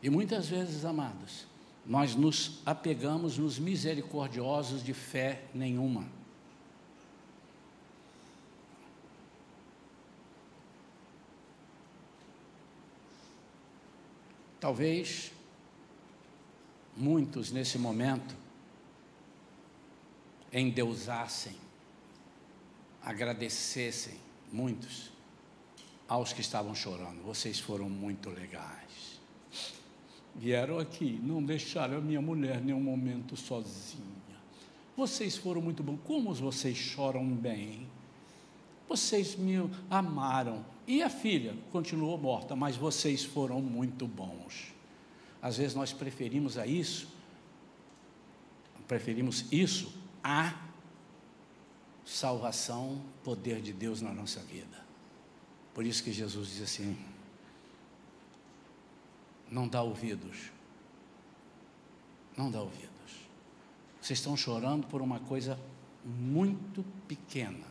E 0.00 0.08
muitas 0.08 0.48
vezes, 0.48 0.84
amados, 0.84 1.48
nós 1.84 2.14
nos 2.14 2.60
apegamos 2.64 3.38
nos 3.38 3.58
misericordiosos 3.58 4.84
de 4.84 4.94
fé 4.94 5.42
nenhuma. 5.52 6.06
Talvez 14.60 15.32
muitos 16.96 17.50
nesse 17.50 17.78
momento 17.78 18.36
endeusassem, 20.52 21.56
agradecessem, 23.02 24.14
muitos, 24.52 25.10
aos 26.08 26.32
que 26.32 26.40
estavam 26.40 26.74
chorando. 26.74 27.22
Vocês 27.22 27.58
foram 27.58 27.88
muito 27.88 28.30
legais 28.30 29.20
vieram 30.34 30.78
aqui, 30.78 31.20
não 31.22 31.42
deixaram 31.42 31.98
a 31.98 32.00
minha 32.00 32.20
mulher 32.20 32.60
nenhum 32.60 32.80
momento 32.80 33.36
sozinha. 33.36 34.00
Vocês 34.96 35.36
foram 35.36 35.60
muito 35.60 35.82
bons. 35.82 35.98
Como 36.04 36.32
vocês 36.34 36.76
choram 36.76 37.26
bem. 37.26 37.86
Vocês 38.88 39.36
me 39.36 39.70
amaram. 39.88 40.64
E 40.86 41.02
a 41.02 41.08
filha 41.08 41.54
continuou 41.70 42.18
morta, 42.18 42.56
mas 42.56 42.76
vocês 42.76 43.24
foram 43.24 43.60
muito 43.60 44.06
bons. 44.06 44.74
Às 45.40 45.58
vezes 45.58 45.74
nós 45.74 45.92
preferimos 45.92 46.58
a 46.58 46.66
isso, 46.66 47.08
preferimos 48.88 49.44
isso 49.52 49.92
a 50.22 50.54
salvação, 52.10 53.00
poder 53.22 53.62
de 53.62 53.72
Deus 53.72 54.02
na 54.02 54.12
nossa 54.12 54.40
vida. 54.40 54.84
Por 55.72 55.86
isso 55.86 56.02
que 56.02 56.12
Jesus 56.12 56.48
diz 56.48 56.62
assim: 56.62 56.98
não 59.48 59.68
dá 59.68 59.80
ouvidos. 59.80 60.50
Não 62.36 62.50
dá 62.50 62.60
ouvidos. 62.60 62.90
Vocês 64.00 64.18
estão 64.18 64.36
chorando 64.36 64.86
por 64.88 65.00
uma 65.00 65.20
coisa 65.20 65.58
muito 66.04 66.84
pequena. 67.06 67.66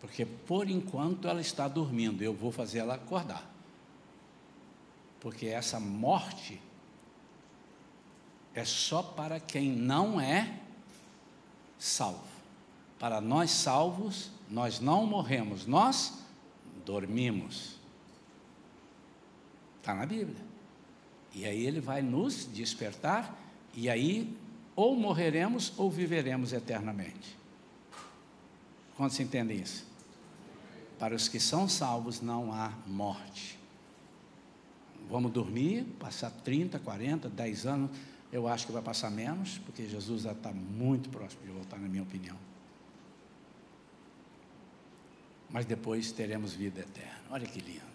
Porque 0.00 0.24
por 0.24 0.70
enquanto 0.70 1.26
ela 1.26 1.40
está 1.40 1.66
dormindo, 1.66 2.22
eu 2.22 2.32
vou 2.32 2.52
fazer 2.52 2.78
ela 2.78 2.94
acordar. 2.94 3.50
Porque 5.18 5.46
essa 5.46 5.80
morte 5.80 6.60
é 8.54 8.64
só 8.64 9.02
para 9.02 9.40
quem 9.40 9.70
não 9.70 10.20
é 10.20 10.60
salvo. 11.78 12.29
Para 13.00 13.18
nós 13.18 13.50
salvos, 13.50 14.30
nós 14.50 14.78
não 14.78 15.06
morremos, 15.06 15.66
nós 15.66 16.18
dormimos. 16.84 17.76
Está 19.78 19.94
na 19.94 20.04
Bíblia. 20.04 20.44
E 21.34 21.46
aí 21.46 21.64
ele 21.64 21.80
vai 21.80 22.02
nos 22.02 22.46
despertar, 22.52 23.34
e 23.74 23.88
aí 23.88 24.36
ou 24.76 24.94
morreremos 24.94 25.72
ou 25.78 25.90
viveremos 25.90 26.52
eternamente. 26.52 27.36
Quantos 28.98 29.18
entendem 29.18 29.58
isso? 29.58 29.86
Para 30.98 31.14
os 31.14 31.26
que 31.26 31.40
são 31.40 31.66
salvos 31.66 32.20
não 32.20 32.52
há 32.52 32.70
morte. 32.86 33.58
Vamos 35.08 35.32
dormir, 35.32 35.84
passar 35.98 36.30
30, 36.30 36.78
40, 36.78 37.30
10 37.30 37.66
anos. 37.66 37.90
Eu 38.30 38.46
acho 38.46 38.66
que 38.66 38.72
vai 38.72 38.82
passar 38.82 39.10
menos, 39.10 39.56
porque 39.58 39.88
Jesus 39.88 40.22
já 40.22 40.32
está 40.32 40.52
muito 40.52 41.08
próximo 41.08 41.42
de 41.46 41.50
voltar, 41.50 41.78
na 41.78 41.88
minha 41.88 42.02
opinião. 42.02 42.36
Mas 45.52 45.66
depois 45.66 46.12
teremos 46.12 46.52
vida 46.52 46.80
eterna. 46.80 47.20
Olha 47.30 47.46
que 47.46 47.60
lindo. 47.60 47.90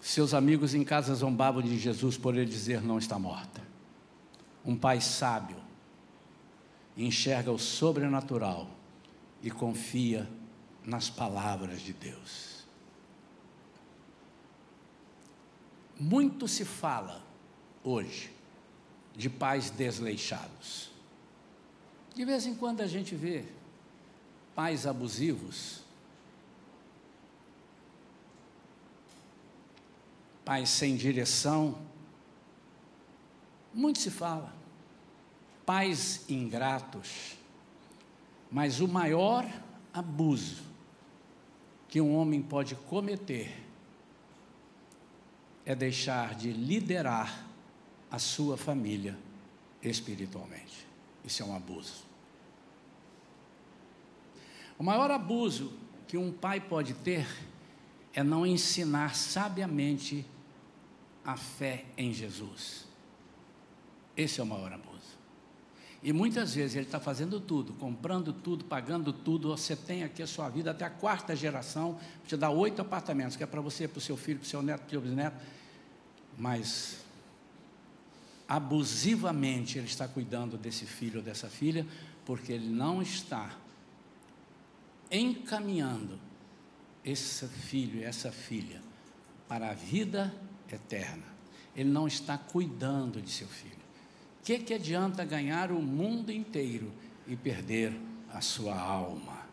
Seus 0.00 0.34
amigos 0.34 0.74
em 0.74 0.82
casa 0.84 1.14
zombavam 1.14 1.62
de 1.62 1.78
Jesus 1.78 2.18
por 2.18 2.34
ele 2.34 2.50
dizer 2.50 2.82
não 2.82 2.98
está 2.98 3.18
morta. 3.18 3.62
Um 4.64 4.76
pai 4.76 5.00
sábio 5.00 5.56
enxerga 6.96 7.50
o 7.50 7.58
sobrenatural 7.58 8.68
e 9.42 9.50
confia 9.50 10.28
nas 10.84 11.08
palavras 11.08 11.80
de 11.80 11.92
Deus. 11.92 12.64
Muito 15.98 16.48
se 16.48 16.64
fala 16.64 17.24
hoje 17.84 18.32
de 19.16 19.30
pais 19.30 19.70
desleixados. 19.70 20.90
De 22.14 22.24
vez 22.24 22.44
em 22.44 22.54
quando 22.54 22.80
a 22.80 22.86
gente 22.86 23.14
vê 23.14 23.44
pais 24.54 24.86
abusivos, 24.86 25.82
pais 30.44 30.68
sem 30.68 30.96
direção. 30.96 31.78
Muito 33.72 33.98
se 33.98 34.10
fala, 34.10 34.54
pais 35.64 36.28
ingratos, 36.28 37.36
mas 38.50 38.80
o 38.80 38.88
maior 38.88 39.48
abuso 39.92 40.62
que 41.88 42.00
um 42.00 42.14
homem 42.16 42.42
pode 42.42 42.74
cometer 42.74 43.62
é 45.64 45.74
deixar 45.74 46.34
de 46.34 46.52
liderar 46.52 47.46
a 48.10 48.18
sua 48.18 48.56
família 48.56 49.18
espiritualmente. 49.82 50.86
Isso 51.24 51.42
é 51.42 51.46
um 51.46 51.54
abuso. 51.54 52.11
O 54.82 54.84
maior 54.84 55.12
abuso 55.12 55.72
que 56.08 56.18
um 56.18 56.32
pai 56.32 56.58
pode 56.60 56.92
ter 56.92 57.24
é 58.12 58.20
não 58.20 58.44
ensinar 58.44 59.14
sabiamente 59.14 60.26
a 61.24 61.36
fé 61.36 61.84
em 61.96 62.12
Jesus. 62.12 62.84
Esse 64.16 64.40
é 64.40 64.42
o 64.42 64.46
maior 64.46 64.72
abuso. 64.72 65.16
E 66.02 66.12
muitas 66.12 66.56
vezes 66.56 66.74
ele 66.74 66.86
está 66.86 66.98
fazendo 66.98 67.38
tudo, 67.38 67.74
comprando 67.74 68.32
tudo, 68.32 68.64
pagando 68.64 69.12
tudo. 69.12 69.56
Você 69.56 69.76
tem 69.76 70.02
aqui 70.02 70.20
a 70.20 70.26
sua 70.26 70.48
vida 70.48 70.72
até 70.72 70.84
a 70.84 70.90
quarta 70.90 71.36
geração, 71.36 71.96
te 72.26 72.36
dá 72.36 72.50
oito 72.50 72.82
apartamentos, 72.82 73.36
que 73.36 73.44
é 73.44 73.46
para 73.46 73.60
você, 73.60 73.86
para 73.86 73.98
o 73.98 74.02
seu 74.02 74.16
filho, 74.16 74.40
para 74.40 74.46
o 74.46 74.48
seu 74.48 74.62
neto, 74.62 74.80
para 74.80 74.88
o 74.88 74.90
seu 74.90 75.00
bisneto. 75.00 75.36
Mas 76.36 76.96
abusivamente 78.48 79.78
ele 79.78 79.86
está 79.86 80.08
cuidando 80.08 80.58
desse 80.58 80.86
filho 80.86 81.18
ou 81.18 81.24
dessa 81.24 81.48
filha, 81.48 81.86
porque 82.26 82.52
ele 82.52 82.68
não 82.68 83.00
está 83.00 83.61
encaminhando 85.12 86.18
esse 87.04 87.46
filho 87.46 88.00
e 88.00 88.04
essa 88.04 88.32
filha 88.32 88.80
para 89.46 89.70
a 89.70 89.74
vida 89.74 90.34
eterna. 90.72 91.24
Ele 91.76 91.90
não 91.90 92.06
está 92.06 92.38
cuidando 92.38 93.20
de 93.20 93.30
seu 93.30 93.46
filho. 93.46 93.82
O 94.40 94.44
que, 94.44 94.58
que 94.58 94.74
adianta 94.74 95.24
ganhar 95.24 95.70
o 95.70 95.80
mundo 95.80 96.32
inteiro 96.32 96.92
e 97.26 97.36
perder 97.36 97.92
a 98.32 98.40
sua 98.40 98.78
alma? 98.78 99.46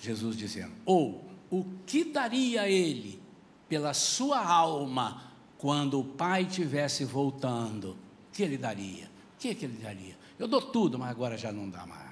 Jesus 0.00 0.36
dizendo: 0.36 0.72
Ou 0.84 1.24
o 1.50 1.64
que 1.86 2.04
daria 2.04 2.68
ele 2.68 3.20
pela 3.68 3.94
sua 3.94 4.44
alma 4.44 5.30
quando 5.58 6.00
o 6.00 6.04
pai 6.04 6.44
tivesse 6.44 7.04
voltando? 7.04 7.90
O 7.92 8.32
que 8.32 8.42
ele 8.42 8.56
daria? 8.56 9.04
O 9.04 9.38
que, 9.38 9.54
que 9.54 9.64
ele 9.64 9.78
daria? 9.78 10.16
Eu 10.38 10.48
dou 10.48 10.60
tudo, 10.60 10.98
mas 10.98 11.10
agora 11.10 11.36
já 11.36 11.52
não 11.52 11.68
dá 11.68 11.86
mais. 11.86 12.11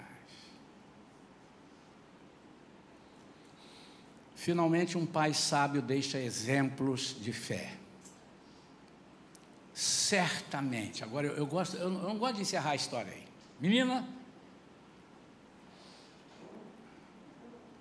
Finalmente, 4.40 4.96
um 4.96 5.04
pai 5.04 5.34
sábio 5.34 5.82
deixa 5.82 6.18
exemplos 6.18 7.14
de 7.20 7.30
fé. 7.30 7.74
Certamente, 9.74 11.04
agora 11.04 11.26
eu, 11.26 11.36
eu 11.36 11.46
gosto, 11.46 11.76
eu, 11.76 11.82
eu 11.82 11.90
não 11.90 12.16
gosto 12.16 12.36
de 12.36 12.40
encerrar 12.40 12.70
a 12.70 12.74
história 12.74 13.12
aí. 13.12 13.24
Menina, 13.60 14.08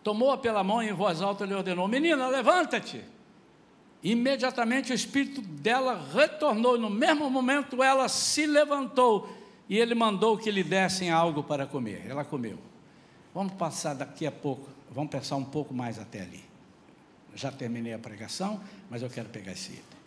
tomou-a 0.03 0.37
pela 0.37 0.61
mão 0.61 0.83
e 0.83 0.89
em 0.89 0.93
voz 0.93 1.21
alta 1.21 1.45
lhe 1.45 1.53
ordenou: 1.53 1.87
Menina, 1.87 2.27
levanta-te. 2.27 3.05
Imediatamente 4.03 4.91
o 4.91 4.95
espírito 4.95 5.41
dela 5.41 6.09
retornou, 6.13 6.75
e 6.75 6.79
no 6.79 6.89
mesmo 6.89 7.29
momento 7.29 7.81
ela 7.81 8.09
se 8.09 8.45
levantou 8.45 9.33
e 9.69 9.77
ele 9.77 9.95
mandou 9.95 10.37
que 10.37 10.51
lhe 10.51 10.63
dessem 10.63 11.09
algo 11.09 11.41
para 11.41 11.65
comer. 11.65 12.05
Ela 12.05 12.25
comeu. 12.25 12.59
Vamos 13.33 13.53
passar 13.53 13.93
daqui 13.95 14.27
a 14.27 14.31
pouco, 14.31 14.67
vamos 14.91 15.09
pensar 15.09 15.37
um 15.37 15.45
pouco 15.45 15.73
mais 15.73 15.97
até 15.97 16.23
ali. 16.23 16.48
Já 17.35 17.51
terminei 17.51 17.93
a 17.93 17.99
pregação, 17.99 18.61
mas 18.89 19.01
eu 19.01 19.09
quero 19.09 19.29
pegar 19.29 19.51
esse 19.51 19.71
item. 19.71 19.99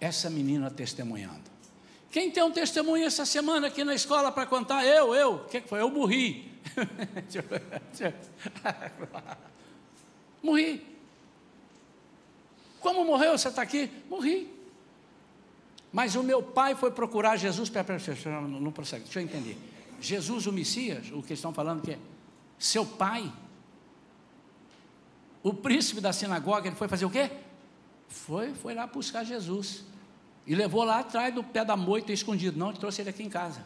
Essa 0.00 0.30
menina 0.30 0.70
testemunhando. 0.70 1.50
Quem 2.10 2.30
tem 2.30 2.42
um 2.42 2.50
testemunho 2.50 3.06
essa 3.06 3.24
semana 3.24 3.68
aqui 3.68 3.84
na 3.84 3.94
escola 3.94 4.30
para 4.30 4.44
contar? 4.44 4.84
Eu, 4.84 5.14
eu. 5.14 5.34
O 5.36 5.44
que 5.46 5.60
foi? 5.62 5.80
Eu 5.80 5.90
morri. 5.90 6.52
morri. 10.42 10.86
Como 12.80 13.04
morreu? 13.04 13.38
Você 13.38 13.48
está 13.48 13.62
aqui? 13.62 13.90
Morri. 14.10 14.50
Mas 15.92 16.14
o 16.14 16.22
meu 16.22 16.42
pai 16.42 16.74
foi 16.74 16.90
procurar 16.90 17.36
Jesus. 17.36 17.70
Não, 18.24 18.42
não 18.42 18.72
prossegue, 18.72 19.04
deixa 19.04 19.20
eu 19.20 19.24
entender. 19.24 19.56
Jesus, 20.00 20.46
o 20.46 20.52
Messias, 20.52 21.10
o 21.12 21.22
que 21.22 21.32
estão 21.32 21.54
falando 21.54 21.80
que 21.80 21.92
é 21.92 21.98
seu 22.58 22.84
pai 22.84 23.32
o 25.42 25.52
príncipe 25.52 26.00
da 26.00 26.12
sinagoga, 26.12 26.68
ele 26.68 26.76
foi 26.76 26.88
fazer 26.88 27.04
o 27.04 27.10
quê? 27.10 27.30
Foi, 28.08 28.54
foi 28.54 28.74
lá 28.74 28.86
buscar 28.86 29.24
Jesus. 29.24 29.84
E 30.46 30.54
levou 30.54 30.84
lá 30.84 31.00
atrás 31.00 31.34
do 31.34 31.42
pé 31.42 31.64
da 31.64 31.76
moita 31.76 32.12
escondido. 32.12 32.58
Não, 32.58 32.70
ele 32.70 32.78
trouxe 32.78 33.00
ele 33.00 33.10
aqui 33.10 33.22
em 33.22 33.28
casa. 33.28 33.64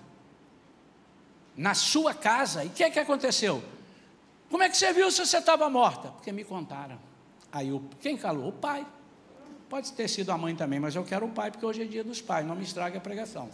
Na 1.56 1.74
sua 1.74 2.14
casa. 2.14 2.64
E 2.64 2.68
o 2.68 2.70
que, 2.70 2.84
é 2.84 2.90
que 2.90 2.98
aconteceu? 2.98 3.62
Como 4.50 4.62
é 4.62 4.68
que 4.68 4.76
você 4.76 4.92
viu 4.92 5.10
se 5.10 5.24
você 5.24 5.38
estava 5.38 5.68
morta? 5.68 6.08
Porque 6.08 6.32
me 6.32 6.44
contaram. 6.44 6.98
Aí 7.50 7.72
o, 7.72 7.82
quem 8.00 8.16
calou? 8.16 8.48
O 8.48 8.52
pai. 8.52 8.86
Pode 9.68 9.92
ter 9.92 10.08
sido 10.08 10.30
a 10.30 10.38
mãe 10.38 10.54
também, 10.54 10.78
mas 10.78 10.94
eu 10.94 11.04
quero 11.04 11.26
o 11.26 11.30
pai, 11.30 11.50
porque 11.50 11.66
hoje 11.66 11.82
é 11.82 11.84
dia 11.84 12.04
dos 12.04 12.20
pais, 12.20 12.46
não 12.46 12.54
me 12.54 12.62
estrague 12.62 12.96
a 12.96 13.00
pregação. 13.00 13.50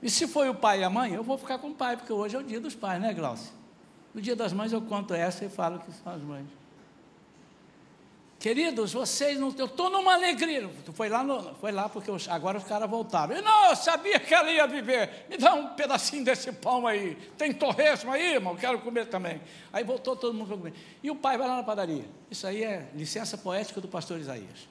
E 0.00 0.08
se 0.08 0.28
foi 0.28 0.48
o 0.48 0.54
pai 0.54 0.80
e 0.80 0.84
a 0.84 0.90
mãe, 0.90 1.12
eu 1.12 1.24
vou 1.24 1.36
ficar 1.36 1.58
com 1.58 1.70
o 1.70 1.74
pai, 1.74 1.96
porque 1.96 2.12
hoje 2.12 2.36
é 2.36 2.38
o 2.38 2.42
dia 2.42 2.60
dos 2.60 2.74
pais, 2.74 3.00
né, 3.00 3.12
Glaucio? 3.12 3.61
No 4.14 4.20
dia 4.20 4.36
das 4.36 4.52
mães 4.52 4.72
eu 4.72 4.82
conto 4.82 5.14
essa 5.14 5.44
e 5.44 5.48
falo 5.48 5.78
que 5.80 5.92
são 5.92 6.12
as 6.12 6.22
mães. 6.22 6.46
Queridos, 8.42 8.92
vocês 8.92 9.38
não. 9.38 9.54
Eu 9.56 9.66
estou 9.66 9.88
numa 9.88 10.14
alegria. 10.14 10.68
Foi 10.94 11.08
lá, 11.08 11.22
no, 11.22 11.54
foi 11.54 11.70
lá 11.70 11.88
porque 11.88 12.10
agora 12.28 12.58
os 12.58 12.64
caras 12.64 12.90
voltaram. 12.90 13.36
E 13.36 13.40
não, 13.40 13.66
eu 13.66 13.76
sabia 13.76 14.18
que 14.18 14.34
ela 14.34 14.50
ia 14.50 14.66
viver. 14.66 15.26
Me 15.30 15.38
dá 15.38 15.54
um 15.54 15.68
pedacinho 15.68 16.24
desse 16.24 16.50
pão 16.50 16.84
aí. 16.84 17.14
Tem 17.38 17.52
torresmo 17.52 18.10
aí, 18.10 18.34
irmão? 18.34 18.56
Quero 18.56 18.80
comer 18.80 19.06
também. 19.06 19.40
Aí 19.72 19.84
voltou 19.84 20.16
todo 20.16 20.34
mundo 20.34 20.48
para 20.48 20.56
comer. 20.56 20.74
E 21.00 21.08
o 21.08 21.14
pai 21.14 21.38
vai 21.38 21.46
lá 21.46 21.58
na 21.58 21.62
padaria. 21.62 22.04
Isso 22.28 22.44
aí 22.44 22.64
é 22.64 22.88
licença 22.96 23.38
poética 23.38 23.80
do 23.80 23.86
pastor 23.86 24.18
Isaías. 24.18 24.68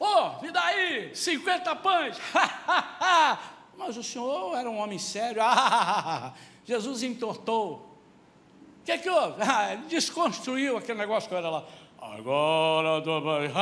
Ô, 0.00 0.06
oh, 0.06 0.42
me 0.42 0.50
dá 0.50 0.64
aí 0.64 1.14
50 1.14 1.76
pães. 1.76 2.16
Mas 3.76 3.98
o 3.98 4.02
senhor 4.02 4.56
era 4.56 4.70
um 4.70 4.78
homem 4.78 4.98
sério. 4.98 5.42
Jesus 6.64 7.02
entortou 7.02 7.85
que, 8.86 8.98
que 8.98 9.10
houve? 9.10 9.42
Ah, 9.42 9.74
desconstruiu 9.88 10.76
aquele 10.76 10.98
negócio 10.98 11.28
que 11.28 11.34
era 11.34 11.50
lá. 11.50 11.64
Agora, 12.00 13.02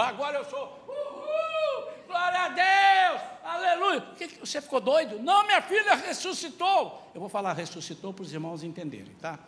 agora 0.06 0.38
eu 0.38 0.44
sou. 0.44 0.84
Uhul, 0.86 1.88
glória 2.06 2.40
a 2.40 2.48
Deus! 2.48 3.22
Aleluia! 3.42 4.02
Que, 4.18 4.28
que, 4.28 4.40
você 4.40 4.60
ficou 4.60 4.80
doido? 4.80 5.18
Não, 5.18 5.46
minha 5.46 5.62
filha 5.62 5.94
ressuscitou. 5.94 7.10
Eu 7.14 7.20
vou 7.20 7.30
falar 7.30 7.54
ressuscitou 7.54 8.12
para 8.12 8.22
os 8.22 8.32
irmãos 8.32 8.62
entenderem, 8.62 9.14
tá? 9.14 9.38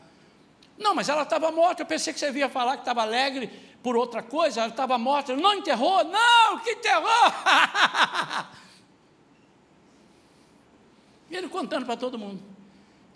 Não, 0.78 0.94
mas 0.94 1.10
ela 1.10 1.22
estava 1.22 1.52
morta. 1.52 1.82
Eu 1.82 1.86
pensei 1.86 2.12
que 2.12 2.18
você 2.18 2.30
ia 2.30 2.48
falar 2.48 2.76
que 2.76 2.82
estava 2.82 3.02
alegre 3.02 3.48
por 3.82 3.96
outra 3.96 4.22
coisa. 4.22 4.60
Ela 4.60 4.70
estava 4.70 4.96
morta. 4.96 5.36
Não 5.36 5.54
enterrou? 5.54 6.04
Não, 6.04 6.58
que 6.60 6.70
enterrou! 6.70 7.04
e 11.30 11.36
ele 11.36 11.48
contando 11.48 11.84
para 11.84 11.96
todo 11.96 12.18
mundo. 12.18 12.55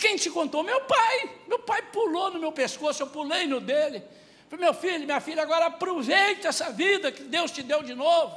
Quem 0.01 0.16
te 0.16 0.30
contou? 0.30 0.62
Meu 0.62 0.80
pai. 0.80 1.30
Meu 1.46 1.59
pai 1.59 1.82
pulou 1.82 2.30
no 2.30 2.40
meu 2.40 2.51
pescoço, 2.51 3.03
eu 3.03 3.07
pulei 3.07 3.46
no 3.46 3.61
dele. 3.61 4.03
Falei, 4.48 4.64
meu 4.64 4.74
filho, 4.74 5.05
minha 5.05 5.20
filha, 5.20 5.42
agora 5.42 5.66
aproveite 5.66 6.46
essa 6.46 6.72
vida 6.72 7.12
que 7.12 7.22
Deus 7.22 7.51
te 7.51 7.62
deu 7.62 7.82
de 7.82 7.94
novo. 7.94 8.34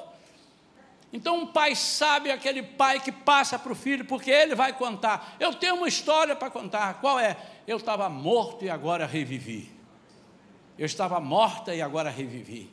Então, 1.12 1.42
um 1.42 1.48
pai 1.48 1.74
sabe 1.76 2.30
é 2.30 2.34
aquele 2.34 2.62
pai 2.62 3.00
que 3.00 3.12
passa 3.12 3.58
para 3.58 3.72
o 3.72 3.76
filho, 3.76 4.04
porque 4.04 4.30
ele 4.30 4.56
vai 4.56 4.74
contar. 4.74 5.36
Eu 5.40 5.54
tenho 5.54 5.76
uma 5.76 5.88
história 5.88 6.36
para 6.36 6.50
contar. 6.50 7.00
Qual 7.00 7.18
é? 7.20 7.38
Eu 7.66 7.78
estava 7.78 8.10
morto 8.10 8.66
e 8.66 8.70
agora 8.70 9.06
revivi. 9.06 9.72
Eu 10.78 10.86
estava 10.86 11.20
morta 11.20 11.74
e 11.74 11.82
agora 11.82 12.10
revivi. 12.10 12.70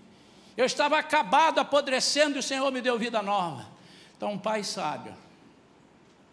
Eu 0.56 0.64
estava 0.64 0.98
acabado, 0.98 1.60
apodrecendo, 1.60 2.36
e 2.36 2.40
o 2.40 2.42
Senhor 2.42 2.70
me 2.72 2.80
deu 2.80 2.98
vida 2.98 3.22
nova. 3.22 3.66
Então, 4.16 4.32
um 4.32 4.38
pai 4.38 4.64
sábio 4.64 5.14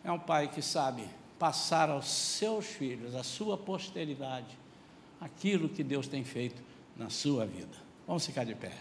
é 0.03 0.11
um 0.11 0.19
pai 0.19 0.47
que 0.47 0.61
sabe 0.61 1.07
passar 1.37 1.89
aos 1.89 2.07
seus 2.07 2.65
filhos, 2.65 3.15
à 3.15 3.23
sua 3.23 3.57
posteridade, 3.57 4.57
aquilo 5.21 5.69
que 5.69 5.83
Deus 5.83 6.07
tem 6.07 6.23
feito 6.23 6.61
na 6.95 7.09
sua 7.09 7.45
vida. 7.45 7.77
Vamos 8.07 8.25
ficar 8.25 8.43
de 8.43 8.55
pé. 8.55 8.77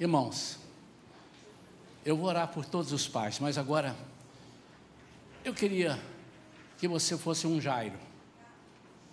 Irmãos, 0.00 0.58
eu 2.04 2.16
vou 2.16 2.26
orar 2.26 2.48
por 2.48 2.64
todos 2.64 2.92
os 2.92 3.08
pais, 3.08 3.40
mas 3.40 3.58
agora 3.58 3.96
eu 5.44 5.52
queria 5.52 5.98
que 6.78 6.86
você 6.86 7.18
fosse 7.18 7.48
um 7.48 7.60
Jairo 7.60 8.07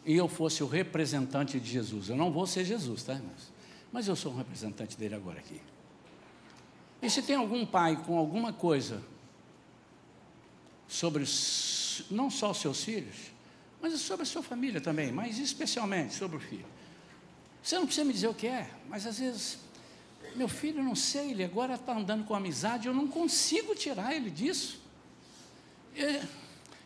e 0.06 0.16
eu 0.16 0.28
fosse 0.28 0.64
o 0.64 0.68
representante 0.68 1.60
de 1.60 1.70
Jesus. 1.70 2.10
Eu 2.10 2.16
não 2.16 2.32
vou 2.32 2.45
ser 2.45 2.64
Jesus, 2.64 3.03
tá, 3.03 3.14
irmãos? 3.14 3.51
Mas 3.91 4.08
eu 4.08 4.16
sou 4.16 4.32
um 4.32 4.38
representante 4.38 4.97
dele 4.97 5.16
agora 5.16 5.39
aqui. 5.39 5.60
E 7.01 7.10
se 7.10 7.22
tem 7.22 7.36
algum 7.36 7.66
pai 7.66 8.01
com 8.03 8.18
alguma 8.18 8.53
coisa 8.53 9.01
sobre 10.88 11.24
não 12.12 12.30
só 12.30 12.51
os 12.51 12.58
seus 12.58 12.84
filhos, 12.84 13.16
mas 13.82 13.99
sobre 13.99 14.24
a 14.24 14.26
sua 14.26 14.43
família 14.43 14.80
também, 14.80 15.12
mas 15.12 15.39
especialmente 15.39 16.14
sobre 16.14 16.38
o 16.38 16.39
filho. 16.39 16.66
Você 17.62 17.76
não 17.76 17.86
precisa 17.86 18.06
me 18.06 18.14
dizer 18.14 18.28
o 18.28 18.34
que 18.34 18.47
é, 18.47 18.70
mas 18.88 19.08
às 19.08 19.18
vezes 19.20 19.60
meu 20.36 20.47
filho, 20.47 20.84
não 20.84 20.95
sei, 20.95 21.32
ele 21.32 21.43
agora 21.43 21.76
está 21.76 21.95
andando 21.95 22.26
com 22.26 22.36
amizade, 22.36 22.88
eu 22.88 22.93
não 22.93 23.08
consigo 23.08 23.74
tirar 23.74 24.14
ele 24.14 24.30
disso. 24.30 24.82
Ele, 25.95 26.22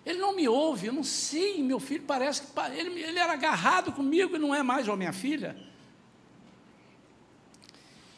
ele 0.05 0.19
não 0.19 0.35
me 0.35 0.47
ouve, 0.47 0.87
eu 0.87 0.93
não 0.93 1.03
sei, 1.03 1.61
meu 1.61 1.79
filho 1.79 2.03
parece 2.05 2.41
que 2.41 2.47
ele, 2.73 3.01
ele 3.01 3.19
era 3.19 3.33
agarrado 3.33 3.91
comigo 3.91 4.35
e 4.35 4.39
não 4.39 4.55
é 4.55 4.63
mais, 4.63 4.87
ou 4.87 4.95
minha 4.95 5.13
filha. 5.13 5.55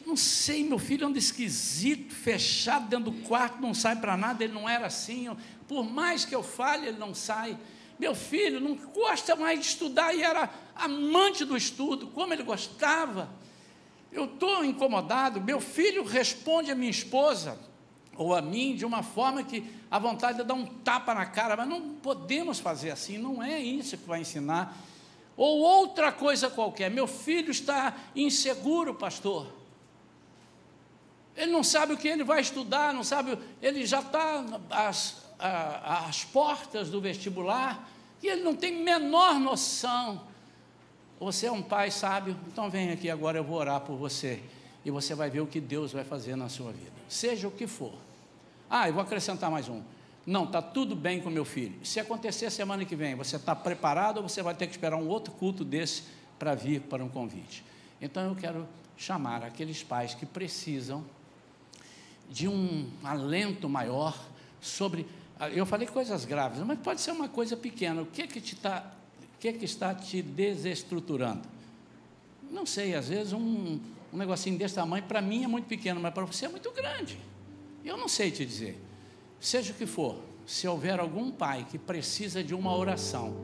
Não 0.06 0.16
sei, 0.16 0.64
meu 0.64 0.78
filho 0.78 1.06
anda 1.06 1.18
esquisito, 1.18 2.12
fechado 2.12 2.88
dentro 2.88 3.10
do 3.10 3.22
quarto, 3.22 3.60
não 3.60 3.72
sai 3.72 3.96
para 3.96 4.16
nada, 4.16 4.42
ele 4.42 4.52
não 4.52 4.68
era 4.68 4.86
assim. 4.86 5.28
Por 5.68 5.84
mais 5.84 6.24
que 6.24 6.34
eu 6.34 6.42
fale, 6.42 6.88
ele 6.88 6.98
não 6.98 7.14
sai. 7.14 7.58
Meu 7.98 8.14
filho 8.14 8.60
não 8.60 8.74
gosta 8.74 9.36
mais 9.36 9.60
de 9.60 9.66
estudar 9.66 10.14
e 10.14 10.22
era 10.22 10.50
amante 10.74 11.44
do 11.44 11.56
estudo, 11.56 12.08
como 12.08 12.32
ele 12.32 12.42
gostava. 12.42 13.30
Eu 14.10 14.24
estou 14.24 14.64
incomodado, 14.64 15.40
meu 15.40 15.60
filho 15.60 16.04
responde 16.04 16.70
a 16.70 16.74
minha 16.74 16.90
esposa 16.90 17.58
ou 18.16 18.34
a 18.34 18.42
mim 18.42 18.74
de 18.74 18.84
uma 18.84 19.02
forma 19.02 19.42
que 19.42 19.64
a 19.92 19.98
vontade 19.98 20.38
de 20.38 20.44
dar 20.44 20.54
um 20.54 20.66
tapa 20.66 21.14
na 21.14 21.26
cara, 21.26 21.56
mas 21.56 21.68
não 21.68 21.94
podemos 21.96 22.58
fazer 22.58 22.90
assim, 22.90 23.18
não 23.18 23.42
é 23.42 23.60
isso 23.60 23.96
que 23.96 24.08
vai 24.08 24.20
ensinar. 24.20 24.76
Ou 25.36 25.60
outra 25.60 26.10
coisa 26.10 26.50
qualquer, 26.50 26.90
meu 26.90 27.06
filho 27.06 27.50
está 27.50 27.94
inseguro, 28.16 28.94
pastor. 28.94 29.46
Ele 31.36 31.52
não 31.52 31.62
sabe 31.62 31.92
o 31.92 31.96
que 31.96 32.08
ele 32.08 32.24
vai 32.24 32.40
estudar, 32.40 32.92
não 32.92 33.04
sabe, 33.04 33.38
ele 33.60 33.86
já 33.86 34.00
está 34.00 34.44
às, 34.70 35.22
às 35.38 36.24
portas 36.24 36.90
do 36.90 37.00
vestibular 37.00 37.88
e 38.22 38.26
ele 38.26 38.42
não 38.42 38.56
tem 38.56 38.82
menor 38.82 39.38
noção 39.38 40.32
você 41.24 41.46
é 41.46 41.52
um 41.52 41.62
pai 41.62 41.88
sábio, 41.92 42.36
então 42.48 42.68
vem 42.68 42.90
aqui 42.90 43.08
agora, 43.08 43.38
eu 43.38 43.44
vou 43.44 43.56
orar 43.56 43.80
por 43.80 43.94
você. 43.94 44.42
E 44.84 44.90
você 44.90 45.14
vai 45.14 45.30
ver 45.30 45.40
o 45.40 45.46
que 45.46 45.60
Deus 45.60 45.92
vai 45.92 46.02
fazer 46.02 46.34
na 46.34 46.48
sua 46.48 46.72
vida. 46.72 46.90
Seja 47.08 47.46
o 47.46 47.50
que 47.50 47.68
for. 47.68 47.94
Ah, 48.74 48.88
eu 48.88 48.94
vou 48.94 49.02
acrescentar 49.02 49.50
mais 49.50 49.68
um. 49.68 49.82
Não, 50.24 50.44
está 50.44 50.62
tudo 50.62 50.96
bem 50.96 51.20
com 51.20 51.28
meu 51.28 51.44
filho. 51.44 51.74
Se 51.84 52.00
acontecer 52.00 52.50
semana 52.50 52.86
que 52.86 52.96
vem, 52.96 53.14
você 53.14 53.36
está 53.36 53.54
preparado 53.54 54.16
ou 54.16 54.22
você 54.26 54.42
vai 54.42 54.54
ter 54.54 54.66
que 54.66 54.72
esperar 54.72 54.96
um 54.96 55.08
outro 55.08 55.30
culto 55.34 55.62
desse 55.62 56.04
para 56.38 56.54
vir 56.54 56.80
para 56.80 57.04
um 57.04 57.08
convite? 57.10 57.62
Então 58.00 58.30
eu 58.30 58.34
quero 58.34 58.66
chamar 58.96 59.44
aqueles 59.44 59.82
pais 59.82 60.14
que 60.14 60.24
precisam 60.24 61.04
de 62.30 62.48
um 62.48 62.88
alento 63.04 63.68
maior 63.68 64.18
sobre. 64.58 65.06
Ah, 65.38 65.50
eu 65.50 65.66
falei 65.66 65.86
coisas 65.86 66.24
graves, 66.24 66.58
mas 66.60 66.78
pode 66.78 67.02
ser 67.02 67.10
uma 67.10 67.28
coisa 67.28 67.54
pequena. 67.58 68.00
O 68.00 68.06
que 68.06 68.22
é 68.22 68.26
que 68.26 68.40
te 68.40 68.54
está 68.54 68.90
que, 69.38 69.48
é 69.48 69.52
que 69.52 69.66
está 69.66 69.94
te 69.94 70.22
desestruturando? 70.22 71.42
Não 72.50 72.64
sei, 72.64 72.94
às 72.94 73.10
vezes 73.10 73.34
um, 73.34 73.78
um 74.10 74.16
negocinho 74.16 74.56
desse 74.56 74.76
tamanho, 74.76 75.04
para 75.04 75.20
mim 75.20 75.44
é 75.44 75.46
muito 75.46 75.66
pequeno, 75.66 76.00
mas 76.00 76.14
para 76.14 76.24
você 76.24 76.46
é 76.46 76.48
muito 76.48 76.70
grande. 76.70 77.18
Eu 77.84 77.96
não 77.96 78.08
sei 78.08 78.30
te 78.30 78.44
dizer. 78.44 78.78
Seja 79.40 79.72
o 79.72 79.74
que 79.74 79.86
for, 79.86 80.16
se 80.46 80.68
houver 80.68 81.00
algum 81.00 81.30
pai 81.30 81.66
que 81.68 81.78
precisa 81.78 82.42
de 82.42 82.54
uma 82.54 82.76
oração, 82.76 83.34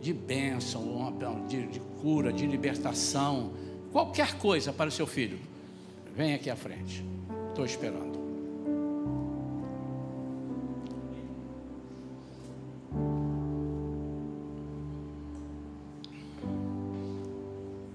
de 0.00 0.12
bênção, 0.12 1.16
de, 1.48 1.66
de 1.66 1.80
cura, 2.00 2.32
de 2.32 2.46
libertação, 2.46 3.52
qualquer 3.90 4.36
coisa 4.38 4.72
para 4.72 4.88
o 4.88 4.92
seu 4.92 5.06
filho, 5.06 5.38
vem 6.14 6.34
aqui 6.34 6.50
à 6.50 6.56
frente. 6.56 7.04
Estou 7.50 7.64
esperando. 7.64 8.14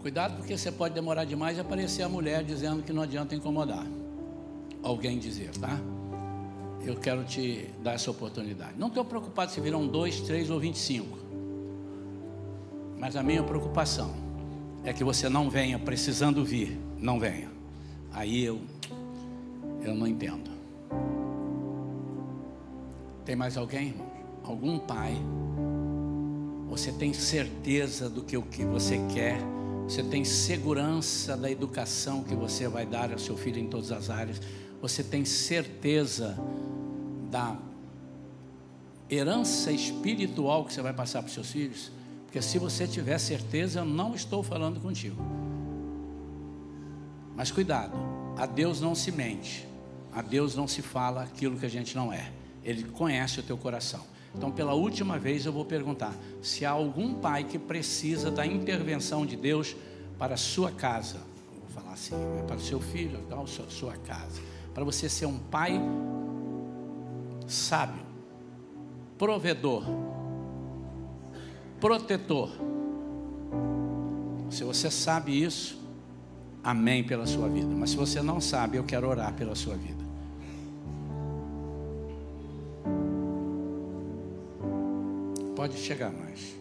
Cuidado 0.01 0.37
porque 0.37 0.57
você 0.57 0.71
pode 0.71 0.95
demorar 0.95 1.25
demais 1.25 1.57
e 1.57 1.61
aparecer 1.61 2.01
a 2.01 2.09
mulher 2.09 2.43
dizendo 2.43 2.81
que 2.81 2.91
não 2.91 3.03
adianta 3.03 3.35
incomodar. 3.35 3.85
Alguém 4.81 5.19
dizer, 5.19 5.51
tá? 5.57 5.79
Eu 6.81 6.95
quero 6.95 7.23
te 7.25 7.69
dar 7.83 7.93
essa 7.93 8.09
oportunidade. 8.09 8.73
Não 8.77 8.87
estou 8.87 9.03
preocupado 9.03 9.51
se 9.51 9.59
viram 9.59 9.85
dois, 9.85 10.21
três 10.21 10.49
ou 10.49 10.59
vinte 10.59 10.75
e 10.75 10.79
cinco. 10.79 11.17
Mas 12.97 13.15
a 13.15 13.23
minha 13.23 13.43
preocupação 13.43 14.13
é 14.83 14.93
que 14.93 15.03
você 15.03 15.27
não 15.27 15.49
venha 15.49 15.77
precisando 15.77 16.43
vir, 16.43 16.79
não 16.97 17.19
venha. 17.19 17.49
Aí 18.11 18.43
eu, 18.43 18.61
eu 19.81 19.93
não 19.93 20.07
entendo. 20.07 20.49
Tem 23.25 23.35
mais 23.35 23.57
alguém, 23.57 23.89
irmão? 23.89 24.07
Algum 24.43 24.79
pai? 24.79 25.13
Você 26.69 26.91
tem 26.91 27.13
certeza 27.13 28.09
do 28.09 28.23
que 28.23 28.37
o 28.37 28.41
que 28.41 28.63
você 28.63 28.99
quer? 29.13 29.39
Você 29.83 30.01
tem 30.01 30.23
segurança 30.23 31.35
da 31.35 31.51
educação 31.51 32.23
que 32.23 32.35
você 32.35 32.67
vai 32.67 32.85
dar 32.85 33.11
ao 33.11 33.19
seu 33.19 33.35
filho 33.35 33.59
em 33.59 33.67
todas 33.67 33.91
as 33.91 34.09
áreas. 34.09 34.41
Você 34.81 35.03
tem 35.03 35.25
certeza 35.25 36.37
da 37.29 37.57
herança 39.09 39.71
espiritual 39.71 40.65
que 40.65 40.73
você 40.73 40.81
vai 40.81 40.93
passar 40.93 41.21
para 41.21 41.27
os 41.27 41.33
seus 41.33 41.51
filhos? 41.51 41.91
Porque 42.25 42.41
se 42.41 42.59
você 42.59 42.87
tiver 42.87 43.17
certeza, 43.17 43.79
eu 43.79 43.85
não 43.85 44.13
estou 44.13 44.43
falando 44.43 44.79
contigo. 44.79 45.21
Mas 47.35 47.51
cuidado, 47.51 47.97
a 48.37 48.45
Deus 48.45 48.79
não 48.79 48.93
se 48.93 49.11
mente, 49.11 49.67
a 50.13 50.21
Deus 50.21 50.55
não 50.55 50.67
se 50.67 50.81
fala 50.81 51.23
aquilo 51.23 51.57
que 51.57 51.65
a 51.65 51.69
gente 51.69 51.95
não 51.95 52.13
é. 52.13 52.31
Ele 52.63 52.83
conhece 52.83 53.39
o 53.39 53.43
teu 53.43 53.57
coração. 53.57 54.01
Então, 54.35 54.51
pela 54.51 54.73
última 54.73 55.17
vez, 55.17 55.45
eu 55.45 55.51
vou 55.51 55.65
perguntar: 55.65 56.13
se 56.41 56.65
há 56.65 56.71
algum 56.71 57.15
pai 57.15 57.43
que 57.43 57.57
precisa 57.57 58.29
da 58.29 58.45
intervenção 58.45 59.25
de 59.25 59.35
Deus 59.35 59.75
para 60.17 60.35
a 60.35 60.37
sua 60.37 60.71
casa, 60.71 61.17
vou 61.59 61.69
falar 61.69 61.93
assim, 61.93 62.13
é 62.37 62.43
para 62.43 62.57
o 62.57 62.61
seu 62.61 62.79
filho, 62.79 63.19
para 63.27 63.45
sua 63.47 63.93
casa, 63.97 64.41
para 64.79 64.85
você 64.85 65.09
ser 65.09 65.25
um 65.25 65.37
pai 65.37 65.77
sábio, 67.45 68.01
provedor, 69.17 69.83
protetor. 71.81 72.49
Se 74.49 74.63
você 74.63 74.89
sabe 74.89 75.43
isso, 75.43 75.77
amém 76.63 77.03
pela 77.03 77.27
sua 77.27 77.49
vida. 77.49 77.67
Mas 77.75 77.89
se 77.89 77.97
você 77.97 78.21
não 78.21 78.39
sabe, 78.39 78.77
eu 78.77 78.85
quero 78.85 79.09
orar 79.09 79.33
pela 79.33 79.53
sua 79.53 79.75
vida. 79.75 80.01
Pode 85.57 85.75
chegar 85.75 86.09
mais. 86.09 86.55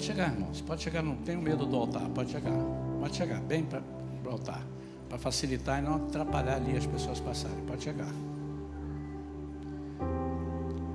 Pode 0.00 0.12
chegar, 0.12 0.32
irmãos. 0.32 0.60
Pode 0.62 0.82
chegar, 0.82 1.02
não 1.02 1.16
tenho 1.16 1.42
medo 1.42 1.66
do 1.66 1.76
altar. 1.76 2.08
Pode 2.08 2.30
chegar. 2.30 2.54
Pode 2.98 3.14
chegar, 3.14 3.38
bem 3.42 3.64
para 3.64 3.82
o 4.24 4.30
altar. 4.30 4.66
Para 5.10 5.18
facilitar 5.18 5.78
e 5.78 5.82
não 5.82 5.96
atrapalhar 5.96 6.54
ali 6.54 6.74
as 6.74 6.86
pessoas 6.86 7.20
passarem. 7.20 7.58
Pode 7.66 7.84
chegar. 7.84 8.08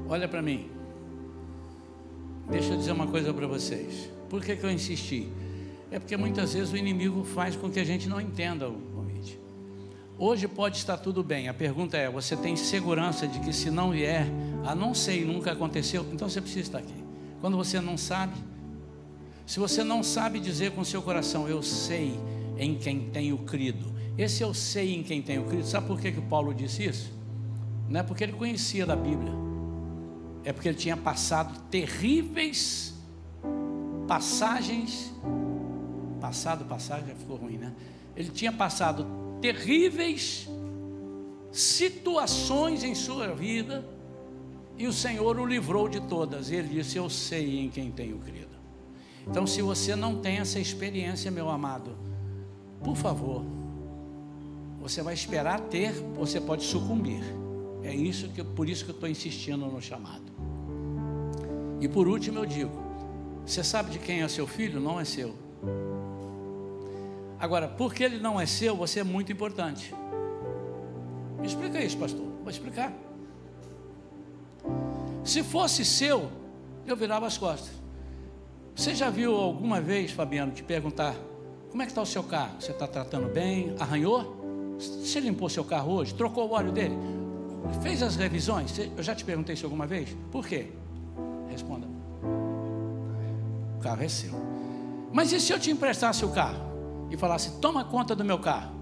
Olha 0.09 0.27
para 0.27 0.41
mim. 0.41 0.71
Deixa 2.49 2.73
eu 2.73 2.77
dizer 2.77 2.93
uma 2.93 3.05
coisa 3.05 3.31
para 3.31 3.45
vocês. 3.45 4.09
Por 4.27 4.43
que, 4.43 4.55
que 4.55 4.65
eu 4.65 4.71
insisti? 4.71 5.29
É 5.91 5.99
porque 5.99 6.17
muitas 6.17 6.55
vezes 6.55 6.73
o 6.73 6.77
inimigo 6.77 7.23
faz 7.23 7.55
com 7.55 7.69
que 7.69 7.79
a 7.79 7.85
gente 7.85 8.09
não 8.09 8.19
entenda 8.19 8.67
o 8.67 8.73
convite. 8.73 9.39
Hoje 10.17 10.47
pode 10.47 10.77
estar 10.77 10.97
tudo 10.97 11.23
bem. 11.23 11.47
A 11.47 11.53
pergunta 11.53 11.95
é: 11.95 12.09
você 12.09 12.35
tem 12.35 12.55
segurança 12.55 13.27
de 13.27 13.39
que 13.39 13.53
se 13.53 13.69
não 13.69 13.91
vier, 13.91 14.25
a 14.65 14.73
não 14.73 14.95
ser 14.95 15.23
nunca 15.27 15.51
aconteceu, 15.51 16.03
então 16.11 16.27
você 16.27 16.41
precisa 16.41 16.61
estar 16.61 16.79
aqui. 16.79 17.05
Quando 17.39 17.55
você 17.55 17.79
não 17.79 17.95
sabe, 17.95 18.33
se 19.45 19.59
você 19.59 19.83
não 19.83 20.01
sabe 20.01 20.39
dizer 20.39 20.71
com 20.71 20.83
seu 20.83 21.01
coração, 21.01 21.47
eu 21.47 21.61
sei 21.61 22.19
em 22.57 22.75
quem 22.75 23.09
tenho 23.09 23.37
crido. 23.39 23.93
Esse 24.17 24.41
eu 24.41 24.53
sei 24.53 24.95
em 24.95 25.03
quem 25.03 25.21
tenho 25.21 25.45
crido. 25.45 25.65
Sabe 25.65 25.87
por 25.87 25.99
que, 25.99 26.11
que 26.11 26.21
Paulo 26.21 26.53
disse 26.53 26.85
isso? 26.85 27.13
Não 27.87 27.99
é 27.99 28.03
porque 28.03 28.23
ele 28.23 28.33
conhecia 28.33 28.85
da 28.85 28.95
Bíblia, 28.95 29.31
é 30.43 30.51
porque 30.51 30.69
ele 30.69 30.77
tinha 30.77 30.97
passado 30.97 31.59
terríveis 31.69 32.95
passagens. 34.07 35.13
Passado, 36.19 36.65
passagem 36.65 37.07
já 37.09 37.15
ficou 37.15 37.37
ruim, 37.37 37.57
né? 37.57 37.73
Ele 38.15 38.29
tinha 38.29 38.51
passado 38.51 39.05
terríveis 39.41 40.47
situações 41.51 42.83
em 42.83 42.95
sua 42.95 43.33
vida 43.33 43.85
e 44.77 44.87
o 44.87 44.93
Senhor 44.93 45.39
o 45.39 45.45
livrou 45.45 45.87
de 45.87 45.99
todas. 46.01 46.51
Ele 46.51 46.67
disse: 46.67 46.97
Eu 46.97 47.09
sei 47.09 47.59
em 47.59 47.69
quem 47.69 47.91
tenho 47.91 48.17
crido. 48.19 48.54
Então, 49.27 49.45
se 49.47 49.61
você 49.61 49.95
não 49.95 50.17
tem 50.17 50.37
essa 50.37 50.59
experiência, 50.59 51.31
meu 51.31 51.49
amado, 51.49 51.97
por 52.83 52.95
favor, 52.95 53.43
você 54.79 55.01
vai 55.01 55.13
esperar 55.13 55.59
ter, 55.61 55.91
você 56.15 56.39
pode 56.39 56.63
sucumbir. 56.63 57.23
É 57.83 57.93
isso 57.93 58.29
que, 58.29 58.43
por 58.43 58.69
isso 58.69 58.85
que 58.85 58.91
eu 58.91 58.95
estou 58.95 59.09
insistindo 59.09 59.65
no 59.65 59.81
chamado. 59.81 60.31
E 61.81 61.87
por 61.87 62.07
último 62.07 62.39
eu 62.39 62.45
digo: 62.45 62.71
você 63.45 63.63
sabe 63.63 63.91
de 63.91 63.99
quem 63.99 64.21
é 64.21 64.27
seu 64.27 64.47
filho? 64.47 64.79
Não 64.79 64.99
é 64.99 65.05
seu. 65.05 65.35
Agora, 67.39 67.67
porque 67.67 68.03
ele 68.03 68.19
não 68.19 68.39
é 68.39 68.45
seu, 68.45 68.75
você 68.75 69.01
é 69.01 69.03
muito 69.03 69.31
importante. 69.31 69.93
Me 71.39 71.47
explica 71.47 71.83
isso, 71.83 71.97
pastor. 71.97 72.25
Vou 72.41 72.49
explicar. 72.49 72.93
Se 75.23 75.43
fosse 75.43 75.83
seu, 75.83 76.31
eu 76.87 76.95
virava 76.95 77.27
as 77.27 77.37
costas. 77.37 77.84
Você 78.75 78.93
já 78.93 79.09
viu 79.09 79.33
alguma 79.33 79.79
vez, 79.79 80.11
Fabiano, 80.11 80.51
te 80.51 80.61
perguntar 80.61 81.15
como 81.71 81.81
é 81.81 81.85
que 81.85 81.91
está 81.91 82.01
o 82.01 82.05
seu 82.05 82.23
carro? 82.23 82.55
Você 82.59 82.71
está 82.71 82.85
tratando 82.85 83.29
bem? 83.29 83.73
Arranhou? 83.79 84.75
Você 84.77 85.21
limpou 85.21 85.49
seu 85.49 85.63
carro 85.63 85.93
hoje? 85.93 86.13
Trocou 86.13 86.49
o 86.49 86.51
óleo 86.51 86.73
dele? 86.73 86.95
Fez 87.81 88.03
as 88.03 88.17
revisões? 88.17 88.77
Eu 88.77 89.01
já 89.01 89.15
te 89.15 89.23
perguntei 89.23 89.53
isso 89.53 89.65
alguma 89.65 89.87
vez? 89.87 90.15
Por 90.29 90.45
quê? 90.45 90.67
Responda. 91.49 91.87
O 93.77 93.81
carro 93.81 94.03
é 94.03 94.09
seu. 94.09 94.33
Mas 95.11 95.31
e 95.31 95.39
se 95.39 95.53
eu 95.53 95.59
te 95.59 95.71
emprestasse 95.71 96.25
o 96.25 96.29
carro 96.29 96.59
e 97.09 97.15
falasse, 97.15 97.59
toma 97.61 97.85
conta 97.85 98.13
do 98.13 98.25
meu 98.25 98.39
carro? 98.39 98.75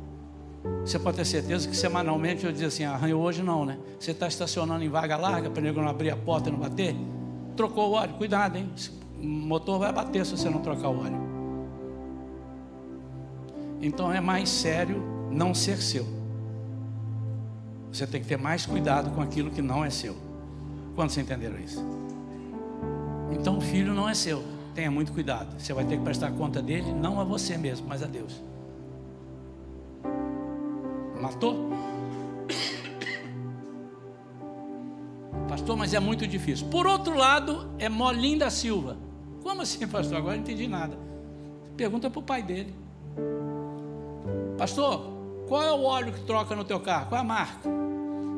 Você 0.83 0.97
pode 0.97 1.17
ter 1.17 1.25
certeza 1.25 1.69
que 1.69 1.75
semanalmente 1.75 2.45
eu 2.45 2.51
dizia 2.51 2.67
assim: 2.67 2.83
arranhou 2.83 3.21
hoje 3.21 3.43
não, 3.43 3.63
né? 3.63 3.77
Você 3.99 4.09
está 4.11 4.27
estacionando 4.27 4.83
em 4.83 4.89
vaga 4.89 5.17
larga 5.17 5.51
para 5.51 5.61
não 5.71 5.87
abrir 5.87 6.09
a 6.09 6.17
porta 6.17 6.49
e 6.49 6.51
não 6.51 6.59
bater? 6.59 6.95
Trocou 7.55 7.91
o 7.91 7.93
óleo, 7.93 8.15
cuidado, 8.15 8.57
hein? 8.57 8.71
O 9.23 9.25
motor 9.25 9.79
vai 9.79 9.93
bater 9.93 10.25
se 10.25 10.35
você 10.35 10.49
não 10.49 10.59
trocar 10.59 10.89
o 10.89 10.99
óleo. 10.99 11.17
Então 13.81 14.11
é 14.11 14.19
mais 14.19 14.49
sério 14.49 15.01
não 15.31 15.53
ser 15.53 15.81
seu. 15.81 16.05
Você 17.89 18.05
tem 18.05 18.21
que 18.21 18.27
ter 18.27 18.37
mais 18.37 18.65
cuidado 18.65 19.11
com 19.11 19.21
aquilo 19.21 19.49
que 19.49 19.61
não 19.61 19.85
é 19.85 19.89
seu. 19.89 20.15
Quantos 20.93 21.17
entenderam 21.17 21.57
isso? 21.57 21.81
Então 23.31 23.57
o 23.57 23.61
filho 23.61 23.93
não 23.93 24.09
é 24.09 24.13
seu. 24.13 24.43
Tenha 24.75 24.91
muito 24.91 25.13
cuidado. 25.13 25.57
Você 25.57 25.71
vai 25.71 25.85
ter 25.85 25.97
que 25.97 26.03
prestar 26.03 26.31
conta 26.31 26.61
dele, 26.61 26.91
não 26.91 27.19
a 27.19 27.23
você 27.23 27.57
mesmo, 27.57 27.87
mas 27.87 28.03
a 28.03 28.07
Deus. 28.07 28.41
Matou? 31.21 31.69
Pastor, 35.47 35.77
mas 35.77 35.93
é 35.93 35.99
muito 35.99 36.27
difícil. 36.27 36.67
Por 36.67 36.85
outro 36.85 37.15
lado, 37.15 37.69
é 37.79 37.87
Molim 37.87 38.37
da 38.37 38.49
Silva. 38.49 38.97
Como 39.43 39.61
assim, 39.61 39.85
pastor? 39.85 40.17
Agora 40.17 40.35
não 40.37 40.41
entendi 40.41 40.67
nada. 40.67 40.97
Pergunta 41.75 42.09
para 42.09 42.19
o 42.19 42.23
pai 42.23 42.41
dele. 42.41 42.73
Pastor, 44.57 45.11
qual 45.47 45.61
é 45.61 45.71
o 45.71 45.83
óleo 45.83 46.13
que 46.13 46.21
troca 46.21 46.55
no 46.55 46.63
teu 46.63 46.79
carro? 46.79 47.09
Qual 47.09 47.19
é 47.19 47.21
a 47.21 47.27
marca? 47.27 47.69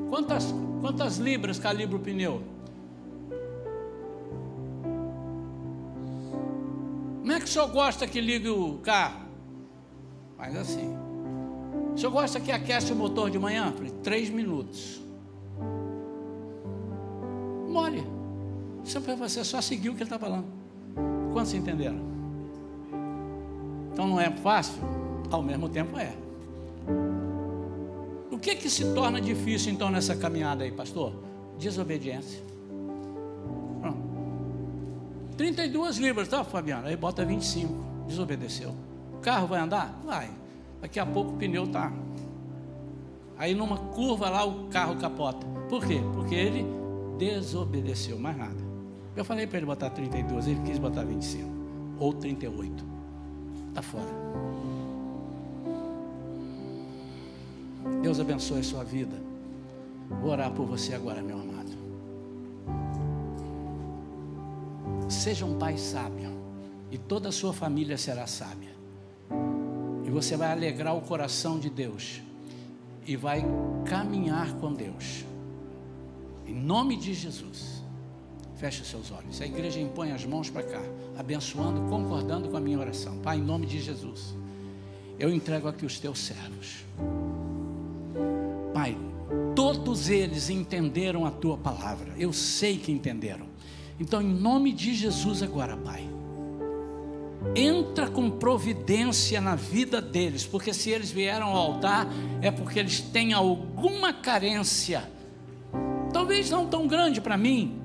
Quantas, 0.09 0.53
quantas 0.81 1.17
libras 1.17 1.59
calibra 1.59 1.95
o 1.95 1.99
pneu? 1.99 2.41
Como 7.19 7.31
é 7.31 7.39
que 7.39 7.45
o 7.45 7.47
senhor 7.47 7.67
gosta 7.67 8.07
que 8.07 8.19
ligue 8.19 8.49
o 8.49 8.79
carro? 8.79 9.25
Mas 10.37 10.55
assim. 10.55 10.95
O 11.93 11.97
senhor 11.97 12.11
gosta 12.11 12.39
que 12.39 12.51
aquece 12.51 12.91
o 12.91 12.95
motor 12.95 13.29
de 13.29 13.37
manhã? 13.37 13.71
Falei, 13.71 13.91
três 14.03 14.29
minutos. 14.29 15.01
Mole. 17.69 18.03
Sempre 18.83 19.15
você 19.15 19.43
só 19.43 19.61
seguir 19.61 19.89
o 19.89 19.93
que 19.93 19.99
ele 19.99 20.03
está 20.05 20.19
falando. 20.19 20.64
Quantos 21.35 21.53
entenderam? 21.53 21.99
Então 23.91 24.07
não 24.07 24.17
é 24.17 24.31
fácil? 24.31 24.81
Ao 25.29 25.43
mesmo 25.43 25.67
tempo 25.67 25.99
é. 25.99 26.15
O 28.31 28.39
que 28.39 28.55
que 28.55 28.69
se 28.69 28.93
torna 28.93 29.19
difícil 29.19 29.73
então 29.73 29.89
nessa 29.89 30.15
caminhada 30.15 30.63
aí, 30.63 30.71
pastor? 30.71 31.11
Desobediência. 31.59 32.41
Pronto. 33.81 33.97
32 35.35 35.97
libras, 35.97 36.29
tá, 36.29 36.41
Fabiano? 36.41 36.87
Aí 36.87 36.95
bota 36.95 37.25
25. 37.25 37.73
Desobedeceu. 38.07 38.73
O 39.15 39.17
carro 39.17 39.45
vai 39.45 39.59
andar? 39.59 39.93
Vai. 40.05 40.31
Daqui 40.81 41.01
a 41.01 41.05
pouco 41.05 41.31
o 41.31 41.35
pneu 41.35 41.65
está. 41.65 41.91
Aí 43.37 43.53
numa 43.53 43.77
curva 43.77 44.29
lá 44.29 44.45
o 44.45 44.69
carro 44.69 44.95
capota. 44.95 45.45
Por 45.67 45.85
quê? 45.85 45.99
Porque 46.13 46.33
ele 46.33 46.65
desobedeceu, 47.17 48.17
mais 48.17 48.37
nada. 48.37 48.64
Eu 49.15 49.23
falei 49.23 49.47
para 49.47 49.57
ele 49.57 49.65
botar 49.65 49.89
32, 49.89 50.47
ele 50.47 50.61
quis 50.65 50.77
botar 50.77 51.03
25 51.03 51.49
ou 51.99 52.13
38. 52.13 52.85
Está 53.69 53.81
fora. 53.81 54.09
Deus 58.01 58.19
abençoe 58.19 58.59
a 58.59 58.63
sua 58.63 58.83
vida. 58.83 59.15
Vou 60.21 60.31
orar 60.31 60.51
por 60.51 60.65
você 60.65 60.93
agora, 60.93 61.21
meu 61.21 61.39
amado. 61.39 61.71
Seja 65.09 65.45
um 65.45 65.57
pai 65.57 65.77
sábio, 65.77 66.29
e 66.91 66.97
toda 66.97 67.29
a 67.29 67.31
sua 67.31 67.53
família 67.53 67.97
será 67.97 68.27
sábia 68.27 68.75
você 70.15 70.37
vai 70.37 70.49
alegrar 70.49 70.95
o 70.95 71.01
coração 71.01 71.59
de 71.59 71.69
Deus 71.69 72.21
e 73.05 73.17
vai 73.17 73.45
caminhar 73.83 74.53
com 74.53 74.73
Deus. 74.73 75.25
Em 76.47 76.55
nome 76.55 76.95
de 76.95 77.13
Jesus. 77.13 77.83
Feche 78.57 78.81
os 78.81 78.87
seus 78.89 79.11
olhos. 79.11 79.41
A 79.41 79.45
igreja 79.45 79.79
impõe 79.79 80.11
as 80.11 80.25
mãos 80.25 80.49
para 80.49 80.63
cá, 80.63 80.81
abençoando, 81.17 81.81
concordando 81.89 82.49
com 82.49 82.57
a 82.57 82.61
minha 82.61 82.79
oração. 82.79 83.17
Pai, 83.19 83.37
em 83.37 83.41
nome 83.41 83.65
de 83.65 83.81
Jesus, 83.81 84.33
eu 85.19 85.33
entrego 85.33 85.67
aqui 85.67 85.85
os 85.85 85.99
teus 85.99 86.19
servos. 86.19 86.85
Pai, 88.73 88.97
todos 89.55 90.09
eles 90.09 90.49
entenderam 90.49 91.25
a 91.25 91.31
tua 91.31 91.57
palavra. 91.57 92.13
Eu 92.17 92.31
sei 92.31 92.77
que 92.77 92.91
entenderam. 92.91 93.47
Então, 93.99 94.21
em 94.21 94.33
nome 94.33 94.71
de 94.71 94.93
Jesus 94.93 95.43
agora, 95.43 95.75
Pai, 95.75 96.07
entra 97.55 98.09
com 98.09 98.29
providência 98.29 99.39
na 99.39 99.55
vida 99.55 100.01
deles, 100.01 100.45
porque 100.45 100.73
se 100.73 100.89
eles 100.89 101.11
vieram 101.11 101.47
ao 101.47 101.73
altar, 101.73 102.07
é 102.41 102.51
porque 102.51 102.79
eles 102.79 102.99
têm 102.99 103.33
alguma 103.33 104.13
carência, 104.13 105.09
talvez 106.11 106.49
não 106.49 106.67
tão 106.67 106.87
grande 106.87 107.21
para 107.21 107.37
mim, 107.37 107.84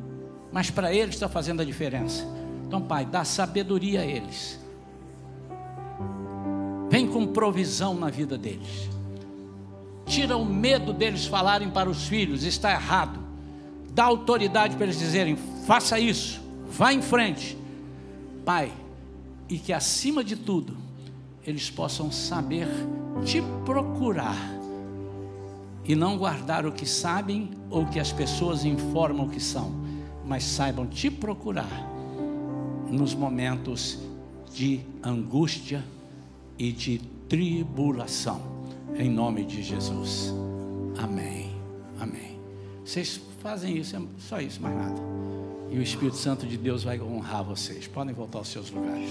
mas 0.53 0.71
para 0.71 0.93
eles 0.93 1.15
está 1.15 1.29
fazendo 1.29 1.63
a 1.63 1.65
diferença. 1.65 2.27
Então, 2.67 2.81
Pai, 2.81 3.05
dá 3.05 3.25
sabedoria 3.25 4.01
a 4.01 4.07
eles, 4.07 4.61
vem 6.89 7.07
com 7.07 7.27
provisão 7.27 7.95
na 7.95 8.11
vida 8.11 8.39
deles, 8.39 8.89
tira 10.07 10.37
o 10.37 10.45
medo 10.45 10.93
deles 10.93 11.27
falarem 11.27 11.71
para 11.71 11.89
os 11.89 12.07
filhos: 12.07 12.45
está 12.45 12.71
errado, 12.73 13.19
dá 13.93 14.05
autoridade 14.05 14.77
para 14.77 14.87
eles 14.87 14.99
dizerem: 14.99 15.37
faça 15.67 15.99
isso, 15.99 16.41
vá 16.69 16.93
em 16.93 17.03
frente. 17.03 17.59
Pai, 18.45 18.73
e 19.49 19.59
que 19.59 19.73
acima 19.73 20.23
de 20.23 20.37
tudo 20.37 20.77
eles 21.47 21.71
possam 21.71 22.11
saber 22.13 22.69
te 23.25 23.43
procurar 23.65 24.37
e 25.85 25.95
não 25.95 26.17
guardar 26.17 26.67
o 26.67 26.73
que 26.73 26.87
sabem 26.87 27.51
ou 27.69 27.87
que 27.87 27.99
as 27.99 28.13
pessoas 28.13 28.65
informam 28.65 29.29
que 29.29 29.41
são, 29.41 29.73
mas 30.31 30.45
saibam 30.45 30.87
te 30.87 31.11
procurar 31.11 31.91
nos 32.89 33.15
momentos 33.15 33.99
de 34.55 34.81
angústia 35.03 35.85
e 36.57 36.71
de 36.71 36.99
tribulação, 37.29 38.41
em 38.97 39.11
nome 39.11 39.45
de 39.45 39.61
Jesus. 39.61 40.33
Amém. 40.97 41.51
Amém. 41.99 42.39
Vocês 42.85 43.21
fazem 43.43 43.77
isso, 43.77 43.97
é 43.97 44.03
só 44.19 44.41
isso, 44.41 44.63
mais 44.63 44.77
nada. 44.77 45.03
E 45.69 45.77
o 45.77 45.83
Espírito 45.83 46.17
Santo 46.17 46.47
de 46.47 46.57
Deus 46.57 46.85
vai 46.85 47.01
honrar 47.01 47.43
vocês. 47.43 47.89
Podem 47.89 48.15
voltar 48.15 48.39
aos 48.39 48.49
seus 48.49 48.71
lugares. 48.71 49.11